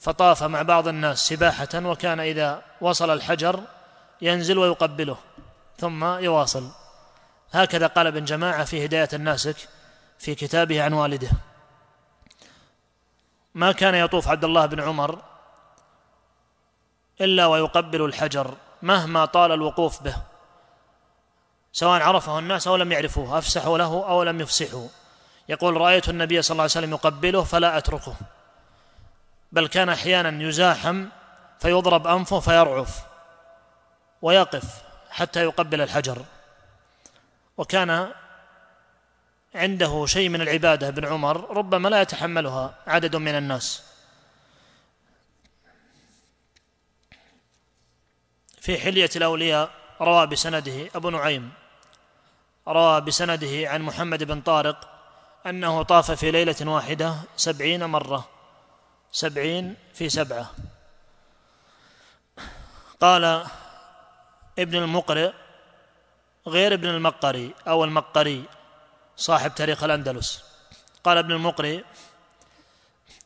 فطاف 0.00 0.42
مع 0.42 0.62
بعض 0.62 0.88
الناس 0.88 1.28
سباحة 1.28 1.68
وكان 1.74 2.20
إذا 2.20 2.62
وصل 2.80 3.10
الحجر 3.10 3.60
ينزل 4.22 4.58
ويقبله 4.58 5.16
ثم 5.78 6.04
يواصل. 6.04 6.70
هكذا 7.52 7.86
قال 7.86 8.06
ابن 8.06 8.24
جماعة 8.24 8.64
في 8.64 8.84
هداية 8.84 9.08
الناسك 9.12 9.56
في 10.18 10.34
كتابه 10.34 10.82
عن 10.82 10.92
والده. 10.92 11.30
ما 13.54 13.72
كان 13.72 13.94
يطوف 13.94 14.28
عبد 14.28 14.44
الله 14.44 14.66
بن 14.66 14.80
عمر 14.80 15.29
إلا 17.20 17.46
ويقبل 17.46 18.04
الحجر 18.04 18.54
مهما 18.82 19.24
طال 19.24 19.52
الوقوف 19.52 20.02
به. 20.02 20.16
سواء 21.72 22.02
عرفه 22.02 22.38
الناس 22.38 22.68
أو 22.68 22.76
لم 22.76 22.92
يعرفوه 22.92 23.38
أفسحوا 23.38 23.78
له 23.78 24.08
أو 24.08 24.22
لم 24.22 24.40
يفسحوا. 24.40 24.88
يقول 25.48 25.76
رأيت 25.76 26.08
النبي 26.08 26.42
صلى 26.42 26.52
الله 26.52 26.62
عليه 26.62 26.72
وسلم 26.72 26.92
يقبله 26.92 27.44
فلا 27.44 27.78
أتركه. 27.78 28.14
بل 29.52 29.66
كان 29.68 29.88
أحيانا 29.88 30.42
يزاحم 30.42 31.06
فيضرب 31.60 32.06
أنفه 32.06 32.40
فيرعف 32.40 33.02
ويقف 34.22 34.64
حتى 35.10 35.44
يقبل 35.44 35.80
الحجر. 35.80 36.24
وكان 37.56 38.12
عنده 39.54 40.06
شيء 40.06 40.28
من 40.28 40.40
العبادة 40.40 40.88
ابن 40.88 41.04
عمر 41.06 41.56
ربما 41.56 41.88
لا 41.88 42.00
يتحملها 42.00 42.74
عدد 42.86 43.16
من 43.16 43.34
الناس. 43.34 43.89
في 48.60 48.78
حلية 48.78 49.10
الأولياء 49.16 49.70
روى 50.00 50.26
بسنده 50.26 50.88
أبو 50.94 51.10
نعيم. 51.10 51.50
روى 52.68 53.00
بسنده 53.00 53.70
عن 53.70 53.82
محمد 53.82 54.24
بن 54.24 54.40
طارق 54.40 54.88
أنه 55.46 55.82
طاف 55.82 56.10
في 56.10 56.30
ليلة 56.30 56.56
واحدة 56.62 57.14
سبعين 57.36 57.84
مرة. 57.84 58.28
سبعين 59.12 59.76
في 59.94 60.08
سبعة. 60.08 60.50
قال 63.00 63.46
ابن 64.58 64.76
المقرئ 64.76 65.32
غير 66.46 66.74
ابن 66.74 66.88
المقري 66.88 67.54
أو 67.68 67.84
المقري 67.84 68.44
صاحب 69.16 69.54
تاريخ 69.54 69.84
الأندلس. 69.84 70.44
قال 71.04 71.18
ابن 71.18 71.32
المقري 71.32 71.84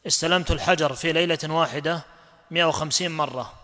استلمت 0.06 0.50
الحجر 0.50 0.92
في 0.94 1.12
ليلة 1.12 1.38
واحدة 1.44 2.04
150 2.50 3.10
مرة. 3.10 3.63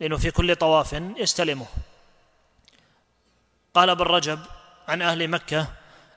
لأنه 0.00 0.16
في 0.16 0.30
كل 0.30 0.56
طواف 0.56 0.92
يستلمه 1.16 1.66
قال 3.74 3.90
ابن 3.90 4.04
رجب 4.04 4.38
عن 4.88 5.02
أهل 5.02 5.28
مكة 5.28 5.66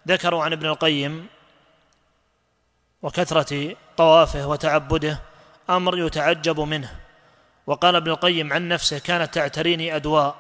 ذكروا 0.08 0.44
عن 0.44 0.54
ابن 0.54 0.66
القيم 0.66 1.28
وكثرة 3.02 3.76
طوافه 3.98 4.48
وتعبده 4.48 5.20
أمر 5.70 5.98
يتعجب 5.98 6.60
منه. 6.60 7.00
وقال 7.68 7.96
ابن 7.96 8.12
القيم 8.12 8.54
عن 8.54 8.68
نفسه 8.68 9.00
كانت 9.00 9.34
تعتريني 9.34 9.96
أدواء 9.96 10.36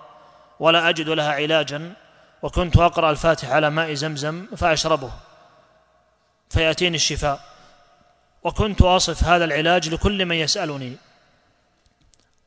ولا 0.60 0.90
أجد 0.90 1.10
لها 1.10 1.32
علاجا 1.34 1.94
وكنت 2.42 2.78
أقرأ 2.78 3.12
الفاتحة 3.12 3.54
على 3.54 3.70
ماء 3.70 3.94
زمزم 3.94 4.48
فأشربه 4.58 5.12
فيأتيني 6.50 6.96
الشفاء. 6.96 7.54
وكنت 8.44 8.82
أصف 8.82 9.24
هذا 9.24 9.46
العلاج 9.46 9.90
لكل 9.90 10.26
من 10.26 10.36
يسألني. 10.36 10.98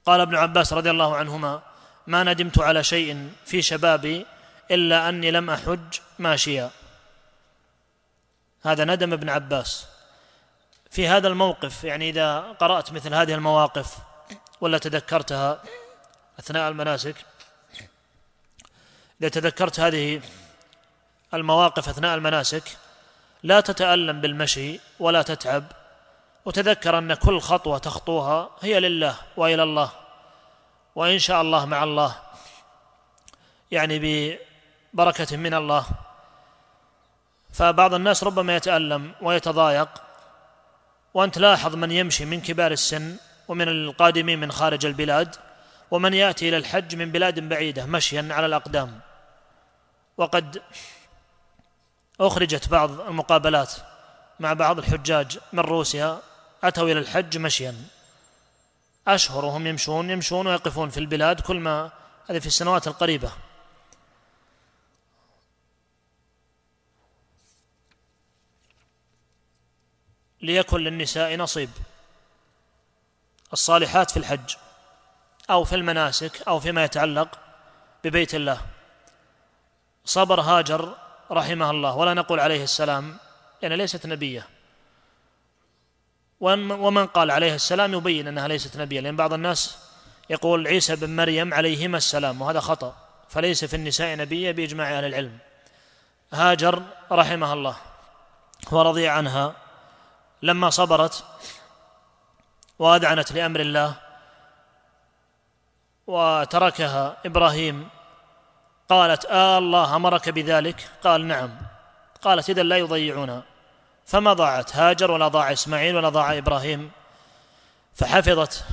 قال 0.06 0.20
ابن 0.20 0.34
عباس 0.34 0.72
رضي 0.72 0.90
الله 0.90 1.16
عنهما 1.16 1.62
ما 2.06 2.24
ندمت 2.24 2.58
على 2.58 2.84
شيء 2.84 3.30
في 3.46 3.62
شبابي 3.62 4.26
إلا 4.70 5.08
أني 5.08 5.30
لم 5.30 5.50
أحج 5.50 5.98
ماشيا 6.18 6.70
هذا 8.62 8.84
ندم 8.84 9.12
ابن 9.12 9.28
عباس. 9.28 9.86
في 10.90 11.08
هذا 11.08 11.28
الموقف 11.28 11.84
يعني 11.84 12.10
إذا 12.10 12.38
قرأت 12.38 12.92
مثل 12.92 13.14
هذه 13.14 13.34
المواقف 13.34 13.96
ولا 14.60 14.78
تذكرتها 14.78 15.62
أثناء 16.40 16.68
المناسك 16.68 17.16
إذا 19.20 19.28
تذكرت 19.28 19.80
هذه 19.80 20.20
المواقف 21.34 21.88
أثناء 21.88 22.14
المناسك 22.14 22.78
لا 23.42 23.60
تتألم 23.60 24.20
بالمشي 24.20 24.80
ولا 25.00 25.22
تتعب 25.22 25.64
وتذكر 26.46 26.98
أن 26.98 27.14
كل 27.14 27.40
خطوة 27.40 27.78
تخطوها 27.78 28.50
هي 28.60 28.80
لله 28.80 29.16
وإلى 29.36 29.62
الله 29.62 29.90
وإن 30.94 31.18
شاء 31.18 31.42
الله 31.42 31.66
مع 31.66 31.84
الله 31.84 32.16
يعني 33.70 33.98
ببركة 34.94 35.36
من 35.36 35.54
الله. 35.54 35.86
فبعض 37.52 37.94
الناس 37.94 38.24
ربما 38.24 38.56
يتألم 38.56 39.12
ويتضايق 39.22 39.88
وأن 41.14 41.30
تلاحظ 41.30 41.74
من 41.74 41.90
يمشي 41.90 42.24
من 42.24 42.40
كبار 42.40 42.72
السن 42.72 43.16
ومن 43.48 43.68
القادمين 43.68 44.40
من 44.40 44.52
خارج 44.52 44.86
البلاد 44.86 45.36
ومن 45.90 46.14
يأتي 46.14 46.48
إلى 46.48 46.56
الحج 46.56 46.96
من 46.96 47.12
بلاد 47.12 47.48
بعيدة 47.48 47.86
مشيا 47.86 48.28
على 48.30 48.46
الأقدام. 48.46 49.00
وقد 50.16 50.62
أخرجت 52.20 52.68
بعض 52.68 53.00
المقابلات 53.00 53.72
مع 54.40 54.52
بعض 54.52 54.78
الحجاج 54.78 55.38
من 55.52 55.60
روسيا 55.60 56.18
أتوا 56.68 56.88
إلى 56.90 56.98
الحج 56.98 57.38
مشيا. 57.38 57.74
اشهر 59.06 59.44
وهم 59.44 59.66
يمشون 59.66 60.10
يمشون 60.10 60.46
ويقفون 60.46 60.90
في 60.90 61.00
البلاد 61.00 61.40
كل 61.40 61.60
ما 61.60 61.90
هذه 62.30 62.38
في 62.38 62.46
السنوات 62.46 62.86
القريبة. 62.86 63.32
ليكن 70.42 70.80
للنساء 70.80 71.36
نصيب. 71.36 71.70
الصالحات 73.52 74.10
في 74.10 74.16
الحج 74.16 74.56
أو 75.50 75.64
في 75.64 75.74
المناسك 75.74 76.42
أو 76.48 76.60
فيما 76.60 76.84
يتعلق 76.84 77.38
ببيت 78.04 78.34
الله. 78.34 78.66
صبر 80.04 80.40
هاجر 80.40 80.96
رحمها 81.30 81.70
الله. 81.70 81.96
ولا 81.96 82.14
نقول 82.14 82.40
عليه 82.40 82.64
السلام 82.64 83.18
لأن 83.62 83.72
ليست 83.72 84.06
نبية. 84.06 84.55
ومن 86.40 87.06
قال 87.06 87.30
عليه 87.30 87.54
السلام 87.54 87.94
يبين 87.94 88.28
أنها 88.28 88.48
ليست 88.48 88.76
نبية 88.76 89.00
لأن 89.00 89.16
بعض 89.16 89.32
الناس 89.32 89.78
يقول 90.30 90.66
عيسى 90.66 90.96
بن 90.96 91.16
مريم 91.16 91.54
عليهما 91.54 91.98
السلام 91.98 92.42
وهذا 92.42 92.60
خطأ 92.60 92.96
فليس 93.28 93.64
في 93.64 93.76
النساء 93.76 94.16
نبية 94.16 94.52
بإجماع 94.52 94.98
أهل 94.98 95.04
العلم. 95.04 95.38
هاجر 96.32 96.82
رحمها 97.12 97.54
الله 97.54 97.76
ورضي 98.72 99.08
عنها 99.08 99.54
لما 100.42 100.70
صبرت 100.70 101.24
وأذعنت 102.78 103.32
لأمر 103.32 103.60
الله 103.60 103.94
وتركها 106.06 107.16
إبراهيم 107.26 107.88
قالت 108.88 109.24
آه 109.24 109.58
الله 109.58 109.96
أمرك 109.96 110.28
بذلك؟ 110.28 110.88
قال 111.04 111.26
نعم. 111.26 111.50
قالت 112.22 112.50
إذا 112.50 112.62
لا 112.62 112.76
يضيعونها 112.76 113.42
فما 114.06 114.32
ضاعت 114.32 114.76
هاجر 114.76 115.10
ولا 115.10 115.28
ضاع 115.28 115.52
إسماعيل 115.52 115.96
ولا 115.96 116.08
ضاع 116.08 116.38
إبراهيم 116.38 116.90
فحفظت 117.94 118.64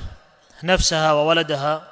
نفسها 0.62 1.12
وولدها 1.12 1.88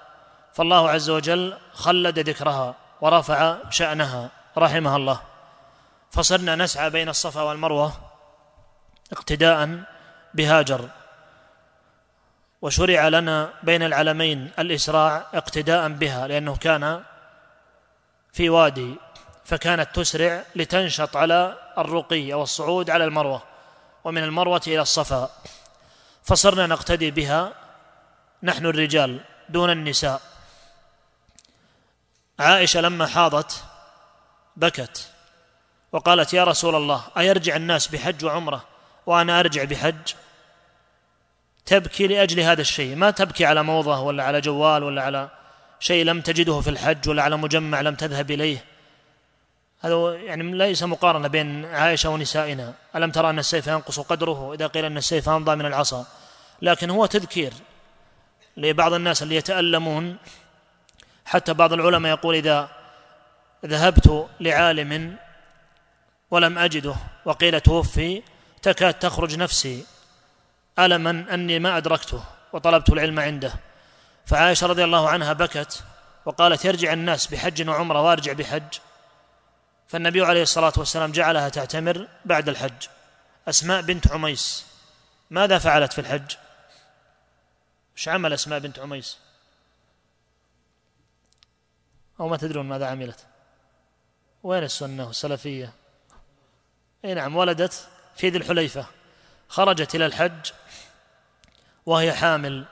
فالله 0.52 0.90
عز 0.90 1.10
وجل 1.10 1.58
خلد 1.72 2.18
ذكرها 2.18 2.74
ورفع 3.00 3.56
شأنها 3.70 4.30
رحمها 4.58 4.96
الله. 4.96 5.20
فصرنا 6.10 6.56
نسعى 6.56 6.90
بين 6.90 7.08
الصفا 7.08 7.42
والمروة 7.42 7.92
اقتداء 9.12 9.80
بهاجر. 10.34 10.88
وشرع 12.62 13.08
لنا 13.08 13.50
بين 13.62 13.82
العلمين 13.82 14.50
الإسراع 14.58 15.26
اقتداء 15.34 15.88
بها 15.88 16.26
لأنه 16.26 16.56
كان 16.56 17.02
في 18.32 18.50
وادي 18.50 18.96
فكانت 19.44 19.88
تسرع 19.94 20.44
لتنشط 20.54 21.16
على 21.16 21.58
الرقي 21.78 22.32
والصعود 22.32 22.90
على 22.90 23.04
المروة 23.04 23.42
ومن 24.04 24.22
المروة 24.22 24.62
إلى 24.66 24.80
الصفا 24.80 25.30
فصرنا 26.22 26.66
نقتدي 26.66 27.10
بها 27.10 27.52
نحن 28.42 28.66
الرجال 28.66 29.20
دون 29.48 29.70
النساء. 29.70 30.20
عائشة 32.38 32.80
لما 32.80 33.06
حاضت 33.06 33.64
بكت 34.56 35.10
وقالت 35.92 36.34
يا 36.34 36.44
رسول 36.44 36.74
الله 36.74 37.04
أيرجع 37.18 37.56
الناس 37.56 37.88
بحج 37.88 38.24
وعمرة 38.24 38.64
وأنا 39.06 39.40
أرجع 39.40 39.64
بحج؟ 39.64 40.14
تبكي 41.66 42.06
لأجل 42.06 42.40
هذا 42.40 42.60
الشيء. 42.60 42.96
ما 42.96 43.10
تبكي 43.10 43.46
على 43.46 43.62
موضة 43.62 44.00
ولا 44.00 44.24
على 44.24 44.40
جوال 44.40 44.82
ولا 44.82 45.02
على 45.02 45.28
شيء 45.80 46.04
لم 46.04 46.20
تجده 46.20 46.60
في 46.60 46.70
الحج 46.70 47.08
ولا 47.08 47.22
على 47.22 47.36
مجمع 47.36 47.80
لم 47.80 47.94
تذهب 47.94 48.30
إليه. 48.30 48.64
هذا 49.82 50.14
يعني 50.14 50.58
ليس 50.58 50.82
مقارنة 50.82 51.28
بين 51.28 51.64
عائشة 51.64 52.08
ونسائنا. 52.08 52.74
ألم 52.96 53.10
ترى 53.10 53.30
أن 53.30 53.38
السيف 53.38 53.66
ينقص 53.66 54.00
قدره؟ 54.00 54.54
اذا 54.54 54.66
قيل 54.66 54.84
أن 54.84 54.96
السيف 54.96 55.28
امضى 55.28 55.56
من 55.56 55.66
العصا. 55.66 56.06
لكن 56.62 56.90
هو 56.90 57.06
تذكير 57.06 57.52
لبعض 58.56 58.92
الناس 58.92 59.22
اللي 59.22 59.36
يتألمون. 59.36 60.16
حتى 61.24 61.54
بعض 61.54 61.72
العلماء 61.72 62.12
يقول 62.12 62.34
إذا 62.34 62.68
ذهبت 63.66 64.28
لعالم 64.40 65.16
ولم 66.30 66.58
أجده 66.58 66.94
وقيل 67.24 67.60
توفي 67.60 68.22
تكاد 68.62 68.94
تخرج 68.94 69.38
نفسي. 69.38 69.84
ألما 70.78 71.10
أني 71.34 71.58
ما 71.58 71.76
أدركته 71.76 72.24
وطلبت 72.52 72.90
العلم 72.90 73.20
عنده. 73.20 73.52
فعائشة 74.26 74.66
رضي 74.66 74.84
الله 74.84 75.08
عنها 75.08 75.32
بكت 75.32 75.84
وقالت 76.24 76.64
يرجع 76.64 76.92
الناس 76.92 77.26
بحج 77.26 77.68
وعمرة 77.68 78.02
وأرجع 78.02 78.32
بحج. 78.32 78.78
فالنبي 79.92 80.20
عليه 80.24 80.42
الصلاة 80.42 80.72
والسلام 80.76 81.12
جعلها 81.12 81.48
تعتمر 81.48 82.08
بعد 82.24 82.48
الحج. 82.48 82.86
أسماء 83.48 83.82
بنت 83.82 84.12
عميس. 84.12 84.66
ماذا 85.30 85.58
فعلت 85.58 85.92
في 85.92 86.00
الحج؟ 86.00 86.36
إيش 87.96 88.08
عمل 88.08 88.32
أسماء 88.32 88.58
بنت 88.58 88.78
عميس؟ 88.78 89.18
أو 92.20 92.28
ما 92.28 92.36
تدرون 92.36 92.66
ماذا 92.66 92.86
عملت؟ 92.86 93.26
وين 94.42 94.62
السنة 94.62 95.10
السلفيه 95.10 95.72
إي 97.04 97.14
نعم 97.14 97.36
ولدت 97.36 97.88
في 98.16 98.28
ذي 98.28 98.38
الحليفة. 98.38 98.86
خرجت 99.48 99.94
إلى 99.94 100.06
الحج 100.06 100.52
وهي 101.86 102.12
حامل. 102.12 102.64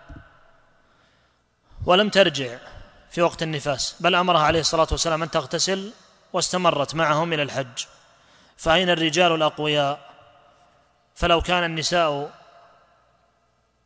ولم 1.87 2.09
ترجع 2.09 2.59
في 3.11 3.23
وقت 3.23 3.43
النفاس 3.43 3.97
بل 4.01 4.15
أمرها 4.15 4.43
عليه 4.43 4.61
الصلاة 4.61 4.89
والسلام 4.91 5.23
أن 5.23 5.31
تغتسل 5.31 5.93
واستمرت 6.33 6.95
معهم 6.95 7.33
إلى 7.33 7.43
الحج. 7.43 7.85
فأين 8.57 8.91
الرجال 8.91 9.33
الأقوياء؟ 9.33 10.11
فلو 11.15 11.41
كان 11.41 11.65
النساء 11.65 12.33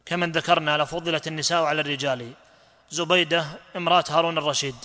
كمن 0.06 0.32
ذكرنا 0.32 0.78
لفضلت 0.78 1.26
النساء 1.26 1.62
على 1.62 1.80
الرجال. 1.80 2.32
زبيدة 2.90 3.46
امرأة 3.76 4.04
هارون 4.08 4.38
الرشيد. 4.38 4.76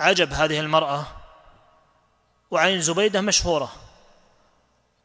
عجب 0.00 0.32
هذه 0.32 0.60
المرأة. 0.60 1.06
وعين 2.50 2.80
زبيدة 2.80 3.20
مشهورة. 3.20 3.72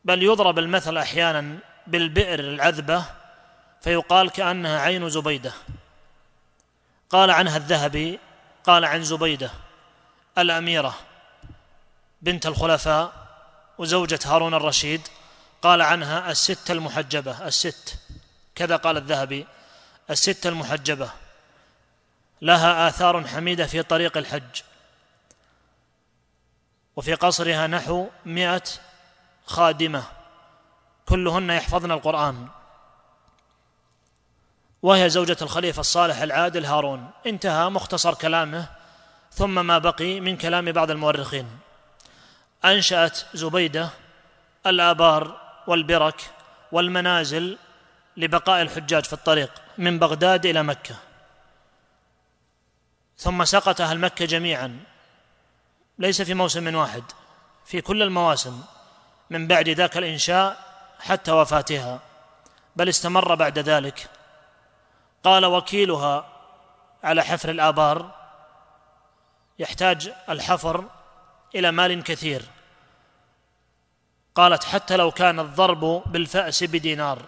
بل 0.05 0.23
يضرب 0.23 0.59
المثل 0.59 0.97
أحيانا 0.97 1.57
بالبئر 1.87 2.39
العذبة 2.39 3.05
فيقال 3.81 4.29
كأنها 4.29 4.79
عين 4.79 5.09
زبيدة. 5.09 5.53
قال 7.09 7.31
عنها 7.31 7.57
الذهبي 7.57 8.19
قال 8.63 8.85
عن 8.85 9.03
زبيدة. 9.03 9.51
الأميرة 10.37 10.95
بنت 12.21 12.45
الخلفاء 12.45 13.13
وزوجة 13.77 14.19
هارون 14.25 14.53
الرشيد 14.53 15.07
قال 15.61 15.81
عنها 15.81 16.31
الست 16.31 16.71
المحجبة 16.71 17.47
الست 17.47 17.99
كذا 18.55 18.75
قال 18.75 18.97
الذهبي 18.97 19.47
الست 20.09 20.47
المحجبة. 20.47 21.09
لها 22.41 22.87
آثار 22.87 23.27
حميدة 23.27 23.67
في 23.67 23.83
طريق 23.83 24.17
الحج. 24.17 24.61
وفي 26.95 27.13
قصرها 27.13 27.67
نحو 27.67 28.07
مئة 28.25 28.63
خادمة. 29.45 30.03
كلهن 31.05 31.49
يحفظن 31.49 31.91
القرآن. 31.91 32.47
وهي 34.81 35.09
زوجة 35.09 35.37
الخليفة 35.41 35.79
الصالح 35.79 36.21
العادل 36.21 36.65
هارون. 36.65 37.09
انتهى 37.25 37.69
مختصر 37.69 38.13
كلامه. 38.13 38.80
ثم 39.33 39.65
ما 39.65 39.77
بقي 39.77 40.19
من 40.19 40.37
كلام 40.37 40.71
بعض 40.71 40.91
المؤرخين. 40.91 41.47
أنشأت 42.65 43.19
زبيدة 43.33 43.89
الآبار 44.65 45.41
والبرك 45.67 46.21
والمنازل 46.71 47.57
لبقاء 48.17 48.61
الحجاج 48.61 49.05
في 49.05 49.13
الطريق 49.13 49.51
من 49.77 49.99
بغداد 49.99 50.45
إلى 50.45 50.63
مكة. 50.63 50.95
ثم 53.17 53.45
سقط 53.45 53.81
أهل 53.81 53.99
مكة 53.99 54.25
جميعا. 54.25 54.79
ليس 55.99 56.21
في 56.21 56.33
موسم 56.33 56.75
واحد 56.75 57.03
في 57.65 57.81
كل 57.81 58.01
المواسم 58.01 58.63
من 59.29 59.47
بعد 59.47 59.69
ذاك 59.69 59.97
الإنشاء 59.97 60.57
حتى 60.99 61.31
وفاتها 61.31 61.99
بل 62.75 62.89
استمر 62.89 63.35
بعد 63.35 63.59
ذلك. 63.59 64.09
قال 65.23 65.45
وكيلها 65.45 66.25
على 67.03 67.23
حفر 67.23 67.49
الآبار 67.49 68.20
يحتاج 69.61 70.13
الحفر 70.29 70.85
إلى 71.55 71.71
مال 71.71 72.03
كثير. 72.03 72.41
قالت 74.35 74.63
حتى 74.63 74.97
لو 74.97 75.11
كان 75.11 75.39
الضرب 75.39 76.03
بالفأس 76.05 76.63
بدينار 76.63 77.25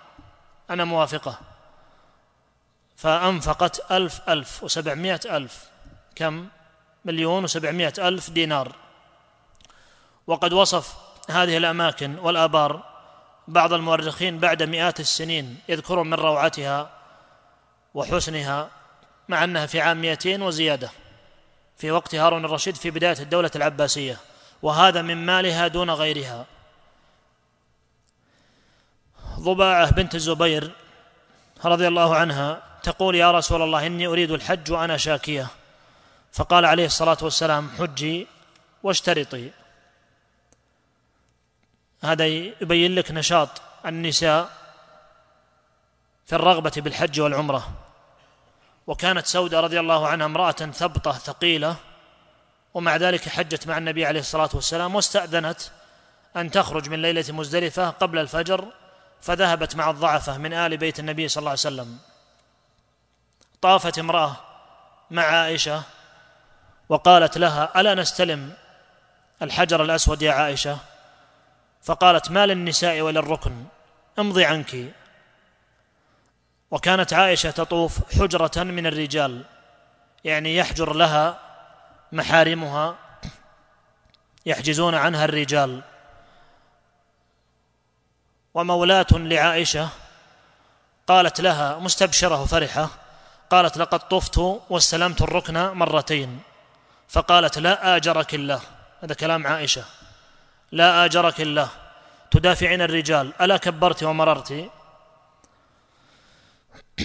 أنا 0.70 0.84
موافقة. 0.84 1.40
فأنفقت 2.96 3.92
ألف 3.92 4.30
ألف 4.30 4.64
وسبعمائة 4.64 5.20
ألف 5.26 5.66
كم؟ 6.16 6.48
مليون 7.06 7.44
وسبعمائة 7.44 8.08
ألف 8.08 8.30
دينار. 8.30 8.76
وقد 10.28 10.54
وصف 10.54 10.96
هذه 11.30 11.58
الأماكن 11.58 12.20
والآبار 12.20 12.84
بعض 13.48 13.74
المؤرخين 13.74 14.40
بعد 14.40 14.64
مئات 14.64 15.00
السنين 15.00 15.60
يذكرون 15.70 16.10
من 16.10 16.14
روعتها 16.14 16.90
وحسنها 17.94 18.70
مع 19.30 19.44
أنها 19.44 19.66
في 19.66 19.82
عام 19.82 20.02
200 20.02 20.42
وزيادة. 20.42 21.03
في 21.78 21.92
وقت 21.92 22.16
هارون 22.16 22.46
الرشيد 22.46 22.76
في 22.76 22.92
بداية 22.92 23.20
الدولة 23.20 23.52
العباسية 23.56 24.18
وهذا 24.62 25.02
من 25.02 25.26
مالها 25.26 25.68
دون 25.68 25.90
غيرها. 25.90 26.46
ضباعة 29.40 29.92
بنت 29.92 30.16
الزبير 30.16 30.72
رضي 31.66 31.88
الله 31.88 32.16
عنها 32.16 32.64
تقول 32.84 33.16
يا 33.16 33.32
رسول 33.32 33.62
الله 33.62 33.88
إني 33.88 34.08
أريد 34.08 34.32
الحج 34.32 34.72
وأنا 34.72 34.98
شاكية. 34.98 35.48
فقال 36.32 36.66
عليه 36.66 36.86
الصلاة 36.86 37.18
والسلام 37.22 37.70
حجي 37.80 38.28
واشترطي. 38.84 39.52
هذا 42.04 42.28
يبين 42.28 42.96
لك 42.96 43.12
نشاط 43.12 43.62
النساء 43.86 44.50
في 46.26 46.36
الرغبة 46.36 46.74
بالحج 46.78 47.20
والعمرة. 47.22 47.83
وكانت 48.88 49.26
سودة 49.26 49.60
رضي 49.60 49.80
الله 49.80 50.08
عنها 50.08 50.26
امرأة 50.26 50.52
ثبطة 50.52 51.12
ثقيلة 51.12 51.76
ومع 52.74 52.96
ذلك 52.96 53.30
حجت 53.30 53.68
مع 53.68 53.78
النبي 53.78 54.06
عليه 54.06 54.20
الصلاة 54.20 54.50
والسلام 54.54 54.96
واستأذنت 54.96 55.62
أن 56.36 56.52
تخرج 56.52 56.90
من 56.90 57.02
ليلة 57.02 57.26
مزدلفة 57.30 57.90
قبل 57.90 58.18
الفجر 58.18 58.66
فذهبت 59.22 59.76
مع 59.76 59.90
الضعفة 59.90 60.38
من 60.38 60.54
آل 60.54 60.78
بيت 60.78 61.00
النبي 61.00 61.28
صلى 61.28 61.42
الله 61.42 61.50
عليه 61.50 61.60
وسلم. 61.60 61.98
طافت 63.62 64.00
امرأة 64.00 64.36
مع 65.12 65.24
عائشة 65.24 65.84
وقالت 66.90 67.38
لها 67.38 67.82
ألا 67.82 67.96
نستلم 67.96 68.54
الحجر 69.42 69.84
الأسود 69.84 70.22
يا 70.22 70.34
عائشة؟ 70.34 70.78
فقالت 71.84 72.32
ما 72.32 72.46
للنساء 72.46 73.02
وللركن 73.02 73.66
امضي 74.20 74.46
عنك. 74.46 74.76
وكانت 76.74 77.14
عائشة 77.14 77.52
تطوف 77.52 78.18
حجرة 78.20 78.64
من 78.64 78.88
الرجال 78.88 79.44
يعني 80.24 80.58
يحجر 80.58 80.94
لها 80.94 81.40
محارمها 82.12 82.96
يحجزون 84.46 84.96
عنها 84.96 85.26
الرجال. 85.26 85.82
ومولاة 88.54 89.06
لعائشة 89.12 89.90
قالت 91.08 91.42
لها 91.42 91.80
مستبشرة 91.80 92.42
وفرحه 92.42 92.90
قالت 93.50 93.78
لقد 93.78 94.00
طفت 94.00 94.38
واستلمت 94.70 95.22
الركن 95.22 95.54
مرتين 95.68 96.40
فقالت 97.08 97.58
لا 97.58 97.96
آجرك 97.96 98.34
الله. 98.36 98.62
هذا 99.04 99.14
كلام 99.14 99.48
عائشة. 99.48 99.84
لا 100.72 101.06
آجرك 101.06 101.42
الله. 101.42 101.70
تدافعين 102.32 102.82
الرجال. 102.82 103.34
ألا 103.42 103.58
كبرت 103.58 104.04
ومررت؟ 104.04 104.70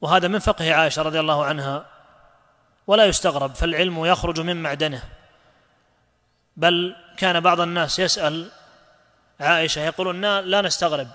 وهذا 0.00 0.28
من 0.28 0.38
فقه 0.38 0.74
عائشة 0.74 1.02
رضي 1.02 1.20
الله 1.20 1.44
عنها 1.44 1.86
ولا 2.86 3.04
يستغرب 3.04 3.54
فالعلم 3.54 4.04
يخرج 4.04 4.40
من 4.40 4.62
معدنه. 4.62 5.02
بل 6.56 6.96
كان 7.16 7.40
بعض 7.40 7.60
الناس 7.60 7.98
يسأل 7.98 8.50
عائشة 9.40 9.80
يقولون 9.80 10.40
لا 10.40 10.60
نستغرب 10.60 11.08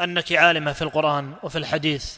أنك 0.00 0.32
عالمة 0.32 0.72
في 0.72 0.82
القرآن 0.82 1.34
وفي 1.42 1.58
الحديث 1.58 2.16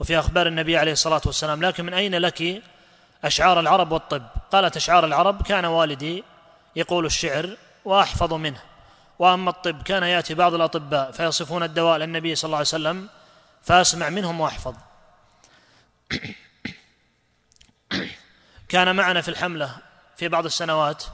وفي 0.00 0.18
أخبار 0.18 0.46
النبي 0.46 0.76
عليه 0.76 0.92
الصلاة 0.92 1.20
والسلام 1.26 1.64
لكن 1.64 1.84
من 1.84 1.94
أين 1.94 2.14
لك 2.14 2.62
أشعار 3.24 3.60
العرب 3.60 3.92
والطب؟ 3.92 4.22
قالت 4.52 4.76
أشعار 4.76 5.04
العرب 5.04 5.42
كان 5.42 5.64
والدي 5.64 6.24
يقول 6.76 7.06
الشعر 7.06 7.56
وأحفظ 7.84 8.34
منه. 8.34 8.60
وأما 9.18 9.50
الطب 9.50 9.82
كان 9.82 10.02
يأتي 10.02 10.34
بعض 10.34 10.54
الأطباء 10.54 11.12
فيصفون 11.12 11.62
الدواء 11.62 11.98
للنبي 11.98 12.34
صلى 12.34 12.48
الله 12.48 12.56
عليه 12.56 12.66
وسلم 12.66 13.08
فأسمع 13.62 14.08
منهم 14.08 14.40
وأحفظ. 14.40 14.74
كان 18.68 18.96
معنا 18.96 19.20
في 19.20 19.28
الحملة 19.28 19.76
في 20.16 20.28
بعض 20.28 20.44
السنوات 20.44 21.04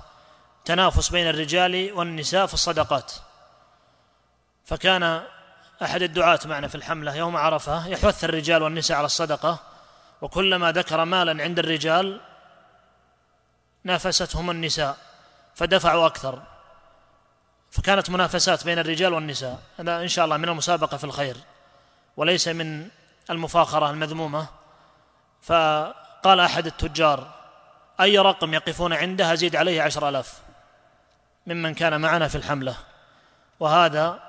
تنافس 0.65 1.09
بين 1.09 1.29
الرجال 1.29 1.93
والنساء 1.93 2.47
في 2.47 2.55
الصدقات. 2.55 3.13
فكان 4.65 5.23
أحد 5.83 6.03
الدعاة 6.03 6.41
معنا 6.45 6.69
في 6.69 6.75
الحملة 6.75 7.15
يوم 7.15 7.37
عرفة 7.37 7.87
يحث 7.87 8.25
الرجال 8.25 8.63
والنساء 8.63 8.97
على 8.97 9.07
الصدقة 9.07 9.59
وكلما 10.21 10.73
ذكر 10.73 11.05
مالا 11.05 11.43
عند 11.43 11.59
الرجال 11.59 12.21
نافستهم 13.85 14.51
النساء 14.51 14.97
فدفعوا 15.55 16.07
أكثر. 16.07 16.43
فكانت 17.75 18.11
منافسات 18.11 18.65
بين 18.65 18.79
الرجال 18.79 19.13
والنساء. 19.13 19.61
هذا 19.79 20.03
إن 20.03 20.09
شاء 20.09 20.25
الله 20.25 20.37
من 20.37 20.49
المسابقة 20.49 20.97
في 20.97 21.05
الخير 21.05 21.37
وليس 22.17 22.49
من 22.49 22.89
المفاخرة 23.31 23.91
المذمومة. 23.91 24.47
فقال 25.43 26.41
أحد 26.41 26.67
التجار 26.67 27.35
أي 28.01 28.19
رقم 28.19 28.55
يقفون 28.55 28.93
عنده 28.93 29.33
أزيد 29.33 29.57
عليه 29.57 29.83
عشر 29.83 30.09
ألاف 30.09 30.39
ممن 31.47 31.75
كان 31.75 32.01
معنا 32.01 32.29
في 32.29 32.35
الحملة. 32.35 32.77
وهذا 33.61 34.21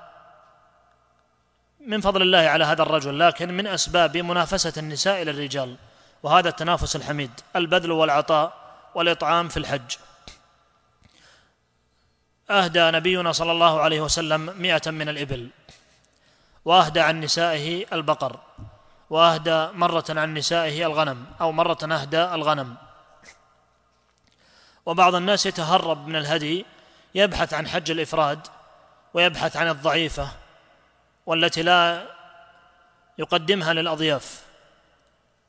من 1.80 2.00
فضل 2.00 2.22
الله 2.22 2.38
على 2.38 2.64
هذا 2.64 2.82
الرجل 2.82 3.18
لكن 3.18 3.56
من 3.56 3.66
أسباب 3.66 4.16
منافسة 4.16 4.72
النساء 4.76 5.22
إلى 5.22 5.30
الرجال 5.30 5.76
وهذا 6.22 6.48
التنافس 6.48 6.96
الحميد 6.96 7.30
البذل 7.56 7.92
والعطاء 7.92 8.52
والإطعام 8.94 9.48
في 9.48 9.56
الحج. 9.56 9.96
أهدى 12.50 12.90
نبينا 12.90 13.32
صلى 13.32 13.52
الله 13.52 13.80
عليه 13.80 14.00
وسلم 14.00 14.54
مئة 14.58 14.90
من 14.90 15.08
الإبل 15.08 15.50
وأهدى 16.64 17.00
عن 17.00 17.20
نسائه 17.20 17.86
البقر 17.92 18.40
وأهدى 19.10 19.68
مرة 19.72 20.04
عن 20.08 20.34
نسائه 20.34 20.86
الغنم 20.86 21.26
أو 21.40 21.52
مرة 21.52 21.78
أهدى 21.82 22.24
الغنم. 22.24 22.76
وبعض 24.86 25.14
الناس 25.14 25.46
يتهرب 25.46 26.08
من 26.08 26.16
الهدي 26.16 26.66
يبحث 27.14 27.54
عن 27.54 27.68
حج 27.68 27.90
الإفراد 27.90 28.46
ويبحث 29.14 29.56
عن 29.56 29.68
الضعيفة 29.68 30.28
والتي 31.26 31.62
لا 31.62 32.06
يقدمها 33.18 33.72
للأضياف 33.72 34.42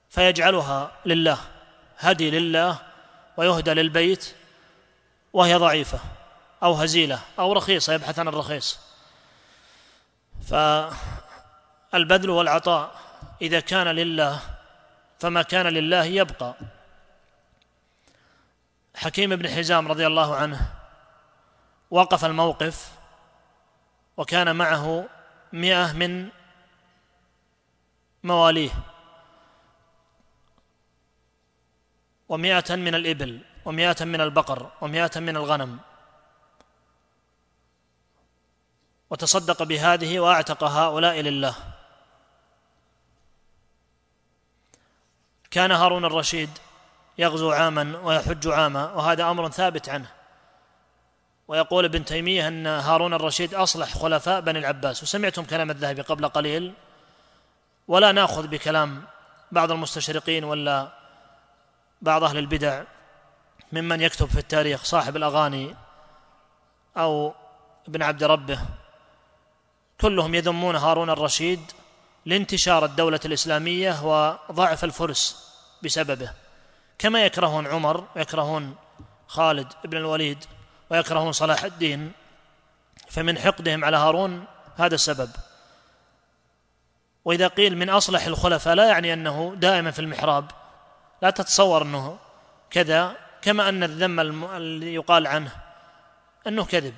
فيجعلها 0.09 0.91
لله 1.05 1.37
هدي 1.99 2.31
لله 2.31 2.79
ويهدى 3.37 3.73
للبيت 3.73 4.35
وهي 5.33 5.55
ضعيفة. 5.55 5.99
أو 6.63 6.73
هزيلة 6.73 7.19
أو 7.39 7.53
رخيصة 7.53 7.93
يبحث 7.93 8.19
عن 8.19 8.27
الرخيص. 8.27 8.79
فالبذل 10.47 12.29
والعطاء 12.29 12.95
إذا 13.41 13.59
كان 13.59 13.87
لله 13.87 14.39
فما 15.19 15.41
كان 15.41 15.67
لله 15.67 16.03
يبقى. 16.03 16.55
حكيم 18.95 19.35
بن 19.35 19.49
حزام 19.49 19.87
رضي 19.87 20.07
الله 20.07 20.35
عنه 20.35 20.73
وقف 21.91 22.25
الموقف 22.25 22.91
وكان 24.17 24.55
معه 24.55 25.05
مئة 25.53 25.93
من 25.93 26.29
مواليه 28.23 28.71
ومئة 32.29 32.75
من 32.75 32.95
الإبل 32.95 33.41
ومئة 33.65 34.05
من 34.05 34.21
البقر 34.21 34.71
ومئة 34.81 35.19
من 35.19 35.37
الغنم. 35.37 35.79
وتصدق 39.09 39.63
بهذه 39.63 40.19
وأعتق 40.19 40.63
هؤلاء 40.63 41.19
لله. 41.19 41.55
كان 45.51 45.71
هارون 45.71 46.05
الرشيد 46.05 46.49
يغزو 47.17 47.51
عاما 47.51 47.99
ويحج 48.03 48.47
عاما 48.47 48.91
وهذا 48.91 49.31
أمر 49.31 49.49
ثابت 49.49 49.89
عنه. 49.89 50.11
ويقول 51.47 51.85
ابن 51.85 52.05
تيمية 52.05 52.47
أن 52.47 52.67
هارون 52.67 53.13
الرشيد 53.13 53.53
أصلح 53.53 53.97
خلفاء 53.97 54.41
بني 54.41 54.59
العباس 54.59 55.03
وسمعتم 55.03 55.43
كلام 55.43 55.71
الذهبي 55.71 56.01
قبل 56.01 56.29
قليل. 56.29 56.73
ولا 57.87 58.11
نأخذ 58.11 58.47
بكلام 58.47 59.03
بعض 59.51 59.71
المستشرقين 59.71 60.43
ولا 60.43 60.91
بعض 62.01 62.23
أهل 62.23 62.37
البدع 62.37 62.83
ممن 63.71 64.01
يكتب 64.01 64.25
في 64.25 64.39
التاريخ 64.39 64.83
صاحب 64.83 65.15
الأغاني 65.15 65.75
أو 66.97 67.33
ابن 67.87 68.03
عبد 68.03 68.23
ربه. 68.23 68.59
كلهم 70.01 70.35
يذمون 70.35 70.75
هارون 70.75 71.09
الرشيد 71.09 71.59
لانتشار 72.25 72.85
الدولة 72.85 73.19
الإسلامية 73.25 74.03
وضعف 74.03 74.83
الفرس 74.83 75.51
بسببه. 75.83 76.33
كما 76.99 77.25
يكرهون 77.25 77.67
عمر 77.67 78.07
ويكرهون 78.15 78.75
خالد 79.27 79.73
بن 79.85 79.97
الوليد 79.97 80.45
ويكرهون 80.89 81.31
صلاح 81.31 81.63
الدين 81.63 82.11
فمن 83.09 83.37
حقدهم 83.37 83.85
على 83.85 83.97
هارون 83.97 84.45
هذا 84.75 84.95
السبب. 84.95 85.29
وإذا 87.25 87.47
قيل 87.47 87.77
من 87.77 87.89
أصلح 87.89 88.25
الخلفاء 88.25 88.75
لا 88.75 88.87
يعني 88.87 89.13
أنه 89.13 89.55
دائما 89.57 89.91
في 89.91 89.99
المحراب. 89.99 90.51
لا 91.21 91.29
تتصور 91.29 91.81
أنه 91.81 92.17
كذا 92.69 93.15
كما 93.41 93.69
أن 93.69 93.83
الذم 93.83 94.45
اللي 94.45 94.93
يقال 94.93 95.27
عنه 95.27 95.51
أنه 96.47 96.65
كذب. 96.65 96.95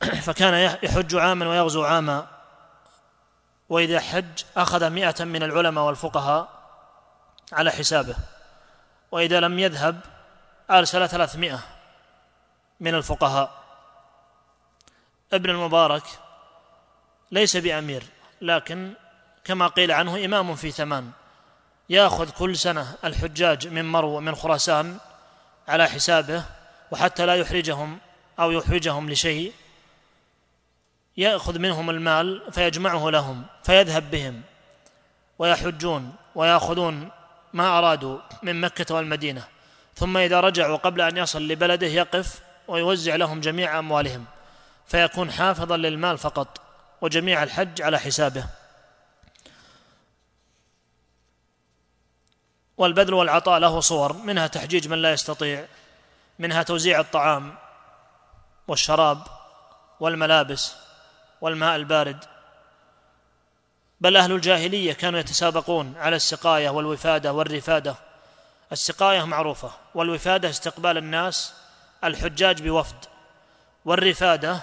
فكان 0.26 0.78
يحج 0.82 1.14
عاما 1.14 1.48
ويغزو 1.48 1.84
عاما. 1.84 2.26
وإذا 3.68 4.00
حج 4.00 4.44
أخذ 4.56 4.90
مئة 4.90 5.24
من 5.24 5.42
العلماء 5.42 5.84
والفقهاء 5.84 6.48
على 7.52 7.70
حسابه. 7.70 8.16
وإذا 9.12 9.40
لم 9.40 9.58
يذهب 9.58 10.00
أرسل 10.70 11.08
ثلاثمائة 11.08 11.60
من 12.80 12.94
الفقهاء. 12.94 13.64
ابن 15.32 15.50
المبارك 15.50 16.02
ليس 17.30 17.56
بأمير 17.56 18.02
لكن 18.40 18.92
كما 19.44 19.66
قيل 19.66 19.92
عنه 19.92 20.24
إمام 20.24 20.54
في 20.54 20.70
ثمان. 20.70 21.10
يأخذ 21.88 22.30
كل 22.30 22.56
سنة 22.56 22.94
الحجاج 23.04 23.68
من 23.68 23.92
مرو 23.92 24.16
ومن 24.16 24.34
خراسان 24.34 24.98
على 25.68 25.86
حسابه 25.86 26.44
وحتى 26.90 27.26
لا 27.26 27.34
يحرجهم 27.34 27.98
أو 28.40 28.50
يحرجهم 28.50 29.10
لشيء. 29.10 29.52
يأخذ 31.16 31.58
منهم 31.58 31.90
المال 31.90 32.42
فيجمعه 32.52 33.10
لهم 33.10 33.44
فيذهب 33.64 34.10
بهم 34.10 34.42
ويحجون 35.38 36.14
ويأخذون 36.34 37.10
ما 37.52 37.78
أرادوا 37.78 38.18
من 38.42 38.60
مكة 38.60 38.94
والمدينة. 38.94 39.44
ثم 39.94 40.16
إذا 40.16 40.40
رجعوا 40.40 40.76
قبل 40.76 41.00
أن 41.00 41.16
يصل 41.16 41.48
لبلده 41.48 41.86
يقف 41.86 42.40
ويوزع 42.68 43.16
لهم 43.16 43.40
جميع 43.40 43.78
أموالهم 43.78 44.24
فيكون 44.86 45.32
حافظا 45.32 45.76
للمال 45.76 46.18
فقط 46.18 46.60
وجميع 47.00 47.42
الحج 47.42 47.82
على 47.82 47.98
حسابه. 47.98 48.46
والبذل 52.76 53.14
والعطاء 53.14 53.58
له 53.58 53.80
صور 53.80 54.12
منها 54.12 54.46
تحجيج 54.46 54.88
من 54.88 55.02
لا 55.02 55.12
يستطيع 55.12 55.66
منها 56.38 56.62
توزيع 56.62 57.00
الطعام 57.00 57.54
والشراب 58.68 59.18
والملابس. 60.00 60.85
والماء 61.40 61.76
البارد. 61.76 62.24
بل 64.00 64.16
أهل 64.16 64.32
الجاهلية 64.32 64.92
كانوا 64.92 65.20
يتسابقون 65.20 65.94
على 65.96 66.16
السقاية 66.16 66.68
والوفادة 66.68 67.32
والرفادة. 67.32 67.96
السقاية 68.72 69.24
معروفة 69.24 69.70
والوفادة 69.94 70.50
استقبال 70.50 70.98
الناس 70.98 71.54
الحجاج 72.04 72.62
بوفد. 72.62 73.04
والرفادة 73.84 74.60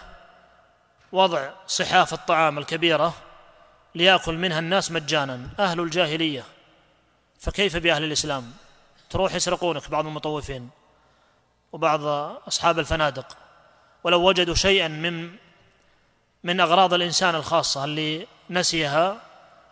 وضع 1.12 1.50
صحاف 1.68 2.14
الطعام 2.14 2.58
الكبيرة 2.58 3.14
ليأكل 3.96 4.34
منها 4.34 4.60
الناس 4.60 4.92
مجانا. 4.92 5.50
أهل 5.60 5.80
الجاهلية 5.80 6.44
فكيف 7.40 7.78
بأهل 7.78 8.04
الإسلام؟ 8.04 8.54
تروح 9.10 9.34
يسرقونك 9.34 9.90
بعض 9.90 10.06
المطوفين 10.06 10.70
وبعض 11.72 12.02
أصحاب 12.48 12.80
الفنادق. 12.80 13.38
ولو 14.04 14.28
وجدوا 14.28 14.56
شيئا 14.56 14.88
من 14.88 15.36
من 16.44 16.60
أغراض 16.60 16.94
الإنسان 16.94 17.36
الخاصة 17.36 17.84
اللي 17.84 18.28
نسيها 18.50 19.22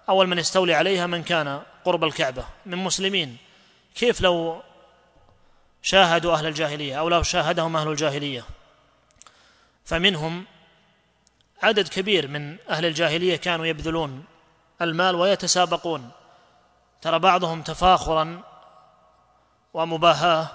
أول 0.10 0.28
من 0.28 0.40
يستولي 0.40 0.74
عليها 0.74 1.08
من 1.08 1.24
كان 1.24 1.62
قرب 1.86 2.04
الكعبة. 2.04 2.46
من 2.66 2.78
مسلمين. 2.78 3.38
كيف 3.96 4.22
لو 4.22 4.62
شاهدوا 5.82 6.34
أهل 6.34 6.46
الجاهلية 6.46 7.00
أو 7.00 7.10
لو 7.10 7.24
شاهدهم 7.24 7.78
أهل 7.78 7.88
الجاهلية؟ 7.88 8.44
فمنهم 9.86 10.46
عدد 11.64 11.88
كبير 11.88 12.28
من 12.28 12.58
أهل 12.70 12.86
الجاهلية 12.86 13.36
كانوا 13.36 13.66
يبذلون 13.66 14.24
المال 14.82 15.16
ويتسابقون. 15.16 16.12
ترى 17.02 17.20
بعضهم 17.20 17.62
تفاخرا 17.62 18.42
ومباهاة 19.74 20.48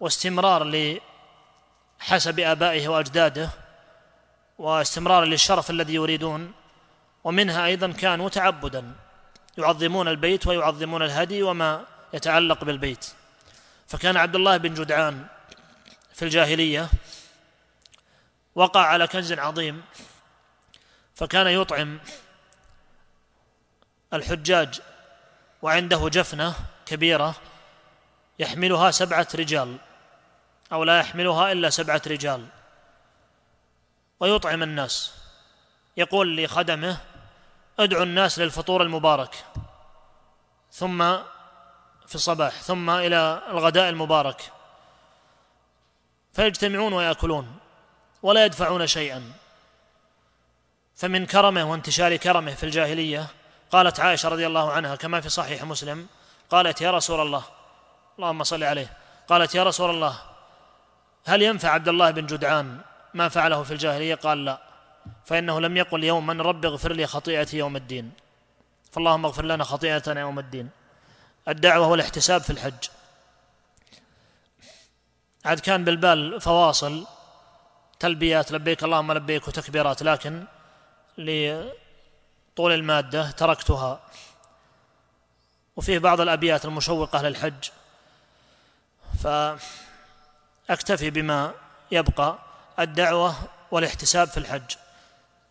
واستمرار 0.00 0.64
لحسب 2.00 2.40
آبائه 2.40 2.88
وأجداده. 2.88 3.63
واستمرار 4.58 5.24
للشرف 5.24 5.70
الذي 5.70 5.94
يريدون 5.94 6.52
ومنها 7.24 7.66
أيضا 7.66 7.92
كانوا 7.92 8.28
تعبدا 8.28 8.92
يعظمون 9.58 10.08
البيت 10.08 10.46
ويعظمون 10.46 11.02
الهدي 11.02 11.42
وما 11.42 11.84
يتعلق 12.12 12.64
بالبيت. 12.64 13.06
فكان 13.88 14.16
عبد 14.16 14.34
الله 14.34 14.56
بن 14.56 14.74
جدعان 14.74 15.26
في 16.14 16.24
الجاهلية 16.24 16.88
وقع 18.54 18.80
على 18.80 19.06
كنز 19.06 19.32
عظيم 19.32 19.82
فكان 21.14 21.46
يطعم 21.46 22.00
الحجاج 24.12 24.80
وعنده 25.62 26.08
جفنة 26.08 26.54
كبيرة 26.86 27.34
يحملها 28.38 28.90
سبعة 28.90 29.28
رجال 29.34 29.76
أو 30.72 30.84
لا 30.84 30.98
يحملها 30.98 31.52
إلا 31.52 31.70
سبعة 31.70 32.02
رجال. 32.06 32.46
ويطعم 34.24 34.62
الناس. 34.62 35.14
يقول 35.96 36.44
لخدمه 36.44 36.96
أدعو 37.78 38.02
الناس 38.02 38.38
للفطور 38.38 38.82
المبارك. 38.82 39.44
ثم 40.72 41.16
في 42.06 42.14
الصباح 42.14 42.62
ثم 42.62 42.90
إلى 42.90 43.42
الغداء 43.48 43.88
المبارك. 43.88 44.52
فيجتمعون 46.32 46.92
ويأكلون 46.92 47.56
ولا 48.22 48.44
يدفعون 48.44 48.86
شيئا. 48.86 49.32
فمن 50.96 51.26
كرمه 51.26 51.70
وانتشار 51.70 52.16
كرمه 52.16 52.54
في 52.54 52.64
الجاهلية 52.64 53.26
قالت 53.70 54.00
عائشة 54.00 54.28
رضي 54.28 54.46
الله 54.46 54.72
عنها 54.72 54.96
كما 54.96 55.20
في 55.20 55.28
صحيح 55.28 55.64
مسلم 55.64 56.06
قالت 56.50 56.80
يا 56.80 56.90
رسول 56.90 57.20
الله. 57.20 57.42
اللهم 58.18 58.44
صل 58.44 58.64
عليه. 58.64 58.96
قالت 59.28 59.54
يا 59.54 59.62
رسول 59.62 59.90
الله 59.90 60.20
هل 61.26 61.42
ينفع 61.42 61.70
عبد 61.70 61.88
الله 61.88 62.10
بن 62.10 62.26
جدعان 62.26 62.80
ما 63.14 63.28
فعله 63.28 63.62
في 63.62 63.70
الجاهلية؟ 63.70 64.14
قال 64.14 64.44
لا. 64.44 64.62
فإنه 65.24 65.60
لم 65.60 65.76
يقل 65.76 66.04
يوما 66.04 66.42
رب 66.42 66.64
اغفر 66.64 66.92
لي 66.92 67.06
خطيئتي 67.06 67.56
يوم 67.58 67.76
الدين. 67.76 68.12
فاللهم 68.92 69.26
اغفر 69.26 69.44
لنا 69.44 69.64
خطيئتنا 69.64 70.20
يوم 70.20 70.38
الدين. 70.38 70.70
الدعوة 71.48 71.86
والاحتساب 71.86 72.40
في 72.40 72.50
الحج. 72.50 72.88
عاد 75.44 75.60
كان 75.60 75.84
بالبال 75.84 76.40
فواصل 76.40 77.06
تلبيات 78.00 78.52
لبيك 78.52 78.84
اللهم 78.84 79.12
لبيك 79.12 79.48
وتكبيرات 79.48 80.02
لكن 80.02 80.44
لطول 81.18 82.72
المادة 82.72 83.30
تركتها. 83.30 84.00
وفيه 85.76 85.98
بعض 85.98 86.20
الأبيات 86.20 86.64
المشوقة 86.64 87.22
للحج. 87.22 87.68
فأكتفي 90.68 91.10
بما 91.10 91.54
يبقى. 91.90 92.38
الدعوة 92.78 93.34
والاحتساب 93.70 94.28
في 94.28 94.36
الحج. 94.36 94.76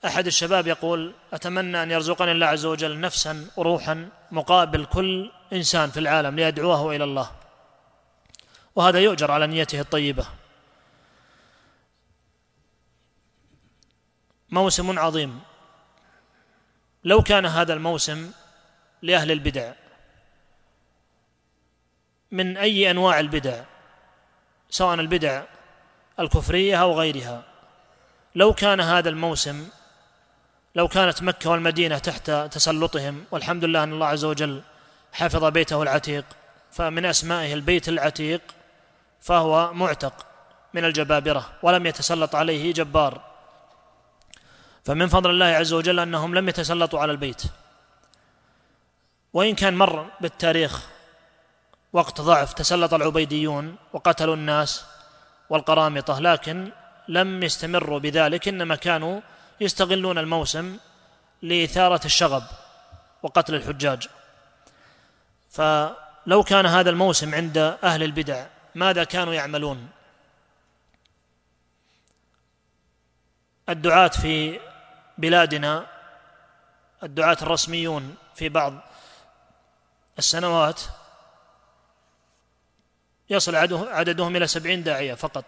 أحد 0.05 0.28
الشباب 0.28 0.67
يقول 0.67 1.13
أتمنى 1.34 1.84
أن 1.84 1.91
يرزقني 1.91 2.32
الله 2.32 2.45
عز 2.47 2.65
وجل 2.65 2.99
نفسا 2.99 3.47
وروحا 3.57 4.09
مقابل 4.32 4.86
كل 4.86 5.32
إنسان 5.53 5.89
في 5.89 5.99
العالم 5.99 6.36
ليدعوه 6.36 6.95
إلى 6.95 7.03
الله. 7.03 7.32
وهذا 8.76 8.99
يؤجر 8.99 9.32
على 9.32 9.47
نيته 9.47 9.80
الطيبة. 9.80 10.26
موسم 14.49 14.99
عظيم. 14.99 15.39
لو 17.03 17.21
كان 17.21 17.45
هذا 17.45 17.74
الموسم 17.74 18.32
لأهل 19.01 19.32
البدع 19.32 19.74
من 22.32 22.57
أي 22.57 22.91
أنواع 22.91 23.19
البدع 23.19 23.63
سواء 24.69 24.93
البدع 24.99 25.43
الكفرية 26.20 26.82
أو 26.82 26.99
غيرها. 26.99 27.43
لو 28.36 28.53
كان 28.53 28.82
هذا 28.82 29.09
الموسم 29.09 29.68
لو 30.76 30.88
كانت 30.88 31.24
مكة 31.24 31.49
والمدينة 31.49 31.97
تحت 31.97 32.32
تسلطهم 32.32 33.24
والحمد 33.32 33.66
لله 33.66 33.84
أن 33.84 33.93
الله 33.93 34.07
عز 34.07 34.26
وجل 34.26 34.61
حفظ 35.14 35.45
بيته 35.45 35.84
العتيق 35.84 36.26
فمن 36.72 37.05
أسمائه 37.05 37.53
البيت 37.53 37.89
العتيق 37.89 38.41
فهو 39.22 39.74
معتق 39.74 40.26
من 40.74 40.86
الجبابرة 40.86 41.49
ولم 41.64 41.86
يتسلط 41.86 42.36
عليه 42.36 42.74
جبار. 42.74 43.22
فمن 44.86 45.07
فضل 45.07 45.30
الله 45.30 45.45
عز 45.45 45.74
وجل 45.74 45.99
أنهم 45.99 46.36
لم 46.36 46.49
يتسلطوا 46.49 46.99
على 46.99 47.11
البيت. 47.11 47.43
وإن 49.34 49.55
كان 49.55 49.74
مر 49.74 50.05
بالتاريخ 50.22 50.88
وقت 51.93 52.22
ضعف 52.22 52.53
تسلط 52.53 52.93
العبيديون 52.93 53.76
وقتلوا 53.93 54.36
الناس 54.36 54.86
والقرامطة 55.54 56.20
لكن 56.20 56.72
لم 57.08 57.43
يستمروا 57.43 57.99
بذلك 57.99 58.47
إنما 58.47 58.76
كانوا 58.76 59.22
يستغلون 59.62 60.18
الموسم 60.18 60.78
لإثارة 61.41 62.06
الشغب 62.06 62.43
وقتل 63.24 63.56
الحجاج. 63.56 64.08
فلو 65.51 66.43
كان 66.43 66.66
هذا 66.66 66.89
الموسم 66.89 67.36
عند 67.36 67.58
أهل 67.84 68.04
البدع 68.04 68.45
ماذا 68.76 69.04
كانوا 69.04 69.34
يعملون؟ 69.34 69.89
الدعاة 73.70 74.08
في 74.08 74.60
بلادنا 75.18 75.86
الدعاة 77.04 77.38
الرسميون 77.41 78.16
في 78.36 78.49
بعض 78.49 78.74
السنوات 80.20 80.82
يصل 83.34 83.56
عددهم 83.90 84.36
إلى 84.36 84.48
سبعين 84.48 84.84
داعية 84.84 85.14
فقط. 85.14 85.46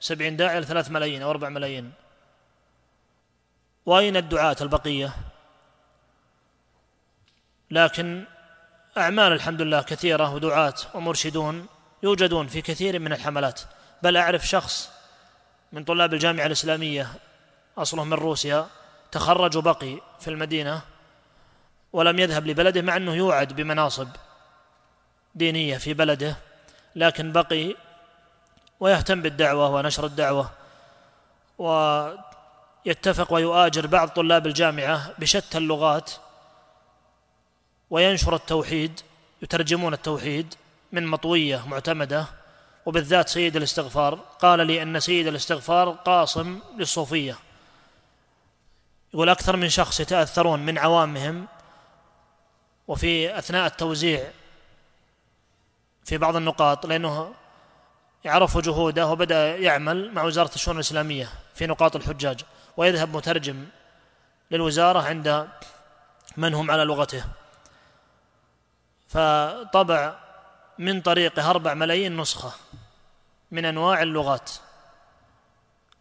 سبعين 0.00 0.36
داعية 0.36 0.58
لثلاث 0.58 0.90
ملايين 0.90 1.22
أو 1.22 1.30
أربع 1.30 1.48
ملايين. 1.48 1.92
وأين 3.86 4.16
الدعاة 4.16 4.56
البقية؟ 4.60 5.14
لكن 7.70 8.24
أعمال 8.98 9.32
الحمد 9.32 9.62
لله 9.62 9.82
كثيرة 9.82 10.34
ودعاة 10.34 10.74
ومرشدون 10.94 11.66
يوجدون 12.02 12.46
في 12.46 12.62
كثير 12.62 12.98
من 12.98 13.12
الحملات. 13.12 13.60
بل 14.02 14.16
أعرف 14.16 14.46
شخص 14.46 14.90
من 15.72 15.84
طلاب 15.84 16.14
الجامعة 16.14 16.46
الإسلامية 16.46 17.08
أصله 17.78 18.04
من 18.04 18.12
روسيا 18.12 18.66
تخرج 19.12 19.56
وبقي 19.56 20.00
في 20.20 20.28
المدينة 20.28 20.80
ولم 21.92 22.18
يذهب 22.18 22.46
لبلده 22.46 22.82
مع 22.82 22.96
أنه 22.96 23.14
يوعد 23.14 23.52
بمناصب 23.52 24.08
دينية 25.34 25.76
في 25.78 25.94
بلده. 25.94 26.36
لكن 26.96 27.32
بقي 27.32 27.74
ويهتم 28.80 29.22
بالدعوة 29.22 29.70
ونشر 29.70 30.06
الدعوة 30.06 30.50
ويتفق 31.58 33.32
ويؤاجر 33.32 33.86
بعض 33.86 34.08
طلاب 34.08 34.46
الجامعة 34.46 35.10
بشتى 35.18 35.58
اللغات 35.58 36.10
وينشر 37.90 38.34
التوحيد 38.34 39.00
يترجمون 39.42 39.92
التوحيد 39.92 40.54
من 40.92 41.06
مطوية 41.06 41.68
معتمدة. 41.68 42.26
وبالذات 42.86 43.28
سيد 43.28 43.56
الاستغفار 43.56 44.14
قال 44.14 44.66
لي 44.66 44.82
أن 44.82 45.00
سيد 45.00 45.26
الاستغفار 45.26 45.90
قاصم 45.90 46.58
للصوفية. 46.78 47.36
يقول 49.14 49.28
أكثر 49.28 49.56
من 49.56 49.68
شخص 49.68 50.00
يتأثرون 50.00 50.60
من 50.60 50.78
عوامهم 50.78 51.46
وفي 52.88 53.38
أثناء 53.38 53.66
التوزيع 53.66 54.30
في 56.06 56.18
بعض 56.18 56.36
النقاط 56.36 56.86
لأنه 56.86 57.34
يعرف 58.24 58.58
جهوده 58.58 59.06
وبدأ 59.06 59.56
يعمل 59.56 60.12
مع 60.12 60.22
وزارة 60.22 60.54
الشؤون 60.54 60.76
الإسلامية 60.76 61.28
في 61.54 61.66
نقاط 61.66 61.96
الحجاج 61.96 62.40
ويذهب 62.76 63.16
مترجم 63.16 63.66
للوزارة 64.50 65.02
عند 65.02 65.48
من 66.36 66.54
هم 66.54 66.70
على 66.70 66.84
لغته. 66.84 67.24
فطبع 69.08 70.18
من 70.78 71.00
طريقه 71.00 71.50
أربع 71.50 71.74
ملايين 71.74 72.16
نسخة 72.16 72.52
من 73.50 73.64
أنواع 73.64 74.02
اللغات 74.02 74.50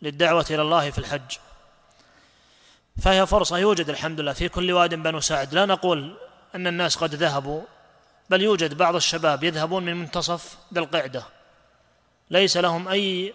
للدعوة 0.02 0.46
إلى 0.50 0.62
الله 0.62 0.92
في 0.92 0.98
الحج. 0.98 1.38
فهي 3.02 3.26
فرصة 3.26 3.58
يوجد 3.58 3.90
الحمد 3.90 4.20
لله. 4.20 4.34
في 4.34 4.50
كل 4.50 4.72
واد 4.72 4.94
بنو 4.96 5.20
سعد. 5.20 5.54
لا 5.54 5.66
نقول 5.66 6.18
أن 6.56 6.68
الناس 6.68 6.96
قد 6.96 7.16
ذهبوا 7.16 7.62
بل 8.30 8.42
يوجد 8.42 8.78
بعض 8.78 8.96
الشباب 8.96 9.44
يذهبون 9.44 9.86
من 9.86 9.96
منتصف 9.96 10.58
ذي 10.74 10.80
القعدة. 10.80 11.24
ليس 12.30 12.58
لهم 12.58 12.88
أي 12.88 13.34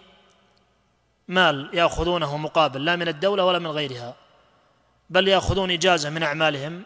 مال 1.27 1.69
يأخذونه 1.73 2.37
مقابل 2.37 2.85
لا 2.85 2.95
من 2.95 3.07
الدولة 3.07 3.45
ولا 3.45 3.59
من 3.59 3.67
غيرها 3.67 4.15
بل 5.09 5.27
يأخذون 5.27 5.71
إجازة 5.71 6.09
من 6.09 6.23
أعمالهم 6.23 6.83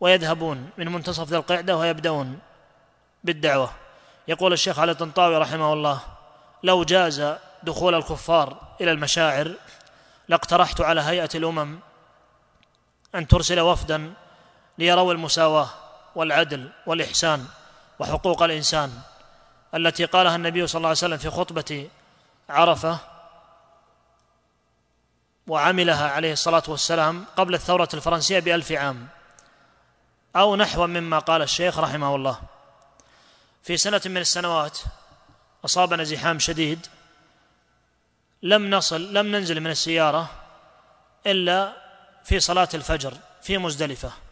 ويذهبون 0.00 0.70
من 0.78 0.92
منتصف 0.92 1.28
ذي 1.28 1.36
القعدة 1.36 1.76
ويبدأون 1.76 2.38
بالدعوة. 3.24 3.72
يقول 4.28 4.52
الشيخ 4.52 4.78
علي 4.78 4.92
الطنطاوي 4.92 5.36
رحمه 5.36 5.72
الله 5.72 6.00
لو 6.62 6.84
جاز 6.84 7.34
دخول 7.62 7.94
الكفار 7.94 8.56
إلى 8.80 8.92
المشاعر 8.92 9.52
لاقترحت 10.28 10.80
على 10.80 11.00
هيئة 11.00 11.28
الأمم 11.34 11.78
أن 13.14 13.28
ترسل 13.28 13.60
وفدا 13.60 14.12
ليروا 14.78 15.12
المساواة 15.12 15.68
والعدل 16.18 16.70
والإحسان 16.86 17.46
وحقوق 17.98 18.42
الإنسان 18.42 19.00
التي 19.74 20.04
قالها 20.04 20.36
النبي 20.36 20.66
صلى 20.66 20.78
الله 20.78 20.88
عليه 20.88 20.98
وسلم 20.98 21.18
في 21.18 21.30
خطبة 21.30 21.88
عرفة 22.48 22.98
وعملها 25.46 26.10
عليه 26.10 26.32
الصلاة 26.32 26.62
والسلام 26.68 27.24
قبل 27.36 27.54
الثورة 27.54 27.88
الفرنسية 27.94 28.38
بألف 28.38 28.72
عام 28.72 29.08
أو 30.36 30.56
نحو 30.56 30.86
مما 30.86 31.18
قال 31.18 31.42
الشيخ 31.42 31.78
رحمه 31.78 32.14
الله. 32.14 32.40
في 33.62 33.76
سنة 33.76 34.00
من 34.06 34.16
السنوات 34.16 34.78
أصابنا 35.64 36.04
زحام 36.04 36.38
شديد. 36.38 36.86
لم 38.42 38.70
نصل 38.70 39.14
لم 39.14 39.26
ننزل 39.26 39.60
من 39.60 39.70
السيارة 39.70 40.30
إلا 41.26 41.72
في 42.24 42.40
صلاة 42.40 42.68
الفجر 42.74 43.14
في 43.42 43.58
مزدلفة. 43.58 44.27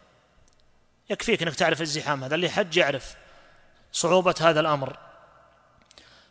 يكفيك 1.09 1.41
أنك 1.43 1.55
تعرف 1.55 1.81
الزحام 1.81 2.23
هذا 2.23 2.35
اللي 2.35 2.49
حج 2.49 2.77
يعرف 2.77 3.15
صعوبة 3.91 4.35
هذا 4.41 4.59
الأمر. 4.59 4.97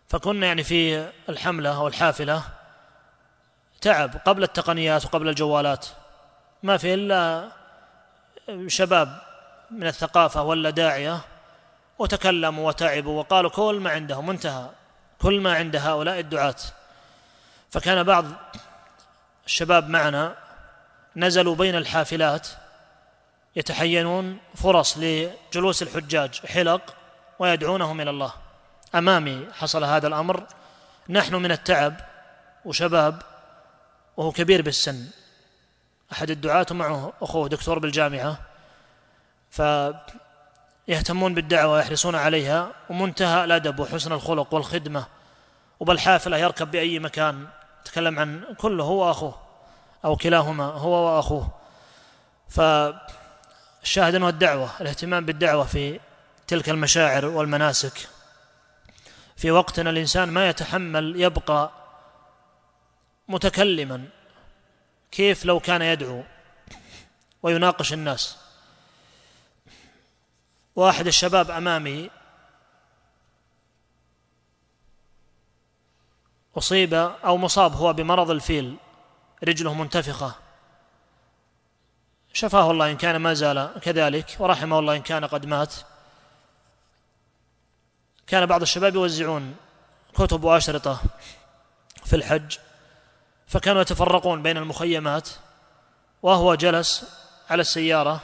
فكنا 0.09 0.47
يعني 0.47 0.65
في 0.65 1.09
الحملة 1.28 1.77
أو 1.77 1.89
الحافلة 1.89 2.43
تعب 3.81 4.16
قبل 4.24 4.43
التقنيات 4.43 5.05
وقبل 5.05 5.28
الجوالات. 5.28 5.86
ما 6.62 6.77
في 6.77 6.94
إلا 6.94 7.48
شباب 8.66 9.23
من 9.70 9.86
الثقافة 9.86 10.43
ولا 10.43 10.70
داعية 10.70 11.20
وتكلموا 11.98 12.69
وتعبوا 12.69 13.19
وقالوا 13.19 13.51
كل 13.51 13.81
ما 13.81 13.90
عندهم 13.90 14.31
انتهى 14.31 14.70
كل 15.19 15.40
ما 15.40 15.55
عند 15.55 15.77
هؤلاء 15.77 16.20
الدعاة. 16.20 16.57
فكان 17.70 18.03
بعض 18.03 18.24
الشباب 19.47 19.89
معنا 19.89 20.36
نزلوا 21.16 21.55
بين 21.55 21.77
الحافلات 21.77 22.48
يتحينون 23.57 24.39
فرص 24.55 24.99
لجلوس 24.99 25.83
الحجاج 25.83 26.47
حلق 26.47 26.95
ويدعونهم 27.39 28.01
إلى 28.01 28.11
الله. 28.11 28.33
أمامي 28.95 29.47
حصل 29.53 29.85
هذا 29.85 30.07
الأمر. 30.07 30.47
نحن 31.09 31.35
من 31.35 31.53
التعب 31.53 31.95
وشباب 32.65 33.23
وهو 34.16 34.33
كبير 34.33 34.62
بالسن. 34.62 35.07
أحد 36.12 36.31
الدعاة 36.31 36.66
معه 36.70 37.12
أخوه 37.23 37.49
دكتور 37.49 37.78
بالجامعة. 37.78 38.39
فيهتمون 39.51 41.35
بالدعوة 41.35 41.73
ويحرصون 41.73 42.15
عليها. 42.15 42.73
ومنتهى 42.91 43.45
الأدب 43.45 43.81
وحسن 43.81 44.12
الخلق 44.12 44.55
والخدمة. 44.55 45.07
وبالحافلة 45.81 46.37
يركب 46.37 46.70
بأي 46.70 46.99
مكان. 46.99 47.47
تكلم 47.85 48.19
عن 48.19 48.45
كله 48.59 48.85
هو 48.85 49.07
وأخوه. 49.09 49.35
أو 50.05 50.16
كلاهما 50.16 50.65
هو 50.65 51.16
وأخوه. 51.16 51.49
فالشاهد 53.87 54.15
أنه 54.15 54.29
الدعوة 54.29 54.71
الاهتمام 54.81 55.27
بالدعوة 55.27 55.65
في 55.65 56.01
تلك 56.47 56.69
المشاعر 56.69 57.27
والمناسك. 57.27 58.09
في 59.37 59.51
وقتنا 59.51 59.91
الإنسان 59.91 60.29
ما 60.29 60.49
يتحمل 60.49 61.21
يبقى 61.21 61.71
متكلما 63.29 64.09
كيف 65.11 65.45
لو 65.45 65.61
كان 65.61 65.83
يدعو 65.83 66.23
ويناقش 67.43 67.93
الناس. 67.93 68.37
واحد 70.77 71.07
الشباب 71.07 71.51
أمامي 71.51 72.11
أصيب 76.59 76.95
أو 77.25 77.37
مصاب 77.37 77.73
هو 77.73 77.93
بمرض 77.93 78.31
الفيل 78.31 78.77
رجله 79.45 79.75
منتفخة. 79.75 80.45
شفاه 82.37 82.71
الله 82.71 82.91
إن 82.91 82.97
كان 82.97 83.17
ما 83.17 83.35
زال 83.35 83.71
كذلك 83.83 84.37
ورحمه 84.39 84.79
الله 84.79 84.97
إن 84.97 85.03
كان 85.03 85.25
قد 85.25 85.47
مات. 85.47 85.75
كان 88.27 88.47
بعض 88.47 88.63
الشباب 88.63 88.95
يوزعون 88.95 89.57
كتب 90.15 90.45
وأشرطة 90.45 91.01
في 92.05 92.17
الحج 92.17 92.59
فكانوا 93.47 93.83
يتفرقون 93.83 94.43
بين 94.43 94.57
المخيمات 94.57 95.29
وهو 96.23 96.55
جلس 96.55 97.05
على 97.51 97.61
السيارة 97.61 98.21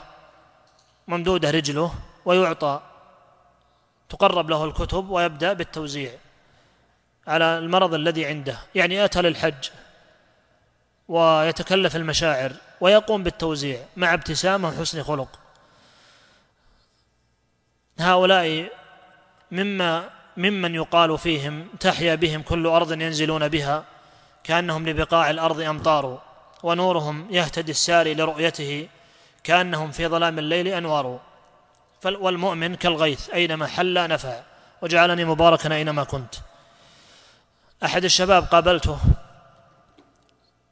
ممدودة 1.07 1.51
رجله 1.51 1.93
ويعطى 2.25 2.81
تقرب 4.09 4.49
له 4.49 4.65
الكتب 4.65 5.09
ويبدأ 5.09 5.53
بالتوزيع 5.53 6.11
على 7.27 7.57
المرض 7.57 7.93
الذي 7.93 8.25
عنده. 8.25 8.57
يعني 8.75 9.05
أتى 9.05 9.21
للحج 9.21 9.69
ويتكلف 11.07 11.95
المشاعر. 11.95 12.53
ويقوم 12.83 13.23
بالتوزيع 13.23 13.79
مع 13.97 14.13
ابتسامة 14.13 14.69
وحسن 14.69 15.03
خلق. 15.03 15.39
هؤلاء 17.99 18.71
مما 19.51 20.09
ممن 20.37 20.75
يقال 20.75 21.17
فيهم 21.17 21.67
تحيا 21.79 22.15
بهم 22.15 22.41
كل 22.41 22.67
أرض 22.67 22.91
ينزلون 22.91 23.47
بها 23.47 23.85
كأنهم 24.43 24.89
لبقاع 24.89 25.29
الأرض 25.29 25.59
أمطار 25.59 26.21
ونورهم 26.63 27.27
يهتدي 27.31 27.71
الساري 27.71 28.13
لرؤيته 28.13 28.87
كأنهم 29.43 29.91
في 29.91 30.07
ظلام 30.07 30.39
الليل 30.39 30.67
أنوار. 30.67 31.19
والمؤمن 32.05 32.75
كالغيث 32.75 33.29
أينما 33.29 33.67
حل 33.67 34.09
نفع. 34.09 34.41
وجعلني 34.81 35.25
مباركا 35.25 35.73
أينما 35.75 36.03
كنت. 36.03 36.35
أحد 37.83 38.03
الشباب 38.03 38.43
قابلته 38.43 38.99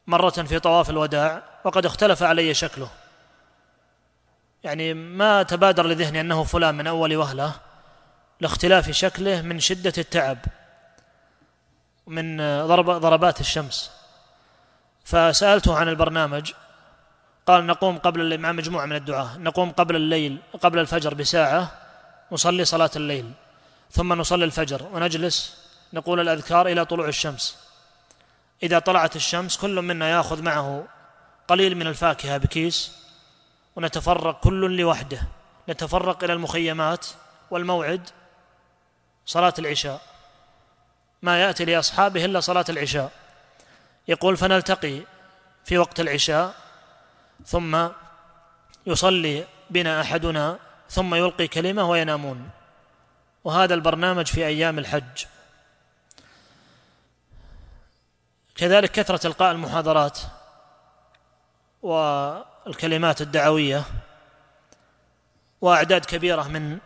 مرة 0.07 0.29
في 0.29 0.59
طواف 0.59 0.89
الوداع 0.89 1.43
وقد 1.63 1.85
اختلف 1.85 2.23
علي 2.23 2.53
شكله. 2.53 2.89
يعني 4.63 4.93
ما 4.93 5.43
تبادر 5.43 5.87
لذهني 5.87 6.21
أنه 6.21 6.43
فلان 6.43 6.75
من 6.75 6.87
أول 6.87 7.15
وهلة 7.15 7.53
لاختلاف 8.39 8.91
شكله 8.91 9.41
من 9.41 9.59
شدة 9.59 9.93
التعب 9.97 10.37
من 12.07 12.37
ضرب 12.67 12.89
ضربات 12.89 13.39
الشمس. 13.39 13.91
فسألته 15.03 15.75
عن 15.75 15.87
البرنامج 15.87 16.51
قال 17.47 17.67
نقوم 17.67 17.97
قبل 17.97 18.37
مع 18.37 18.51
مجموعة 18.51 18.85
من 18.85 18.95
الدعاة 18.95 19.37
نقوم 19.37 19.71
قبل 19.71 19.95
الليل 19.95 20.37
قبل 20.61 20.79
الفجر 20.79 21.13
بساعة 21.13 21.71
نصلي 22.31 22.65
صلاة 22.65 22.91
الليل 22.95 23.31
ثم 23.91 24.13
نصلي 24.13 24.45
الفجر 24.45 24.87
ونجلس 24.93 25.57
نقول 25.93 26.19
الأذكار 26.19 26.67
إلى 26.67 26.85
طلوع 26.85 27.07
الشمس. 27.07 27.70
إذا 28.63 28.79
طلعت 28.79 29.15
الشمس 29.15 29.57
كل 29.57 29.81
منا 29.81 30.09
يأخذ 30.09 30.41
معه 30.41 30.87
قليل 31.47 31.75
من 31.75 31.87
الفاكهة 31.87 32.37
بكيس 32.37 32.91
ونتفرق 33.75 34.39
كل 34.39 34.77
لوحده. 34.77 35.21
نتفرق 35.69 36.23
إلى 36.23 36.33
المخيمات 36.33 37.05
والموعد 37.51 38.09
صلاة 39.25 39.53
العشاء. 39.59 40.01
ما 41.21 41.41
يأتي 41.41 41.65
لأصحابه 41.65 42.25
إلا 42.25 42.39
صلاة 42.39 42.65
العشاء. 42.69 43.11
يقول 44.07 44.37
فنلتقي 44.37 45.01
في 45.65 45.77
وقت 45.77 45.99
العشاء 45.99 46.55
ثم 47.45 47.87
يصلي 48.85 49.45
بنا 49.69 50.01
أحدنا 50.01 50.59
ثم 50.89 51.15
يلقي 51.15 51.47
كلمة 51.47 51.89
وينامون. 51.89 52.49
وهذا 53.43 53.73
البرنامج 53.73 54.27
في 54.27 54.45
أيام 54.45 54.79
الحج. 54.79 55.25
كذلك 58.61 58.91
كثرة 58.91 59.27
إلقاء 59.27 59.51
المحاضرات 59.51 60.19
والكلمات 61.81 63.21
الدعوية 63.21 63.83
وأعداد 65.61 66.05
كبيرة 66.05 66.47
من 66.47 66.77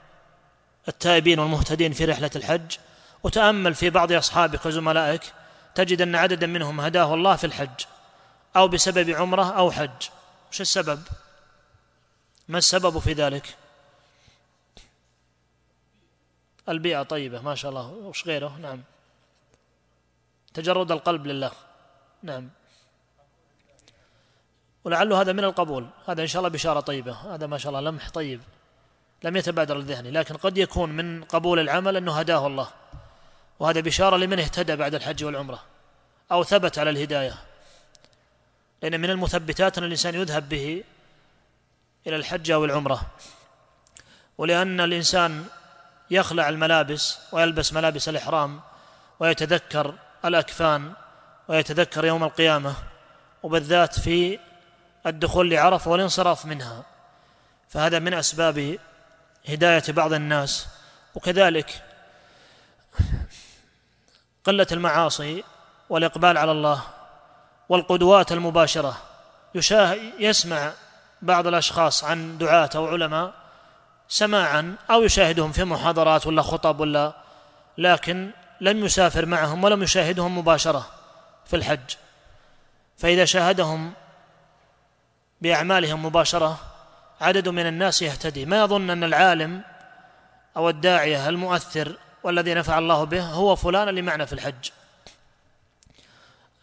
التائبين 0.87 1.39
والمهتدين 1.39 1.93
في 1.93 2.05
رحلة 2.05 2.29
الحج 2.35 2.77
وتأمل 3.23 3.75
في 3.75 3.89
بعض 3.89 4.11
أصحابك 4.11 4.65
وزملائك 4.65 5.33
تجد 5.75 6.01
أن 6.01 6.15
عددا 6.15 6.47
منهم 6.47 6.81
هداه 6.81 7.13
الله 7.13 7.35
في 7.35 7.43
الحج 7.43 7.85
أو 8.55 8.67
بسبب 8.67 9.09
عمرة 9.09 9.57
أو 9.57 9.71
حج 9.71 10.09
وش 10.51 10.61
السبب؟ 10.61 11.01
ما 12.47 12.57
السبب 12.57 12.99
في 12.99 13.13
ذلك؟ 13.13 13.55
البيئة 16.69 17.03
طيبة 17.03 17.41
ما 17.41 17.55
شاء 17.55 17.69
الله 17.69 17.87
وش 17.87 18.27
غيره؟ 18.27 18.57
نعم 18.61 18.83
تجرد 20.53 20.91
القلب 20.91 21.27
لله 21.27 21.51
نعم. 22.25 22.49
ولعل 24.83 25.13
هذا 25.13 25.33
من 25.33 25.43
القبول. 25.43 25.87
هذا 26.07 26.21
إن 26.21 26.27
شاء 26.27 26.39
الله 26.39 26.49
بشارة 26.49 26.79
طيبة. 26.79 27.11
هذا 27.11 27.47
ما 27.47 27.57
شاء 27.57 27.69
الله 27.69 27.89
لمح 27.89 28.09
طيب. 28.09 28.41
لم 29.23 29.37
يتبادر 29.37 29.77
لذهني 29.77 30.11
لكن 30.11 30.37
قد 30.37 30.57
يكون 30.57 30.89
من 30.89 31.23
قبول 31.23 31.59
العمل 31.59 31.97
أنه 31.97 32.19
هداه 32.19 32.47
الله. 32.47 32.67
وهذا 33.59 33.79
بشارة 33.79 34.17
لمن 34.17 34.39
اهتدى 34.39 34.75
بعد 34.75 34.95
الحج 34.95 35.23
والعمرة 35.23 35.63
أو 36.31 36.43
ثبت 36.43 36.79
على 36.79 36.89
الهداية. 36.89 37.35
لأن 38.81 39.01
من 39.01 39.09
المثبتات 39.09 39.77
أن 39.77 39.83
الإنسان 39.83 40.15
يذهب 40.15 40.49
به 40.49 40.83
إلى 42.07 42.15
الحج 42.15 42.51
أو 42.51 42.65
العمرة. 42.65 43.01
ولأن 44.37 44.81
الإنسان 44.81 45.45
يخلع 46.11 46.49
الملابس 46.49 47.19
ويلبس 47.31 47.73
ملابس 47.73 48.09
الإحرام 48.09 48.61
ويتذكر 49.19 49.93
الأكفان 50.25 50.93
ويتذكر 51.47 52.05
يوم 52.05 52.23
القيامة 52.23 52.73
وبالذات 53.43 53.99
في 53.99 54.39
الدخول 55.05 55.49
لعرفة 55.49 55.91
والانصراف 55.91 56.45
منها. 56.45 56.83
فهذا 57.69 57.99
من 57.99 58.13
أسباب 58.13 58.77
هداية 59.49 59.83
بعض 59.89 60.13
الناس. 60.13 60.67
وكذلك 61.15 61.83
قلة 64.43 64.67
المعاصي 64.71 65.43
والإقبال 65.89 66.37
على 66.37 66.51
الله 66.51 66.81
والقدوات 67.69 68.31
المباشرة. 68.31 68.97
يسمع 70.19 70.71
بعض 71.21 71.47
الأشخاص 71.47 72.03
عن 72.03 72.37
دعاة 72.37 72.69
أو 72.75 72.87
علماء 72.87 73.33
سماعا 74.07 74.75
أو 74.91 75.03
يشاهدهم 75.03 75.51
في 75.51 75.63
محاضرات 75.63 76.27
ولا 76.27 76.41
خطب 76.41 76.79
ولا 76.79 77.13
لكن 77.77 78.31
لم 78.61 78.85
يسافر 78.85 79.25
معهم 79.25 79.63
ولم 79.63 79.83
يشاهدهم 79.83 80.37
مباشرة. 80.37 80.94
في 81.45 81.55
الحج. 81.55 81.95
فإذا 82.97 83.25
شاهدهم 83.25 83.93
بأعمالهم 85.41 86.05
مباشرة 86.05 86.59
عدد 87.21 87.49
من 87.49 87.67
الناس 87.67 88.01
يهتدي. 88.01 88.45
ما 88.45 88.59
يظن 88.59 88.89
أن 88.89 89.03
العالم 89.03 89.61
أو 90.57 90.69
الداعية 90.69 91.29
المؤثر 91.29 91.97
والذي 92.23 92.53
نفع 92.53 92.77
الله 92.77 93.03
به 93.03 93.23
هو 93.23 93.55
فلان 93.55 93.89
اللي 93.89 94.01
معنا 94.01 94.25
في 94.25 94.33
الحج. 94.33 94.69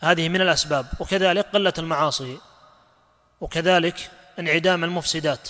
هذه 0.01 0.29
من 0.29 0.41
الأسباب. 0.41 0.87
وكذلك 1.01 1.47
قلة 1.47 1.73
المعاصي. 1.79 2.39
وكذلك 3.41 4.11
انعدام 4.39 4.85
المفسدات 4.85 5.49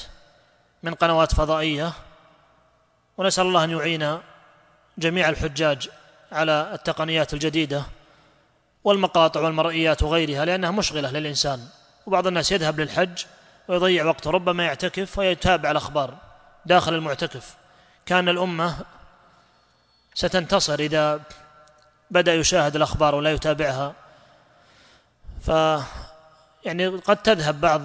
من 0.82 0.94
قنوات 0.94 1.34
فضائية. 1.34 1.92
ونسأل 3.16 3.46
الله 3.46 3.64
أن 3.64 3.70
يعين 3.70 4.18
جميع 4.98 5.28
الحجاج 5.28 5.88
على 6.32 6.70
التقنيات 6.74 7.34
الجديدة. 7.34 7.84
والمقاطع 8.84 9.40
والمرئيات 9.40 10.02
وغيرها 10.02 10.44
لأنها 10.44 10.70
مشغلة 10.70 11.10
للإنسان. 11.10 11.68
وبعض 12.06 12.26
الناس 12.26 12.52
يذهب 12.52 12.80
للحج 12.80 13.24
ويضيع 13.68 14.04
وقته 14.04 14.30
ربما 14.30 14.64
يعتكف 14.64 15.18
ويتابع 15.18 15.70
الأخبار 15.70 16.14
داخل 16.66 16.94
المعتكف. 16.94 17.54
كان 18.06 18.28
الأمة 18.28 18.76
ستنتصر 20.14 20.78
إذا 20.78 21.20
بدأ 22.10 22.34
يشاهد 22.34 22.76
الأخبار 22.76 23.14
ولا 23.14 23.32
يتابعها. 23.32 23.94
ف 25.42 25.48
يعني 26.64 26.86
قد 26.86 27.16
تذهب 27.16 27.60
بعض 27.60 27.82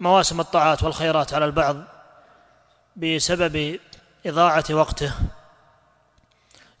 مواسم 0.00 0.40
الطاعات 0.40 0.82
والخيرات 0.82 1.34
على 1.34 1.44
البعض 1.44 1.76
بسبب 2.96 3.80
إضاعة 4.26 4.64
وقته. 4.70 5.12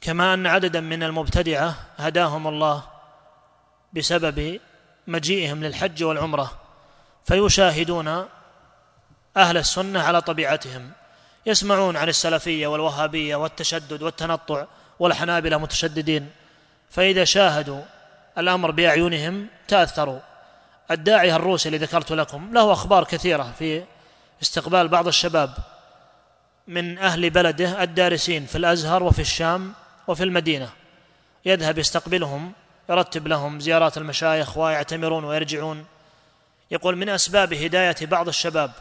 كما 0.00 0.34
أن 0.34 0.46
عددا 0.46 0.80
من 0.80 1.02
المبتدعة 1.02 1.74
هداهم 1.98 2.46
الله 2.46 2.91
بسبب 3.92 4.60
مجيئهم 5.06 5.64
للحج 5.64 6.04
والعمرة 6.04 6.52
فيشاهدون 7.24 8.26
أهل 9.36 9.56
السنة 9.56 10.02
على 10.02 10.20
طبيعتهم 10.20 10.90
يسمعون 11.46 11.96
عن 11.96 12.08
السلفية 12.08 12.66
والوهابية 12.66 13.36
والتشدد 13.36 14.02
والتنطع 14.02 14.66
والحنابلة 14.98 15.58
متشددين 15.58 16.30
فإذا 16.90 17.24
شاهدوا 17.24 17.82
الأمر 18.38 18.70
بأعينهم 18.70 19.46
تأثروا. 19.68 20.20
الداعية 20.90 21.36
الروسي 21.36 21.68
اللي 21.68 21.78
ذكرت 21.78 22.12
لكم 22.12 22.52
له 22.52 22.72
أخبار 22.72 23.04
كثيرة 23.04 23.52
في 23.58 23.84
استقبال 24.42 24.88
بعض 24.88 25.06
الشباب 25.06 25.54
من 26.68 26.98
أهل 26.98 27.30
بلده 27.30 27.82
الدارسين 27.82 28.46
في 28.46 28.58
الأزهر 28.58 29.02
وفي 29.02 29.18
الشام 29.18 29.72
وفي 30.08 30.24
المدينة 30.24 30.70
يذهب 31.44 31.78
يستقبلهم 31.78 32.52
يرتب 32.90 33.28
لهم 33.28 33.60
زيارات 33.60 33.96
المشايخ 33.98 34.58
ويعتمرون 34.58 35.24
ويرجعون. 35.24 35.84
يقول 36.70 36.96
من 36.96 37.08
أسباب 37.08 37.54
هداية 37.54 37.96
بعض 38.02 38.28
الشباب 38.28 38.72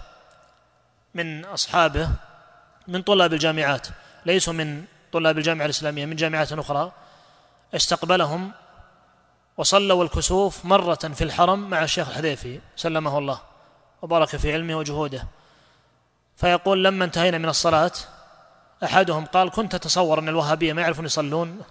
من 1.14 1.46
أصحابه 1.46 2.10
من 2.88 3.02
طلاب 3.02 3.34
الجامعات 3.34 3.88
ليسوا 4.26 4.54
من 4.54 4.84
طلاب 5.12 5.38
الجامعة 5.38 5.66
الإسلامية 5.66 6.06
من 6.06 6.16
جامعات 6.16 6.54
أخرى 6.54 6.92
استقبلهم 7.76 8.52
وصلوا 9.58 10.04
الكسوف 10.04 10.66
مرة 10.66 10.96
في 10.96 11.24
الحرم 11.24 11.70
مع 11.70 11.84
الشيخ 11.84 12.10
الحذيفي 12.10 12.60
سلمه 12.76 13.18
الله 13.18 13.42
وبارك 14.02 14.36
في 14.36 14.54
علمه 14.54 14.76
وجهوده. 14.76 15.28
فيقول 16.36 16.84
لما 16.84 17.06
انتهينا 17.06 17.38
من 17.38 17.50
الصلاة 17.50 17.92
أحدهم 18.84 19.26
قال 19.26 19.52
كنت 19.52 19.76
أتصور 19.76 20.20
أن 20.20 20.30
الوهابية 20.30 20.74
ما 20.74 20.82
يعرفون 20.82 21.06
يصلون؟ 21.06 21.62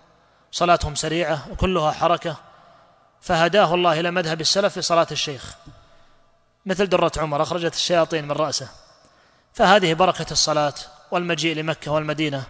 صلاتهم 0.52 0.94
سريعة 0.94 1.46
وكلها 1.50 1.92
حركة 1.92 2.36
فهداه 3.20 3.74
الله 3.74 4.00
إلى 4.00 4.10
مذهب 4.10 4.40
السلف 4.40 4.74
في 4.74 4.82
صلاة 4.82 5.06
الشيخ. 5.10 5.54
مثل 6.66 6.88
درة 6.88 7.12
عمر 7.16 7.42
أخرجت 7.42 7.74
الشياطين 7.74 8.24
من 8.24 8.32
رأسه. 8.32 8.68
فهذه 9.54 9.94
بركة 9.94 10.26
الصلاة 10.30 10.74
والمجيء 11.10 11.56
لمكة 11.56 11.90
والمدينة. 11.90 12.44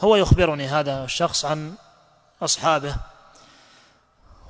هو 0.00 0.16
يخبرني 0.16 0.68
هذا 0.68 1.04
الشخص 1.04 1.44
عن 1.44 1.74
أصحابه. 2.42 2.96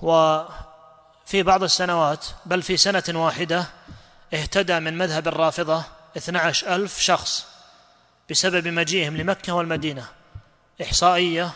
وفي 0.02 1.43
بعض 1.43 1.62
السنوات 1.62 2.27
بل 2.47 2.62
في 2.62 2.77
سنة 2.77 3.05
واحدة 3.09 3.66
اهتدى 4.35 4.81
من 4.81 4.98
مذهب 4.98 5.28
الرافضة 5.28 5.82
12 6.16 6.74
ألف 6.74 6.98
شخص 6.98 7.47
بسبب 8.31 8.68
مجيئهم 8.68 9.16
لمكة 9.16 9.52
والمدينة. 9.52 10.06
إحصائية 10.82 11.51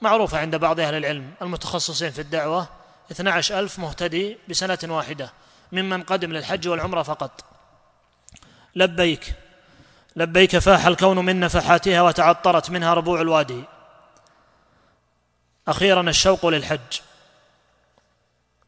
معروفة 0.00 0.38
عند 0.38 0.56
بعض 0.56 0.80
أهل 0.80 0.94
العلم 0.94 1.32
المتخصصين 1.42 2.10
في 2.10 2.20
الدعوة 2.20 2.68
12 3.10 3.58
ألف 3.58 3.78
مهتدي 3.78 4.38
بسنة 4.48 4.78
واحدة 4.84 5.32
ممن 5.72 6.02
قدم 6.02 6.32
للحج 6.32 6.68
والعمرة 6.68 7.02
فقط. 7.02 7.44
لبيك 8.74 9.34
لبيك 10.16 10.58
فاح 10.58 10.86
الكون 10.86 11.18
من 11.18 11.40
نفحاتها 11.40 12.02
وتعطرت 12.02 12.70
منها 12.70 12.94
ربوع 12.94 13.20
الوادي. 13.20 13.64
أخيرا 15.68 16.00
الشوق 16.00 16.46
للحج. 16.46 17.00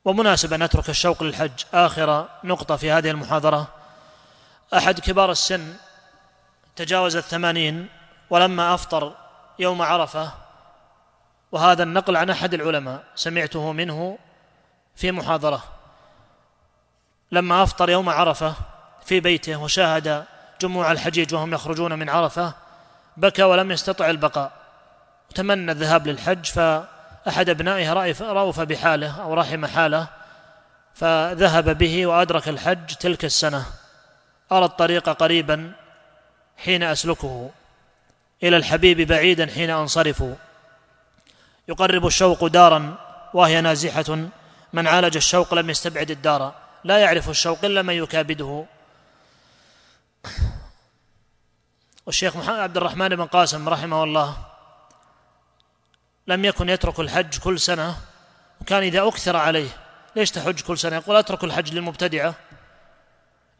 ومناسب 0.04 0.52
أن 0.52 0.62
نترك 0.62 0.88
الشوق 0.88 1.22
للحج. 1.22 1.64
آخر 1.74 2.28
نقطة 2.44 2.76
في 2.76 2.90
هذه 2.90 3.10
المحاضرة. 3.10 3.68
أحد 4.74 5.00
كبار 5.00 5.30
السن 5.30 5.74
تجاوز 6.76 7.16
الثمانين 7.16 7.88
ولما 8.30 8.74
أفطر 8.74 9.12
يوم 9.58 9.82
عرفة 9.82 10.32
وهذا 11.52 11.82
النقل 11.82 12.16
عن 12.16 12.30
أحد 12.30 12.54
العلماء 12.54 13.04
سمعته 13.14 13.72
منه 13.72 14.18
في 14.96 15.12
محاضرة. 15.12 15.64
لما 17.32 17.62
أفطر 17.62 17.90
يوم 17.90 18.08
عرفة 18.08 18.54
في 19.04 19.20
بيته 19.20 19.56
وشاهد 19.56 20.24
جموع 20.60 20.92
الحجيج 20.92 21.34
وهم 21.34 21.54
يخرجون 21.54 21.98
من 21.98 22.08
عرفة 22.08 22.54
بكى 23.16 23.42
ولم 23.42 23.70
يستطع 23.70 24.10
البقاء. 24.10 24.52
تمنى 25.34 25.72
الذهاب 25.72 26.06
للحج 26.06 26.44
فأحد 26.44 27.48
أبنائه 27.48 27.92
رأف 28.20 28.60
بحاله 28.60 29.22
أو 29.22 29.34
رحم 29.34 29.66
حاله 29.66 30.08
فذهب 30.94 31.78
به 31.78 32.06
وأدرك 32.06 32.48
الحج 32.48 32.94
تلك 32.94 33.24
السنة. 33.24 33.66
أرى 34.52 34.64
الطريق 34.64 35.08
قريبا 35.08 35.72
حين 36.56 36.82
أسلكه 36.82 37.50
إلى 38.42 38.56
الحبيب 38.56 39.00
بعيدا 39.00 39.46
حين 39.46 39.70
أنصرف 39.70 40.24
يقرب 41.70 42.06
الشوق 42.06 42.46
دارا 42.46 42.94
وهي 43.34 43.60
نازحة. 43.60 44.28
من 44.72 44.86
عالج 44.86 45.16
الشوق 45.16 45.54
لم 45.54 45.70
يستبعد 45.70 46.10
الدار. 46.10 46.54
لا 46.84 46.98
يعرف 46.98 47.30
الشوق 47.30 47.64
إلا 47.64 47.82
من 47.82 47.94
يكابده. 47.94 48.64
والشيخ 52.06 52.36
محمد 52.36 52.58
عبد 52.58 52.76
الرحمن 52.76 53.08
بن 53.08 53.26
قاسم 53.26 53.68
رحمه 53.68 54.04
الله 54.04 54.36
لم 56.26 56.44
يكن 56.44 56.68
يترك 56.68 57.00
الحج 57.00 57.38
كل 57.38 57.60
سنة 57.60 57.96
وكان 58.60 58.82
إذا 58.82 59.08
أكثر 59.08 59.36
عليه 59.36 59.68
ليش 60.16 60.30
تحج 60.30 60.60
كل 60.60 60.78
سنة؟ 60.78 60.96
يقول 60.96 61.16
أترك 61.16 61.44
الحج 61.44 61.74
للمبتدعة. 61.74 62.34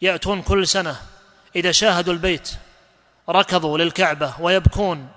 يأتون 0.03 0.43
كل 0.43 0.67
سنة. 0.67 0.97
إذا 1.57 1.73
شاهدوا 1.73 2.13
البيت 2.13 2.51
ركضوا 3.29 3.79
للكعبة 3.79 4.35
ويبكون 4.41 5.09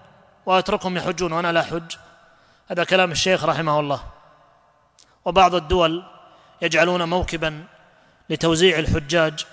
وأتركهم 0.45 0.97
يحجون 0.97 1.33
وأنا 1.33 1.51
لا 1.51 1.61
أحج. 1.61 1.91
هذا 2.67 2.83
كلام 2.83 3.11
الشيخ 3.11 3.43
رحمه 3.43 3.79
الله. 3.79 4.03
وبعض 5.25 5.55
الدول 5.55 6.03
يجعلون 6.61 7.03
موكبا 7.03 7.65
لتوزيع 8.29 8.79
الحجاج 8.79 9.45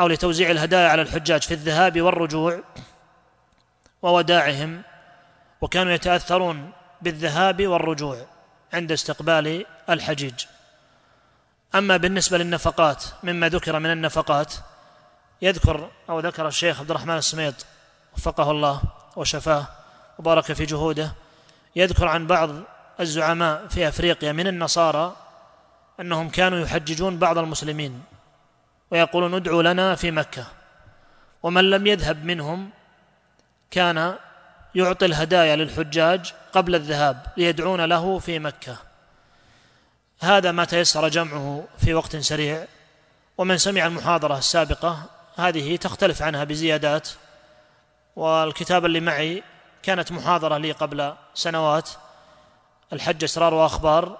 أو 0.00 0.06
لتوزيع 0.06 0.50
الهدايا 0.50 0.88
على 0.88 1.02
الحجاج 1.02 1.42
في 1.42 1.54
الذهاب 1.54 2.00
والرجوع 2.00 2.60
ووداعهم 4.02 4.82
وكانوا 5.60 5.92
يتأثرون 5.92 6.72
بالذهاب 7.02 7.66
والرجوع 7.66 8.26
عند 8.72 8.92
استقبال 8.92 9.66
الحجيج. 9.90 10.44
أما 11.74 11.96
بالنسبة 11.96 12.38
للنفقات 12.38 13.04
مما 13.22 13.48
ذكر 13.48 13.78
من 13.78 13.92
النفقات 13.92 14.54
يذكر 15.42 15.90
أو 16.08 16.20
ذكر 16.20 16.48
الشيخ 16.48 16.80
عبد 16.80 16.90
الرحمن 16.90 17.16
السميط 17.16 17.66
وفقه 18.16 18.50
الله 18.50 18.82
وشفاه 19.16 19.66
وبارك 20.18 20.52
في 20.52 20.64
جهوده. 20.64 21.12
يذكر 21.76 22.08
عن 22.08 22.26
بعض 22.26 22.50
الزعماء 23.00 23.66
في 23.68 23.88
أفريقيا 23.88 24.32
من 24.32 24.46
النصارى 24.46 25.16
أنهم 26.00 26.28
كانوا 26.28 26.58
يحججون 26.58 27.18
بعض 27.18 27.38
المسلمين 27.38 28.02
ويقولون 28.90 29.34
ادعوا 29.34 29.62
لنا 29.62 29.94
في 29.94 30.10
مكة. 30.10 30.46
ومن 31.42 31.70
لم 31.70 31.86
يذهب 31.86 32.24
منهم 32.24 32.70
كان 33.70 34.14
يعطي 34.74 35.06
الهدايا 35.06 35.56
للحجاج 35.56 36.32
قبل 36.52 36.74
الذهاب 36.74 37.26
ليدعون 37.36 37.80
له 37.80 38.18
في 38.18 38.38
مكة. 38.38 38.76
هذا 40.20 40.52
ما 40.52 40.64
تيسر 40.64 41.08
جمعه 41.08 41.64
في 41.78 41.94
وقت 41.94 42.16
سريع. 42.16 42.66
ومن 43.38 43.58
سمع 43.58 43.86
المحاضرة 43.86 44.38
السابقة 44.38 45.02
هذه 45.36 45.76
تختلف 45.76 46.22
عنها 46.22 46.44
بزيادات. 46.44 47.08
والكتاب 48.16 48.84
اللي 48.84 49.00
معي 49.00 49.42
كانت 49.82 50.12
محاضرة 50.12 50.56
لي 50.56 50.72
قبل 50.72 51.14
سنوات. 51.34 51.90
الحج 52.92 53.24
إسرار 53.24 53.54
وأخبار. 53.54 54.18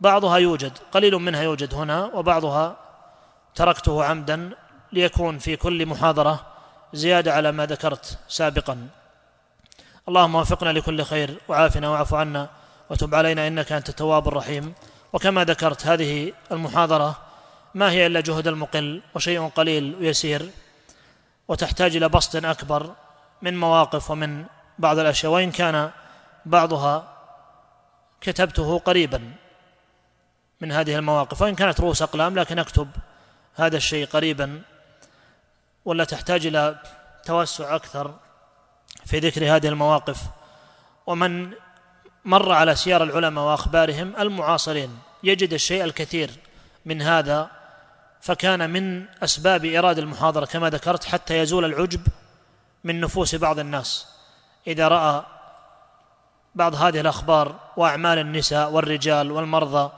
بعضها 0.00 0.38
يوجد 0.38 0.78
قليل 0.92 1.14
منها 1.14 1.42
يوجد 1.42 1.74
هنا 1.74 2.04
وبعضها 2.04 2.76
تركته 3.54 4.04
عمدا 4.04 4.50
ليكون 4.92 5.38
في 5.38 5.56
كل 5.56 5.86
محاضرة 5.86 6.46
زيادة 6.92 7.34
على 7.34 7.52
ما 7.52 7.66
ذكرت 7.66 8.18
سابقا. 8.28 8.88
اللهم 10.08 10.34
وفقنا 10.34 10.70
لكل 10.70 11.02
خير 11.02 11.40
وعافنا 11.48 11.88
واعف 11.88 12.14
عنا 12.14 12.48
وتب 12.90 13.14
علينا 13.14 13.46
إنك 13.46 13.72
أنت 13.72 13.88
التواب 13.88 14.28
الرحيم. 14.28 14.74
وكما 15.12 15.44
ذكرت 15.44 15.86
هذه 15.86 16.32
المحاضرة 16.52 17.18
ما 17.74 17.90
هي 17.90 18.06
إلا 18.06 18.20
جهد 18.20 18.48
المقل 18.48 19.02
وشيء 19.14 19.48
قليل 19.48 19.96
ويسير 20.00 20.50
وتحتاج 21.48 21.96
إلى 21.96 22.08
بسط 22.08 22.44
أكبر 22.44 22.94
من 23.42 23.60
مواقف 23.60 24.10
ومن 24.10 24.44
بعض 24.78 24.98
الأشياء 24.98 25.32
وإن 25.32 25.50
كان 25.50 25.90
بعضها 26.46 27.08
كتبته 28.20 28.78
قريبا 28.78 29.32
من 30.60 30.72
هذه 30.72 30.96
المواقف. 30.96 31.42
وإن 31.42 31.54
كانت 31.54 31.80
رؤوس 31.80 32.02
أقلام 32.02 32.38
لكن 32.38 32.58
أكتب 32.58 32.88
هذا 33.54 33.76
الشيء 33.76 34.06
قريبا 34.06 34.62
ولا 35.84 36.04
تحتاج 36.04 36.46
إلى 36.46 36.82
توسع 37.24 37.76
أكثر 37.76 38.14
في 39.04 39.18
ذكر 39.18 39.56
هذه 39.56 39.68
المواقف. 39.68 40.22
ومن 41.06 41.52
مر 42.24 42.52
على 42.52 42.74
سيار 42.74 43.02
العلماء 43.02 43.44
وأخبارهم 43.44 44.16
المعاصرين 44.18 44.98
يجد 45.22 45.52
الشيء 45.52 45.84
الكثير 45.84 46.30
من 46.84 47.02
هذا 47.02 47.50
فكان 48.20 48.70
من 48.70 49.04
أسباب 49.22 49.64
إيراد 49.64 49.98
المحاضرة 49.98 50.46
كما 50.46 50.70
ذكرت 50.70 51.04
حتى 51.04 51.38
يزول 51.38 51.64
العجب 51.64 52.00
من 52.84 53.00
نفوس 53.00 53.34
بعض 53.34 53.58
الناس. 53.58 54.06
إذا 54.66 54.88
رأى 54.88 55.24
بعض 56.54 56.74
هذه 56.74 57.00
الأخبار 57.00 57.54
وأعمال 57.76 58.18
النساء 58.18 58.70
والرجال 58.70 59.32
والمرضى 59.32 59.92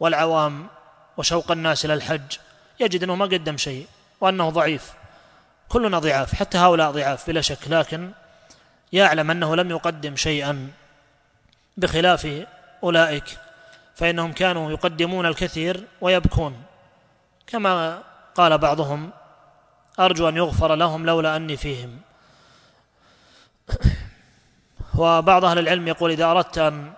والعوام 0.00 0.66
وشوق 1.16 1.50
الناس 1.50 1.84
إلى 1.84 1.94
الحج 1.94 2.36
يجد 2.80 3.02
أنه 3.02 3.14
ما 3.14 3.24
قدم 3.24 3.56
شيء 3.56 3.86
وأنه 4.20 4.50
ضعيف. 4.50 4.92
كلنا 5.68 5.98
ضعاف 5.98 6.34
حتى 6.34 6.58
هؤلاء 6.58 6.90
ضعاف 6.90 7.26
بلا 7.26 7.40
شك 7.40 7.68
لكن 7.68 8.10
يعلم 8.92 9.30
أنه 9.30 9.56
لم 9.56 9.70
يقدم 9.70 10.16
شيئا 10.16 10.70
بخلاف 11.76 12.46
أولئك 12.82 13.38
فإنهم 13.94 14.32
كانوا 14.32 14.70
يقدمون 14.70 15.26
الكثير 15.26 15.86
ويبكون. 16.00 16.62
كما 17.46 18.02
قال 18.34 18.58
بعضهم 18.58 19.10
أرجو 20.00 20.28
أن 20.28 20.36
يغفر 20.36 20.74
لهم 20.74 21.06
لولا 21.06 21.36
أني 21.36 21.56
فيهم. 21.56 22.00
وبعض 24.94 25.44
أهل 25.44 25.58
العلم 25.58 25.88
يقول 25.88 26.10
إذا 26.10 26.24
أردت 26.24 26.58
أن 26.58 26.92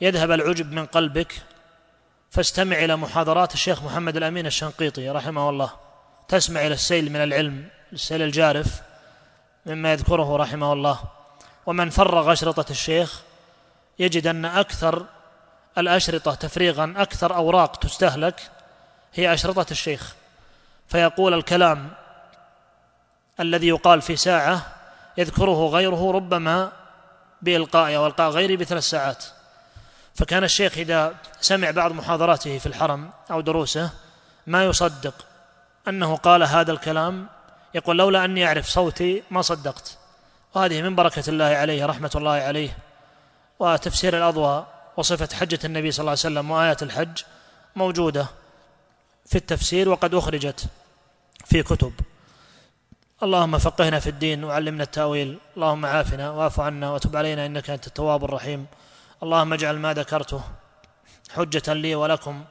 يذهب 0.00 0.30
العجب 0.30 0.72
من 0.72 0.86
قلبك 0.86 1.42
فاستمع 2.30 2.76
إلى 2.76 2.96
محاضرات 2.96 3.54
الشيخ 3.54 3.82
محمد 3.82 4.16
الأمين 4.16 4.46
الشنقيطي 4.46 5.10
رحمه 5.10 5.50
الله. 5.50 5.70
تسمع 6.28 6.66
إلى 6.66 6.74
السيل 6.74 7.12
من 7.12 7.16
العلم 7.16 7.68
السيل 7.92 8.22
الجارف 8.22 8.82
مما 9.66 9.92
يذكره 9.92 10.36
رحمه 10.36 10.72
الله. 10.72 10.98
ومن 11.66 11.90
فرغ 11.90 12.32
أشرطة 12.32 12.70
الشيخ 12.70 13.22
يجد 13.98 14.26
أن 14.26 14.44
أكثر 14.44 15.06
الأشرطة 15.78 16.34
تفريغا 16.34 16.94
أكثر 16.96 17.34
أوراق 17.36 17.76
تستهلك 17.76 18.50
هي 19.14 19.34
أشرطة 19.34 19.66
الشيخ. 19.70 20.14
فيقول 20.88 21.34
الكلام 21.34 21.90
الذي 23.40 23.68
يقال 23.68 24.02
في 24.02 24.16
ساعة 24.16 24.66
يذكره 25.18 25.68
غيره 25.68 26.12
ربما 26.12 26.72
بإلقائه 27.42 27.98
والقاء 27.98 28.30
غيره 28.30 28.56
بثلاث 28.56 28.82
ساعات. 28.82 29.24
فكان 30.14 30.44
الشيخ 30.44 30.78
إذا 30.78 31.14
سمع 31.40 31.70
بعض 31.70 31.92
محاضراته 31.92 32.58
في 32.58 32.66
الحرم 32.66 33.10
أو 33.30 33.40
دروسه 33.40 33.90
ما 34.46 34.64
يصدق 34.64 35.14
أنه 35.88 36.16
قال 36.16 36.42
هذا 36.42 36.72
الكلام 36.72 37.26
يقول 37.74 37.98
لولا 37.98 38.24
أني 38.24 38.46
أعرف 38.46 38.68
صوتي 38.68 39.22
ما 39.30 39.42
صدقت. 39.42 39.98
وهذه 40.54 40.82
من 40.82 40.94
بركة 40.94 41.22
الله 41.28 41.44
عليه 41.44 41.86
رحمة 41.86 42.10
الله 42.14 42.30
عليه 42.30 42.76
وتفسير 43.58 44.16
الأضواء 44.16 44.66
وصفة 44.96 45.36
حجة 45.36 45.58
النبي 45.64 45.90
صلى 45.90 46.00
الله 46.00 46.10
عليه 46.10 46.20
وسلم 46.20 46.50
وآيات 46.50 46.82
الحج 46.82 47.22
موجودة 47.76 48.26
في 49.26 49.36
التفسير 49.36 49.88
وقد 49.88 50.14
أخرجت 50.14 50.66
في 51.44 51.62
كتب. 51.62 51.92
اللهم 53.22 53.58
فقهنا 53.58 53.98
في 54.00 54.06
الدين 54.10 54.44
وعلمنا 54.44 54.82
التأويل 54.82 55.38
اللهم 55.56 55.86
عافنا 55.86 56.30
واعف 56.30 56.60
عنا 56.60 56.92
وتب 56.92 57.16
علينا 57.16 57.46
إنك 57.46 57.70
أنت 57.70 57.86
التواب 57.86 58.24
الرحيم. 58.24 58.66
اللهم 59.22 59.52
اجعل 59.52 59.76
ما 59.78 59.94
ذكرته 59.94 60.40
حجة 61.34 61.72
لي 61.72 61.94
ولكم 61.94 62.44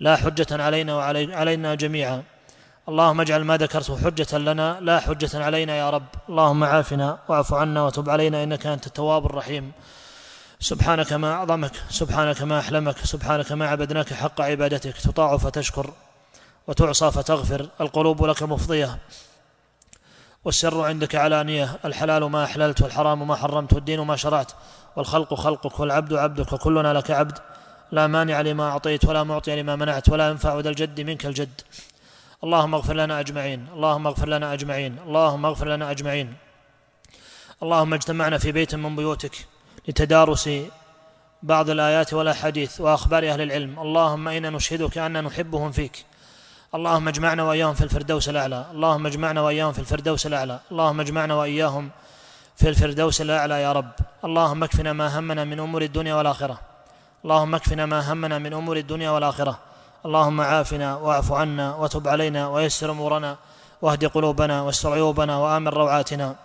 لا 0.00 0.16
حجة 0.16 0.62
علينا 0.62 0.96
وعلينا 0.96 1.74
جميعا. 1.74 2.22
اللهم 2.88 3.20
اجعل 3.20 3.44
ما 3.44 3.56
ذكرته 3.56 3.96
حجة 4.04 4.38
لنا 4.38 4.78
لا 4.80 5.00
حجة 5.00 5.44
علينا 5.44 5.76
يا 5.76 5.90
رب. 5.90 6.06
اللهم 6.28 6.64
عافنا 6.64 7.18
واعف 7.28 7.54
عنا 7.54 7.82
وتب 7.86 8.10
علينا 8.10 8.42
إنك 8.42 8.66
أنت 8.66 8.86
التواب 8.86 9.26
الرحيم. 9.26 9.72
سبحانك 10.60 11.12
ما 11.12 11.32
أعظمك 11.32 11.72
سبحانك 11.90 12.42
ما 12.42 12.58
أحلمك 12.58 12.98
سبحانك 12.98 13.52
ما 13.52 13.68
عبدناك 13.68 14.12
حق 14.12 14.40
عبادتك. 14.40 14.96
تطاع 14.96 15.36
فتشكر 15.36 15.90
وتعصى 16.66 17.10
فتغفر. 17.10 17.68
القلوب 17.80 18.24
لك 18.24 18.42
مفضية. 18.42 18.98
والسر 20.44 20.80
عندك 20.80 21.14
علانية. 21.14 21.78
الحلال 21.84 22.24
ما 22.24 22.44
أحللت 22.44 22.82
والحرام 22.82 23.28
ما 23.28 23.36
حرمت 23.36 23.72
والدين 23.72 24.00
ما 24.00 24.16
شرعت. 24.16 24.52
والخلق 24.96 25.34
خلقك 25.34 25.80
والعبد 25.80 26.12
عبدك 26.12 26.52
وكلنا 26.52 26.92
لك 26.92 27.10
عبد. 27.10 27.38
لا 27.92 28.06
مانع 28.06 28.40
لما 28.40 28.68
أعطيت 28.68 29.04
ولا 29.04 29.22
معطي 29.22 29.62
لما 29.62 29.76
منعت 29.76 30.08
ولا 30.08 30.28
ينفع 30.28 30.60
ذا 30.60 30.70
الجد 30.70 31.00
منك 31.00 31.26
الجد. 31.26 31.60
اللهم 32.44 32.74
اغفر 32.74 32.94
لنا 32.94 33.20
أجمعين. 33.20 33.66
اللهم 33.74 34.06
اغفر 34.06 34.28
لنا 34.28 34.52
أجمعين. 34.52 34.98
اللهم 35.06 35.46
اغفر 35.46 35.68
لنا 35.68 35.90
أجمعين. 35.90 36.34
اللهم 37.62 37.94
اجتمعنا 37.94 38.38
في 38.38 38.52
بيت 38.52 38.74
من 38.74 38.96
بيوتك 38.96 39.46
لتدارس 39.88 40.50
بعض 41.42 41.70
الآيات 41.70 42.14
والأحاديث 42.14 42.80
وأخبار 42.80 43.28
أهل 43.28 43.40
العلم. 43.40 43.80
اللهم 43.80 44.28
إنا 44.28 44.50
نشهدك 44.50 44.98
أن 44.98 45.24
نحبهم 45.24 45.72
فيك. 45.72 46.04
اللهم 46.74 47.08
اجمعنا 47.08 47.42
وإياهم 47.42 47.74
في 47.74 47.84
الفردوس 47.84 48.28
الأعلى. 48.28 48.64
اللهم 48.72 49.06
اجمعنا 49.06 49.40
وإياهم 49.40 49.72
في 49.72 49.78
الفردوس 49.78 50.26
الأعلى. 50.26 50.58
اللهم 50.72 51.00
اجمعنا 51.00 51.34
وإياهم 51.34 51.90
في 52.56 52.68
الفردوس 52.68 53.20
الأعلى 53.20 53.62
يا 53.62 53.72
رب. 53.72 53.92
اللهم 54.24 54.64
اكفنا 54.64 54.92
ما 54.92 55.18
همنا 55.18 55.44
من 55.44 55.60
أمور 55.60 55.82
الدنيا 55.82 56.14
والآخرة. 56.14 56.60
اللهم 57.24 57.54
اكفنا 57.54 57.86
ما 57.86 58.12
همنا 58.12 58.38
من 58.38 58.52
أمور 58.52 58.76
الدنيا 58.76 59.10
والآخرة. 59.10 59.58
اللهم 60.06 60.40
عافنا 60.40 60.96
واعف 60.96 61.32
عنا 61.32 61.74
وتب 61.74 62.08
علينا 62.08 62.48
ويسر 62.48 62.90
أمورنا 62.90 63.36
واهد 63.82 64.04
قلوبنا 64.04 64.62
واستر 64.62 64.92
عيوبنا 64.92 65.36
وآمن 65.36 65.68
روعاتنا. 65.68 66.36